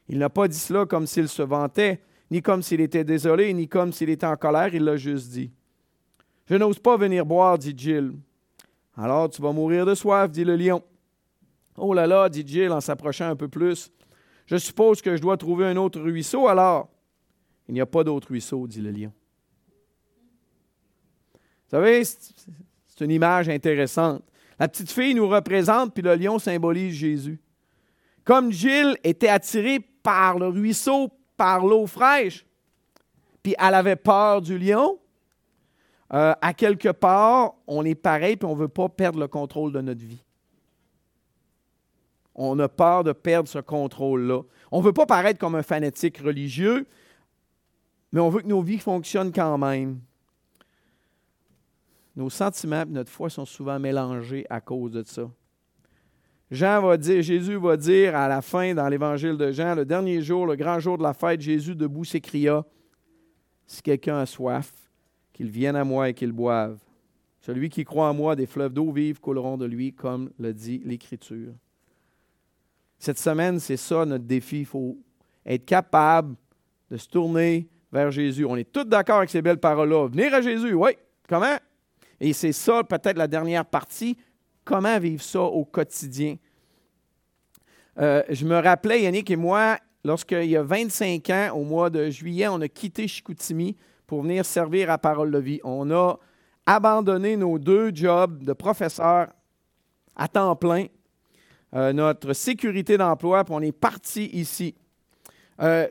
Il 0.09 0.19
n'a 0.19 0.31
pas 0.31 0.49
dit 0.49 0.59
cela 0.59 0.87
comme 0.87 1.07
s'il 1.07 1.29
se 1.29 1.43
vantait, 1.43 2.01
ni 2.31 2.43
comme 2.43 2.63
s'il 2.63 2.81
était 2.81 3.05
désolé, 3.05 3.53
ni 3.55 3.69
comme 3.69 3.93
s'il 3.93 4.11
était 4.11 4.27
en 4.27 4.37
colère, 4.37 4.75
il 4.75 4.85
l'a 4.85 4.97
juste 4.97 5.31
dit. 5.31 5.51
Je 6.47 6.57
n'ose 6.57 6.79
pas 6.79 6.97
venir 6.97 7.25
boire, 7.25 7.59
dit 7.59 7.75
Jill. 7.77 8.13
Alors 8.97 9.31
tu 9.31 9.41
vas 9.41 9.53
mourir 9.53 9.87
de 9.87 9.95
soif, 9.95 10.31
dit 10.31 10.45
le 10.45 10.57
lion. 10.57 10.83
Oh 11.77 11.95
là 11.95 12.07
là, 12.07 12.29
dit 12.29 12.45
Jill 12.47 12.71
en 12.71 12.81
s'approchant 12.81 13.29
un 13.29 13.37
peu 13.37 13.49
plus. 13.49 13.91
Je 14.47 14.57
suppose 14.57 15.01
que 15.01 15.17
je 15.17 15.23
dois 15.23 15.37
trouver 15.37 15.67
un 15.67 15.77
autre 15.77 16.01
ruisseau 16.01 16.49
alors. 16.49 16.91
Il 17.67 17.75
n'y 17.75 17.81
a 17.81 17.87
pas 17.87 18.05
d'autre 18.05 18.29
ruisseau, 18.29 18.67
dit 18.67 18.83
le 18.83 18.91
lion. 18.91 19.13
Vous 21.33 21.71
savez, 21.71 22.05
c'est 22.05 23.05
une 23.05 23.11
image 23.11 23.49
intéressante. 23.49 24.23
La 24.59 24.69
petite 24.69 24.91
fille 24.91 25.15
nous 25.15 25.27
représente, 25.27 25.95
puis 25.95 26.03
le 26.03 26.15
lion 26.15 26.39
symbolise 26.39 26.95
Jésus. 26.95 27.41
Comme 28.23 28.53
Jill 28.53 28.97
était 29.03 29.29
attirée 29.29 29.81
par 30.05 30.39
le 30.39 30.47
ruisseau, 30.47 31.11
par 31.37 31.67
l'eau 31.67 31.89
fraîche, 31.89 32.47
puis 33.43 33.57
elle 33.59 33.75
avait 33.75 33.97
peur 33.97 34.41
du 34.41 34.57
lion, 34.57 34.99
euh, 36.13 36.33
à 36.41 36.55
quelque 36.55 36.91
part, 36.91 37.55
on 37.67 37.85
est 37.85 37.97
pareil, 37.97 38.37
puis 38.37 38.47
on 38.47 38.55
ne 38.55 38.61
veut 38.61 38.69
pas 38.69 38.89
perdre 38.89 39.19
le 39.19 39.27
contrôle 39.27 39.73
de 39.73 39.81
notre 39.81 40.05
vie. 40.05 40.23
On 42.37 42.59
a 42.59 42.69
peur 42.69 43.03
de 43.03 43.13
perdre 43.13 43.49
ce 43.49 43.59
contrôle-là. 43.59 44.43
On 44.71 44.81
ne 44.81 44.85
veut 44.85 44.93
pas 44.93 45.07
paraître 45.07 45.41
comme 45.41 45.55
un 45.55 45.63
fanatique 45.63 46.19
religieux, 46.19 46.87
mais 48.13 48.21
on 48.21 48.29
veut 48.29 48.43
que 48.43 48.47
nos 48.47 48.63
vies 48.63 48.79
fonctionnent 48.79 49.33
quand 49.33 49.59
même. 49.59 50.01
Nos 52.15 52.31
sentiments 52.31 52.83
et 52.83 52.87
notre 52.87 53.11
foi 53.11 53.31
sont 53.31 53.45
souvent 53.45 53.79
mélangés 53.81 54.47
à 54.51 54.61
cause 54.61 54.93
de 54.93 55.03
ça. 55.03 55.29
Jean 56.55 56.81
va 56.81 56.97
dire, 56.97 57.21
Jésus 57.21 57.57
va 57.57 57.77
dire 57.77 58.15
à 58.15 58.29
la 58.29 58.41
fin 58.41 58.75
dans 58.75 58.89
l'évangile 58.89 59.37
de 59.37 59.51
Jean, 59.51 59.75
le 59.75 59.85
dernier 59.85 60.23
jour, 60.23 60.47
le 60.47 60.57
grand 60.57 60.79
jour 60.79 60.97
de 60.97 61.03
la 61.03 61.13
fête, 61.13 61.41
Jésus 61.41 61.75
debout 61.75 62.05
s'écria 62.05 62.65
Si 63.67 63.83
quelqu'un 63.83 64.19
a 64.19 64.27
soif, 64.27 64.73
qu'il 65.33 65.51
vienne 65.51 65.77
à 65.77 65.85
moi 65.85 66.09
et 66.09 66.15
qu'il 66.15 66.33
boive. 66.33 66.79
Celui 67.41 67.69
qui 67.69 67.85
croit 67.85 68.09
en 68.09 68.15
moi, 68.15 68.37
des 68.37 68.47
fleuves 68.47 68.73
d'eau 68.73 68.91
vive 68.93 69.21
couleront 69.21 69.59
de 69.59 69.67
lui, 69.67 69.93
comme 69.93 70.31
le 70.39 70.55
dit 70.55 70.81
l'Écriture. 70.85 71.53
Cette 72.99 73.19
semaine, 73.19 73.59
c'est 73.59 73.77
ça 73.77 74.07
notre 74.07 74.25
défi. 74.25 74.61
Il 74.61 74.67
faut 74.67 74.97
être 75.45 75.67
capable 75.67 76.37
de 76.91 76.97
se 76.97 77.09
tourner 77.09 77.69
vers 77.93 78.11
Jésus. 78.11 78.45
On 78.45 78.57
est 78.57 78.71
tous 78.71 78.85
d'accord 78.85 79.19
avec 79.19 79.31
ces 79.31 79.43
belles 79.43 79.59
paroles-là. 79.59 80.09
Venir 80.09 80.33
à 80.33 80.41
Jésus, 80.41 80.73
oui. 80.73 80.93
Comment? 81.29 81.57
Et 82.21 82.33
c'est 82.33 82.53
ça, 82.53 82.83
peut-être 82.85 83.19
la 83.19 83.29
dernière 83.29 83.67
partie. 83.67 84.17
Comment 84.65 84.99
vivre 84.99 85.23
ça 85.23 85.43
au 85.43 85.65
quotidien? 85.65 86.37
Euh, 87.99 88.23
je 88.29 88.45
me 88.45 88.59
rappelais, 88.59 89.03
Yannick 89.03 89.31
et 89.31 89.37
moi, 89.37 89.79
lorsqu'il 90.05 90.47
y 90.47 90.57
a 90.57 90.63
25 90.63 91.31
ans, 91.31 91.51
au 91.55 91.65
mois 91.65 91.91
de 91.91 92.11
juillet, 92.11 92.49
on 92.49 92.61
a 92.61 92.69
quitté 92.69 93.07
Chicoutimi 93.07 93.77
pour 94.07 94.23
venir 94.23 94.45
servir 94.45 94.91
à 94.91 94.99
Parole 94.99 95.31
de 95.31 95.39
Vie. 95.39 95.61
On 95.65 95.91
a 95.91 96.19
abandonné 96.67 97.37
nos 97.37 97.59
deux 97.59 97.95
jobs 97.95 98.43
de 98.43 98.53
professeur 98.53 99.29
à 100.17 100.29
temps 100.29 100.57
plein 100.57 100.87
euh, 101.75 101.93
notre 101.93 102.35
sécurité 102.35 102.97
d'emploi, 102.97 103.43
puis 103.43 103.53
on 103.53 103.61
est 103.61 103.73
parti 103.73 104.27
ici. 104.27 104.77
Euh, 105.61 105.89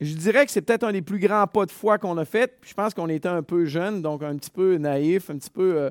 je 0.00 0.14
dirais 0.14 0.44
que 0.44 0.50
c'est 0.50 0.62
peut-être 0.62 0.82
un 0.82 0.90
des 0.90 1.02
plus 1.02 1.20
grands 1.20 1.46
pas 1.46 1.64
de 1.64 1.70
foi 1.70 1.98
qu'on 1.98 2.18
a 2.18 2.24
fait. 2.24 2.58
je 2.62 2.74
pense 2.74 2.92
qu'on 2.94 3.08
était 3.08 3.28
un 3.28 3.44
peu 3.44 3.66
jeune, 3.66 4.02
donc 4.02 4.24
un 4.24 4.36
petit 4.36 4.50
peu 4.50 4.78
naïf, 4.78 5.30
un 5.30 5.36
petit 5.36 5.50
peu 5.50 5.90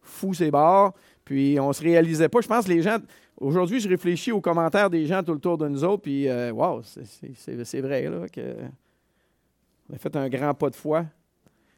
fou 0.00 0.32
ces 0.32 0.50
bords. 0.50 0.94
Puis 1.26 1.58
on 1.60 1.68
ne 1.68 1.72
se 1.74 1.82
réalisait 1.82 2.30
pas. 2.30 2.40
Je 2.40 2.46
pense 2.48 2.64
que 2.64 2.70
les 2.70 2.80
gens. 2.80 2.98
Aujourd'hui, 3.38 3.80
je 3.80 3.88
réfléchis 3.88 4.32
aux 4.32 4.40
commentaires 4.40 4.88
des 4.88 5.04
gens 5.06 5.22
tout 5.22 5.32
autour 5.32 5.58
de 5.58 5.68
nous 5.68 5.84
autres, 5.84 6.02
puis 6.02 6.26
wow, 6.30 6.82
c'est 6.82 7.80
vrai 7.80 8.08
là, 8.08 8.28
que 8.28 8.56
on 9.88 9.94
a 9.94 9.98
fait 9.98 10.16
un 10.16 10.28
grand 10.28 10.54
pas 10.54 10.70
de 10.70 10.74
foi. 10.74 11.04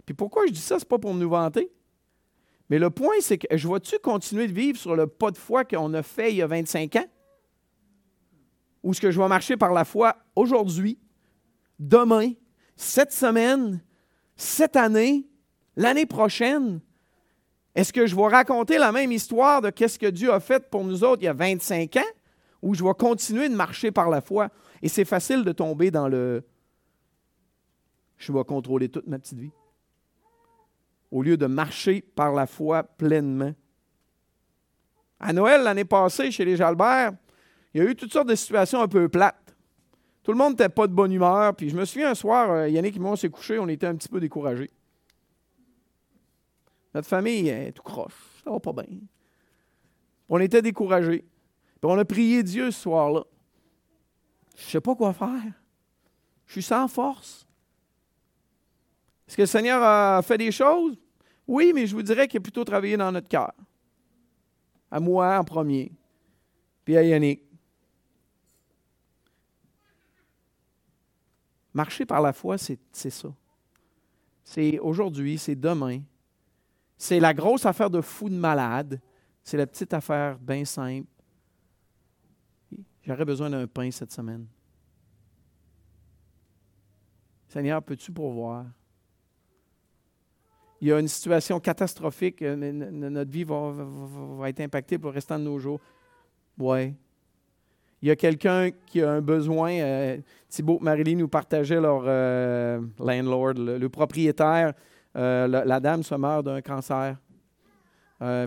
Puis 0.06 0.14
pourquoi 0.14 0.46
je 0.46 0.52
dis 0.52 0.60
ça? 0.60 0.78
C'est 0.78 0.88
pas 0.88 0.98
pour 0.98 1.14
nous 1.14 1.28
vanter. 1.28 1.70
Mais 2.70 2.78
le 2.78 2.90
point, 2.90 3.16
c'est 3.20 3.38
que 3.38 3.56
je 3.56 3.66
vois-tu 3.66 3.98
continuer 3.98 4.46
de 4.46 4.52
vivre 4.52 4.78
sur 4.78 4.94
le 4.94 5.06
pas 5.06 5.30
de 5.30 5.36
foi 5.36 5.64
qu'on 5.64 5.92
a 5.94 6.02
fait 6.02 6.30
il 6.30 6.36
y 6.36 6.42
a 6.42 6.46
25 6.46 6.96
ans? 6.96 7.06
Ou 8.82 8.92
est-ce 8.92 9.00
que 9.00 9.10
je 9.10 9.20
vais 9.20 9.28
marcher 9.28 9.56
par 9.56 9.72
la 9.72 9.84
foi 9.84 10.16
aujourd'hui, 10.36 10.98
demain, 11.78 12.32
cette 12.76 13.12
semaine, 13.12 13.82
cette 14.36 14.76
année, 14.76 15.26
l'année 15.76 16.06
prochaine? 16.06 16.80
Est-ce 17.78 17.92
que 17.92 18.08
je 18.08 18.16
vais 18.16 18.26
raconter 18.26 18.76
la 18.76 18.90
même 18.90 19.12
histoire 19.12 19.62
de 19.62 19.70
qu'est-ce 19.70 20.00
que 20.00 20.08
Dieu 20.08 20.32
a 20.32 20.40
fait 20.40 20.68
pour 20.68 20.82
nous 20.82 21.04
autres 21.04 21.22
il 21.22 21.26
y 21.26 21.28
a 21.28 21.32
25 21.32 21.94
ans? 21.98 22.10
Ou 22.60 22.74
je 22.74 22.82
vais 22.82 22.92
continuer 22.98 23.48
de 23.48 23.54
marcher 23.54 23.92
par 23.92 24.10
la 24.10 24.20
foi? 24.20 24.48
Et 24.82 24.88
c'est 24.88 25.04
facile 25.04 25.44
de 25.44 25.52
tomber 25.52 25.92
dans 25.92 26.08
le 26.08 26.42
je 28.16 28.32
vais 28.32 28.42
contrôler 28.42 28.88
toute 28.88 29.06
ma 29.06 29.20
petite 29.20 29.38
vie 29.38 29.52
au 31.12 31.22
lieu 31.22 31.36
de 31.36 31.46
marcher 31.46 32.04
par 32.16 32.32
la 32.32 32.48
foi 32.48 32.82
pleinement. 32.82 33.54
À 35.20 35.32
Noël, 35.32 35.62
l'année 35.62 35.84
passée, 35.84 36.32
chez 36.32 36.44
les 36.44 36.56
Jalbert, 36.56 37.12
il 37.72 37.80
y 37.80 37.86
a 37.86 37.88
eu 37.88 37.94
toutes 37.94 38.12
sortes 38.12 38.28
de 38.28 38.34
situations 38.34 38.82
un 38.82 38.88
peu 38.88 39.08
plates. 39.08 39.54
Tout 40.24 40.32
le 40.32 40.38
monde 40.38 40.54
n'était 40.54 40.68
pas 40.68 40.88
de 40.88 40.92
bonne 40.92 41.12
humeur. 41.12 41.54
Puis 41.54 41.70
je 41.70 41.76
me 41.76 41.84
souviens 41.84 42.10
un 42.10 42.16
soir, 42.16 42.50
euh, 42.50 42.68
Yannick 42.68 42.96
et 42.96 42.98
moi, 42.98 43.12
on 43.12 43.16
s'est 43.16 43.30
couchés, 43.30 43.60
on 43.60 43.68
était 43.68 43.86
un 43.86 43.94
petit 43.94 44.08
peu 44.08 44.18
découragés. 44.18 44.72
Notre 46.98 47.06
famille 47.06 47.48
est 47.48 47.70
tout 47.70 47.84
croche, 47.84 48.12
ça 48.42 48.50
va 48.50 48.58
pas 48.58 48.72
bien. 48.72 48.98
On 50.28 50.40
était 50.40 50.60
découragés. 50.60 51.24
Puis 51.80 51.84
on 51.84 51.96
a 51.96 52.04
prié 52.04 52.42
Dieu 52.42 52.72
ce 52.72 52.80
soir-là. 52.80 53.22
Je 54.56 54.64
sais 54.64 54.80
pas 54.80 54.96
quoi 54.96 55.12
faire. 55.12 55.52
Je 56.44 56.54
suis 56.54 56.62
sans 56.64 56.88
force. 56.88 57.46
Est-ce 59.28 59.36
que 59.36 59.42
le 59.42 59.46
Seigneur 59.46 59.80
a 59.80 60.20
fait 60.22 60.38
des 60.38 60.50
choses? 60.50 60.98
Oui, 61.46 61.70
mais 61.72 61.86
je 61.86 61.94
vous 61.94 62.02
dirais 62.02 62.26
qu'il 62.26 62.38
a 62.38 62.40
plutôt 62.40 62.64
travaillé 62.64 62.96
dans 62.96 63.12
notre 63.12 63.28
cœur. 63.28 63.54
À 64.90 64.98
moi 64.98 65.38
en 65.38 65.44
premier, 65.44 65.92
puis 66.84 66.96
à 66.96 67.04
Yannick. 67.04 67.44
Marcher 71.72 72.04
par 72.04 72.20
la 72.20 72.32
foi, 72.32 72.58
c'est 72.58 72.80
ça. 72.92 73.28
C'est 74.42 74.80
aujourd'hui, 74.80 75.38
c'est 75.38 75.54
demain. 75.54 76.00
C'est 76.98 77.20
la 77.20 77.32
grosse 77.32 77.64
affaire 77.64 77.88
de 77.88 78.00
fou 78.00 78.28
de 78.28 78.34
malade. 78.34 79.00
C'est 79.42 79.56
la 79.56 79.66
petite 79.66 79.94
affaire 79.94 80.38
bien 80.38 80.64
simple. 80.64 81.06
J'aurais 83.02 83.24
besoin 83.24 83.48
d'un 83.48 83.66
pain 83.66 83.90
cette 83.90 84.12
semaine. 84.12 84.46
Seigneur, 87.48 87.82
peux-tu 87.82 88.12
pourvoir? 88.12 88.66
il 90.80 90.88
y 90.88 90.92
a 90.92 90.98
une 90.98 91.08
situation 91.08 91.58
catastrophique, 91.58 92.42
euh, 92.42 92.54
notre 92.56 93.30
vie 93.30 93.44
va, 93.44 94.48
être 94.48 94.60
impactée 94.60 94.98
pour 94.98 95.10
le 95.10 95.14
restant 95.14 95.38
de 95.38 95.44
nos 95.44 95.58
jours. 95.58 95.80
Oui. 96.58 96.94
Il 98.00 98.08
y 98.08 98.10
a 98.12 98.16
quelqu'un 98.16 98.70
qui 98.86 99.02
a 99.02 99.10
un 99.10 99.20
besoin. 99.20 99.72
Euh, 99.72 100.18
Thibault 100.48 100.78
et 100.80 100.84
Marilyn 100.84 101.16
nous 101.16 101.28
partageaient 101.28 101.80
leur 101.80 102.04
euh, 102.06 102.80
landlord, 103.00 103.54
le, 103.54 103.88
propriétaire. 103.88 104.72
La, 105.18 105.80
dame 105.80 106.02
se 106.02 106.14
meurt 106.14 106.44
d'un 106.44 106.60
cancer. 106.60 107.16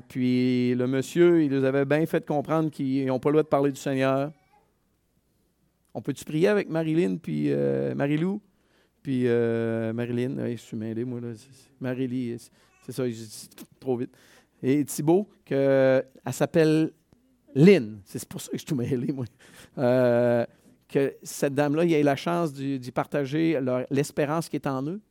puis 0.08 0.74
le 0.76 0.88
monsieur, 0.88 1.44
il 1.44 1.52
nous 1.52 1.64
avait 1.64 1.86
bien 1.86 2.06
fait 2.06 2.26
comprendre 2.26 2.70
qu'ils 2.70 3.06
n'ont 3.06 3.20
pas 3.20 3.30
le 3.30 3.34
droit 3.34 3.44
de 3.44 3.48
parler 3.48 3.72
du 3.72 3.80
Seigneur. 3.80 4.32
On 5.94 6.02
peut-tu 6.02 6.24
prier 6.24 6.48
avec 6.48 6.70
Marilyn 6.70 7.18
puis 7.18 7.52
Marilou? 7.96 8.42
Puis 9.02 9.24
euh, 9.26 9.94
Marilyn, 9.94 10.36
je 10.52 10.56
suis 10.58 10.78
mêlé, 10.78 11.04
moi, 11.04 11.20
là. 11.20 11.30
Marilyn, 11.80 12.38
c'est 12.86 12.92
ça, 12.92 13.04
trop 13.80 13.98
vite. 13.98 14.16
Et 14.62 14.86
Thibault, 14.86 15.28
que, 15.44 16.04
elle 16.24 16.34
s'appelle 16.34 16.92
Lynn, 17.56 18.02
c'est 18.06 18.24
pour 18.28 18.40
ça 18.40 18.52
que 18.52 18.58
je 18.58 18.60
suis 18.60 18.68
tout 18.68 18.76
mêlé, 18.76 19.12
moi. 19.12 19.26
Euh, 19.78 20.46
que 20.88 21.16
cette 21.24 21.56
dame-là, 21.56 21.86
il 21.86 21.94
ait 21.94 22.04
la 22.04 22.16
chance 22.16 22.54
d'y 22.54 22.92
partager 22.92 23.60
l'espérance 23.90 24.50
qui 24.50 24.58
est 24.58 24.68
en 24.68 24.86
eux. 24.86 25.02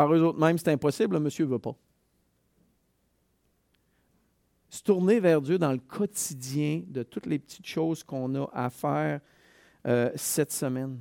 Par 0.00 0.14
eux 0.14 0.22
autres 0.22 0.40
mêmes, 0.40 0.56
c'est 0.56 0.70
impossible, 0.70 1.16
le 1.16 1.20
monsieur 1.20 1.44
ne 1.44 1.50
veut 1.50 1.58
pas. 1.58 1.76
Se 4.70 4.82
tourner 4.82 5.20
vers 5.20 5.42
Dieu 5.42 5.58
dans 5.58 5.72
le 5.72 5.78
quotidien 5.78 6.82
de 6.86 7.02
toutes 7.02 7.26
les 7.26 7.38
petites 7.38 7.66
choses 7.66 8.02
qu'on 8.02 8.34
a 8.34 8.48
à 8.50 8.70
faire 8.70 9.20
euh, 9.86 10.10
cette 10.14 10.52
semaine. 10.52 10.98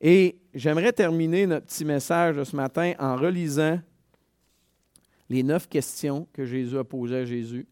Et 0.00 0.38
j'aimerais 0.54 0.92
terminer 0.92 1.48
notre 1.48 1.66
petit 1.66 1.84
message 1.84 2.36
de 2.36 2.44
ce 2.44 2.54
matin 2.54 2.92
en 3.00 3.16
relisant 3.16 3.80
les 5.28 5.42
neuf 5.42 5.68
questions 5.68 6.28
que 6.32 6.44
Jésus 6.44 6.78
a 6.78 6.84
posées 6.84 7.16
à 7.16 7.24
Jésus. 7.24 7.66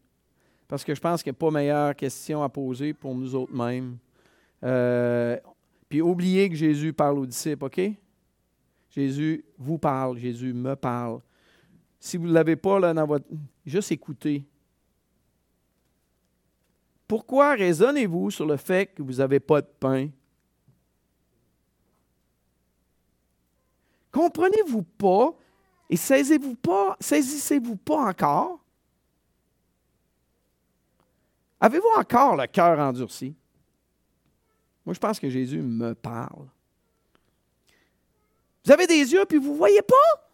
Parce 0.67 0.83
que 0.83 0.93
je 0.93 0.99
pense 0.99 1.23
qu'il 1.23 1.31
n'y 1.31 1.37
a 1.37 1.39
pas 1.39 1.51
meilleure 1.51 1.95
question 1.95 2.43
à 2.43 2.49
poser 2.49 2.93
pour 2.93 3.15
nous 3.15 3.35
autres 3.35 3.55
mêmes. 3.55 3.97
Euh, 4.65 5.37
puis 5.87 6.01
oubliez 6.01 6.49
que 6.49 6.55
Jésus 6.55 6.91
parle 6.91 7.19
aux 7.19 7.25
disciples, 7.25 7.63
OK? 7.63 7.79
Jésus 8.99 9.45
vous 9.57 9.77
parle, 9.77 10.17
Jésus 10.17 10.53
me 10.53 10.75
parle. 10.75 11.21
Si 12.01 12.17
vous 12.17 12.27
ne 12.27 12.33
l'avez 12.33 12.57
pas 12.57 12.79
là, 12.79 12.93
dans 12.93 13.05
votre. 13.05 13.25
Juste 13.65 13.93
écoutez. 13.93 14.45
Pourquoi 17.07 17.55
raisonnez-vous 17.55 18.29
sur 18.29 18.45
le 18.45 18.57
fait 18.57 18.87
que 18.87 19.01
vous 19.01 19.13
n'avez 19.13 19.39
pas 19.39 19.61
de 19.61 19.67
pain? 19.79 20.09
Comprenez-vous 24.11 24.83
pas 24.83 25.33
et 25.89 25.95
saisissez-vous 25.95 26.55
pas, 26.55 26.97
saisissez-vous 26.99 27.77
pas 27.77 28.09
encore? 28.09 28.59
Avez-vous 31.61 31.93
encore 31.97 32.35
le 32.35 32.47
cœur 32.47 32.77
endurci? 32.79 33.33
Moi, 34.85 34.93
je 34.93 34.99
pense 34.99 35.19
que 35.21 35.29
Jésus 35.29 35.61
me 35.61 35.95
parle. 35.95 36.47
Vous 38.69 38.73
avez 38.73 38.85
des 38.85 39.11
yeux 39.11 39.25
puis 39.25 39.39
vous 39.39 39.53
ne 39.53 39.57
voyez 39.57 39.81
pas? 39.81 40.29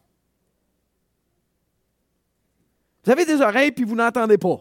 Vous 3.05 3.11
avez 3.11 3.23
des 3.23 3.39
oreilles 3.39 3.71
puis 3.71 3.86
vous 3.86 3.95
n'entendez 3.95 4.38
pas? 4.38 4.57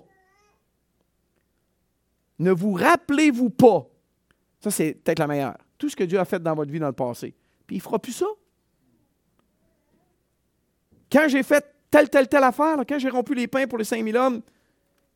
Ne 2.38 2.52
vous 2.52 2.74
rappelez-vous 2.74 3.50
pas? 3.50 3.84
Ça, 4.60 4.70
c'est 4.70 4.94
peut-être 4.94 5.18
la 5.18 5.26
meilleure. 5.26 5.58
Tout 5.76 5.88
ce 5.88 5.96
que 5.96 6.04
Dieu 6.04 6.20
a 6.20 6.24
fait 6.24 6.40
dans 6.40 6.54
votre 6.54 6.70
vie 6.70 6.78
dans 6.78 6.86
le 6.86 6.92
passé. 6.92 7.34
Puis 7.66 7.74
il 7.74 7.78
ne 7.80 7.82
fera 7.82 7.98
plus 7.98 8.12
ça. 8.12 8.26
Quand 11.10 11.26
j'ai 11.26 11.42
fait 11.42 11.66
telle, 11.90 12.08
telle, 12.08 12.28
telle 12.28 12.44
affaire, 12.44 12.76
quand 12.88 13.00
j'ai 13.00 13.10
rompu 13.10 13.34
les 13.34 13.48
pains 13.48 13.66
pour 13.66 13.78
les 13.78 13.84
5000 13.84 14.16
hommes, 14.16 14.40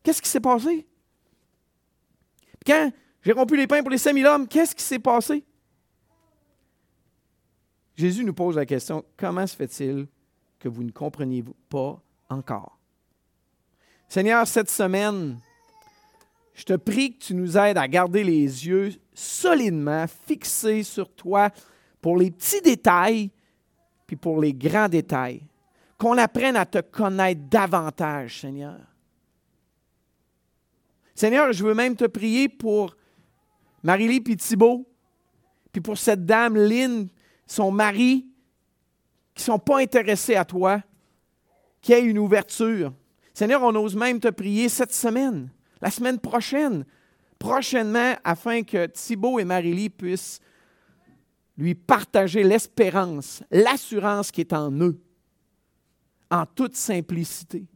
qu'est-ce 0.02 0.20
qui 0.20 0.28
s'est 0.28 0.40
passé? 0.40 0.84
Quand 2.66 2.90
j'ai 3.22 3.32
rompu 3.32 3.56
les 3.56 3.68
pains 3.68 3.82
pour 3.82 3.90
les 3.90 3.98
5000 3.98 4.26
hommes, 4.26 4.48
qu'est-ce 4.48 4.74
qui 4.74 4.82
s'est 4.82 4.98
passé? 4.98 5.44
Jésus 7.98 8.24
nous 8.24 8.32
pose 8.32 8.54
la 8.54 8.64
question, 8.64 9.04
comment 9.16 9.44
se 9.44 9.56
fait-il 9.56 10.06
que 10.60 10.68
vous 10.68 10.84
ne 10.84 10.92
compreniez 10.92 11.44
pas 11.68 12.00
encore? 12.28 12.78
Seigneur, 14.08 14.46
cette 14.46 14.70
semaine, 14.70 15.40
je 16.54 16.62
te 16.62 16.74
prie 16.74 17.14
que 17.14 17.24
tu 17.24 17.34
nous 17.34 17.58
aides 17.58 17.76
à 17.76 17.88
garder 17.88 18.22
les 18.22 18.66
yeux 18.66 18.92
solidement 19.12 20.06
fixés 20.26 20.84
sur 20.84 21.12
toi 21.12 21.50
pour 22.00 22.16
les 22.16 22.30
petits 22.30 22.60
détails, 22.60 23.32
puis 24.06 24.14
pour 24.14 24.40
les 24.40 24.54
grands 24.54 24.88
détails 24.88 25.42
qu'on 25.98 26.18
apprenne 26.18 26.54
à 26.54 26.66
te 26.66 26.78
connaître 26.78 27.40
davantage, 27.50 28.42
Seigneur. 28.42 28.78
Seigneur, 31.16 31.52
je 31.52 31.64
veux 31.64 31.74
même 31.74 31.96
te 31.96 32.04
prier 32.04 32.48
pour 32.48 32.96
Marie-Lie 33.82 34.22
et 34.24 34.36
Thibault, 34.36 34.86
puis 35.72 35.80
pour 35.80 35.98
cette 35.98 36.24
dame, 36.24 36.56
Lynn, 36.56 37.08
son 37.48 37.72
mari, 37.72 38.28
qui 39.34 39.42
ne 39.42 39.46
sont 39.46 39.58
pas 39.58 39.80
intéressés 39.80 40.36
à 40.36 40.44
toi, 40.44 40.80
qui 41.80 41.92
ait 41.92 42.04
une 42.04 42.18
ouverture. 42.18 42.92
Seigneur, 43.34 43.62
on 43.62 43.74
ose 43.74 43.96
même 43.96 44.20
te 44.20 44.28
prier 44.28 44.68
cette 44.68 44.92
semaine, 44.92 45.50
la 45.80 45.90
semaine 45.90 46.18
prochaine, 46.18 46.84
prochainement, 47.38 48.14
afin 48.22 48.62
que 48.62 48.86
Thibault 48.86 49.38
et 49.38 49.44
Marie-Lie 49.44 49.90
puissent 49.90 50.40
lui 51.56 51.74
partager 51.74 52.44
l'espérance, 52.44 53.42
l'assurance 53.50 54.30
qui 54.30 54.42
est 54.42 54.52
en 54.52 54.70
eux 54.72 55.00
en 56.30 56.44
toute 56.46 56.76
simplicité. 56.76 57.66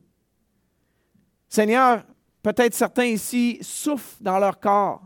Seigneur, 1.48 2.04
peut-être 2.42 2.74
certains 2.74 3.06
ici 3.06 3.58
souffrent 3.62 4.16
dans 4.20 4.38
leur 4.38 4.60
corps. 4.60 5.02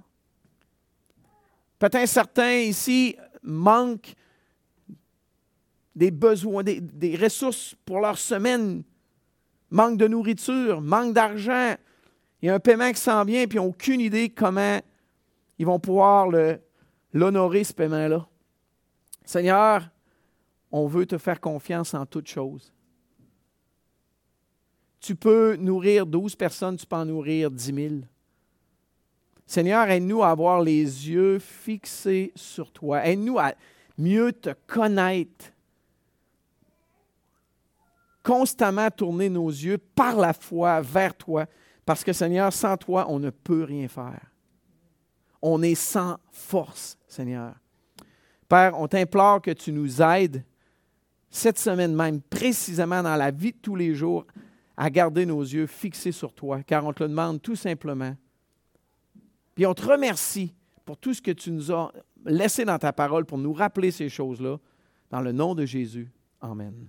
Peut-être 1.78 2.08
certains 2.08 2.58
ici 2.58 3.16
manquent 3.42 4.14
des 5.96 6.10
besoins, 6.10 6.62
des, 6.62 7.16
ressources 7.16 7.74
pour 7.86 8.00
leur 8.00 8.18
semaine, 8.18 8.84
manquent 9.70 9.96
de 9.96 10.06
nourriture, 10.06 10.82
manquent 10.82 11.14
d'argent. 11.14 11.74
Il 12.42 12.46
y 12.46 12.48
a 12.50 12.54
un 12.54 12.60
paiement 12.60 12.92
qui 12.92 13.00
s'en 13.00 13.24
vient, 13.24 13.46
puis 13.46 13.56
ils 13.58 13.62
n'ont 13.62 13.68
aucune 13.68 14.00
idée 14.00 14.28
comment 14.28 14.78
ils 15.58 15.64
vont 15.64 15.80
pouvoir 15.80 16.28
l'honorer, 17.12 17.64
ce 17.64 17.72
paiement-là. 17.72 18.28
Seigneur, 19.24 19.88
on 20.70 20.86
veut 20.86 21.06
te 21.06 21.16
faire 21.16 21.40
confiance 21.40 21.94
en 21.94 22.04
toutes 22.04 22.28
choses. 22.28 22.72
Tu 25.00 25.14
peux 25.14 25.56
nourrir 25.56 26.04
12 26.04 26.36
personnes, 26.36 26.76
tu 26.76 26.86
peux 26.86 26.96
en 26.96 27.06
nourrir 27.06 27.50
10 27.50 27.74
000. 27.74 27.94
Seigneur, 29.46 29.88
aide-nous 29.88 30.22
à 30.22 30.30
avoir 30.30 30.60
les 30.60 30.82
yeux 30.82 31.38
fixés 31.38 32.32
sur 32.34 32.70
toi. 32.70 33.06
Aide-nous 33.06 33.38
à 33.38 33.54
mieux 33.96 34.32
te 34.32 34.50
connaître. 34.66 35.46
Constamment 38.26 38.90
tourner 38.90 39.28
nos 39.28 39.48
yeux 39.48 39.78
par 39.78 40.16
la 40.16 40.32
foi 40.32 40.80
vers 40.80 41.14
toi. 41.14 41.46
Parce 41.84 42.02
que 42.02 42.12
Seigneur, 42.12 42.52
sans 42.52 42.76
toi, 42.76 43.06
on 43.08 43.20
ne 43.20 43.30
peut 43.30 43.62
rien 43.62 43.86
faire. 43.86 44.32
On 45.40 45.62
est 45.62 45.76
sans 45.76 46.16
force, 46.32 46.98
Seigneur. 47.06 47.54
Père, 48.48 48.72
on 48.80 48.88
t'implore 48.88 49.40
que 49.40 49.52
tu 49.52 49.70
nous 49.70 50.02
aides 50.02 50.44
cette 51.30 51.56
semaine 51.60 51.94
même, 51.94 52.20
précisément 52.20 53.00
dans 53.00 53.14
la 53.14 53.30
vie 53.30 53.52
de 53.52 53.58
tous 53.58 53.76
les 53.76 53.94
jours, 53.94 54.26
à 54.76 54.90
garder 54.90 55.24
nos 55.24 55.42
yeux 55.42 55.68
fixés 55.68 56.10
sur 56.10 56.32
toi, 56.32 56.64
car 56.64 56.84
on 56.84 56.92
te 56.92 57.04
le 57.04 57.10
demande 57.10 57.40
tout 57.40 57.54
simplement. 57.54 58.16
Puis 59.54 59.66
on 59.66 59.74
te 59.74 59.86
remercie 59.86 60.52
pour 60.84 60.96
tout 60.96 61.14
ce 61.14 61.22
que 61.22 61.30
tu 61.30 61.52
nous 61.52 61.70
as 61.70 61.92
laissé 62.24 62.64
dans 62.64 62.78
ta 62.78 62.92
parole 62.92 63.24
pour 63.24 63.38
nous 63.38 63.52
rappeler 63.52 63.92
ces 63.92 64.08
choses-là. 64.08 64.58
Dans 65.10 65.20
le 65.20 65.30
nom 65.30 65.54
de 65.54 65.64
Jésus. 65.64 66.10
Amen. 66.40 66.88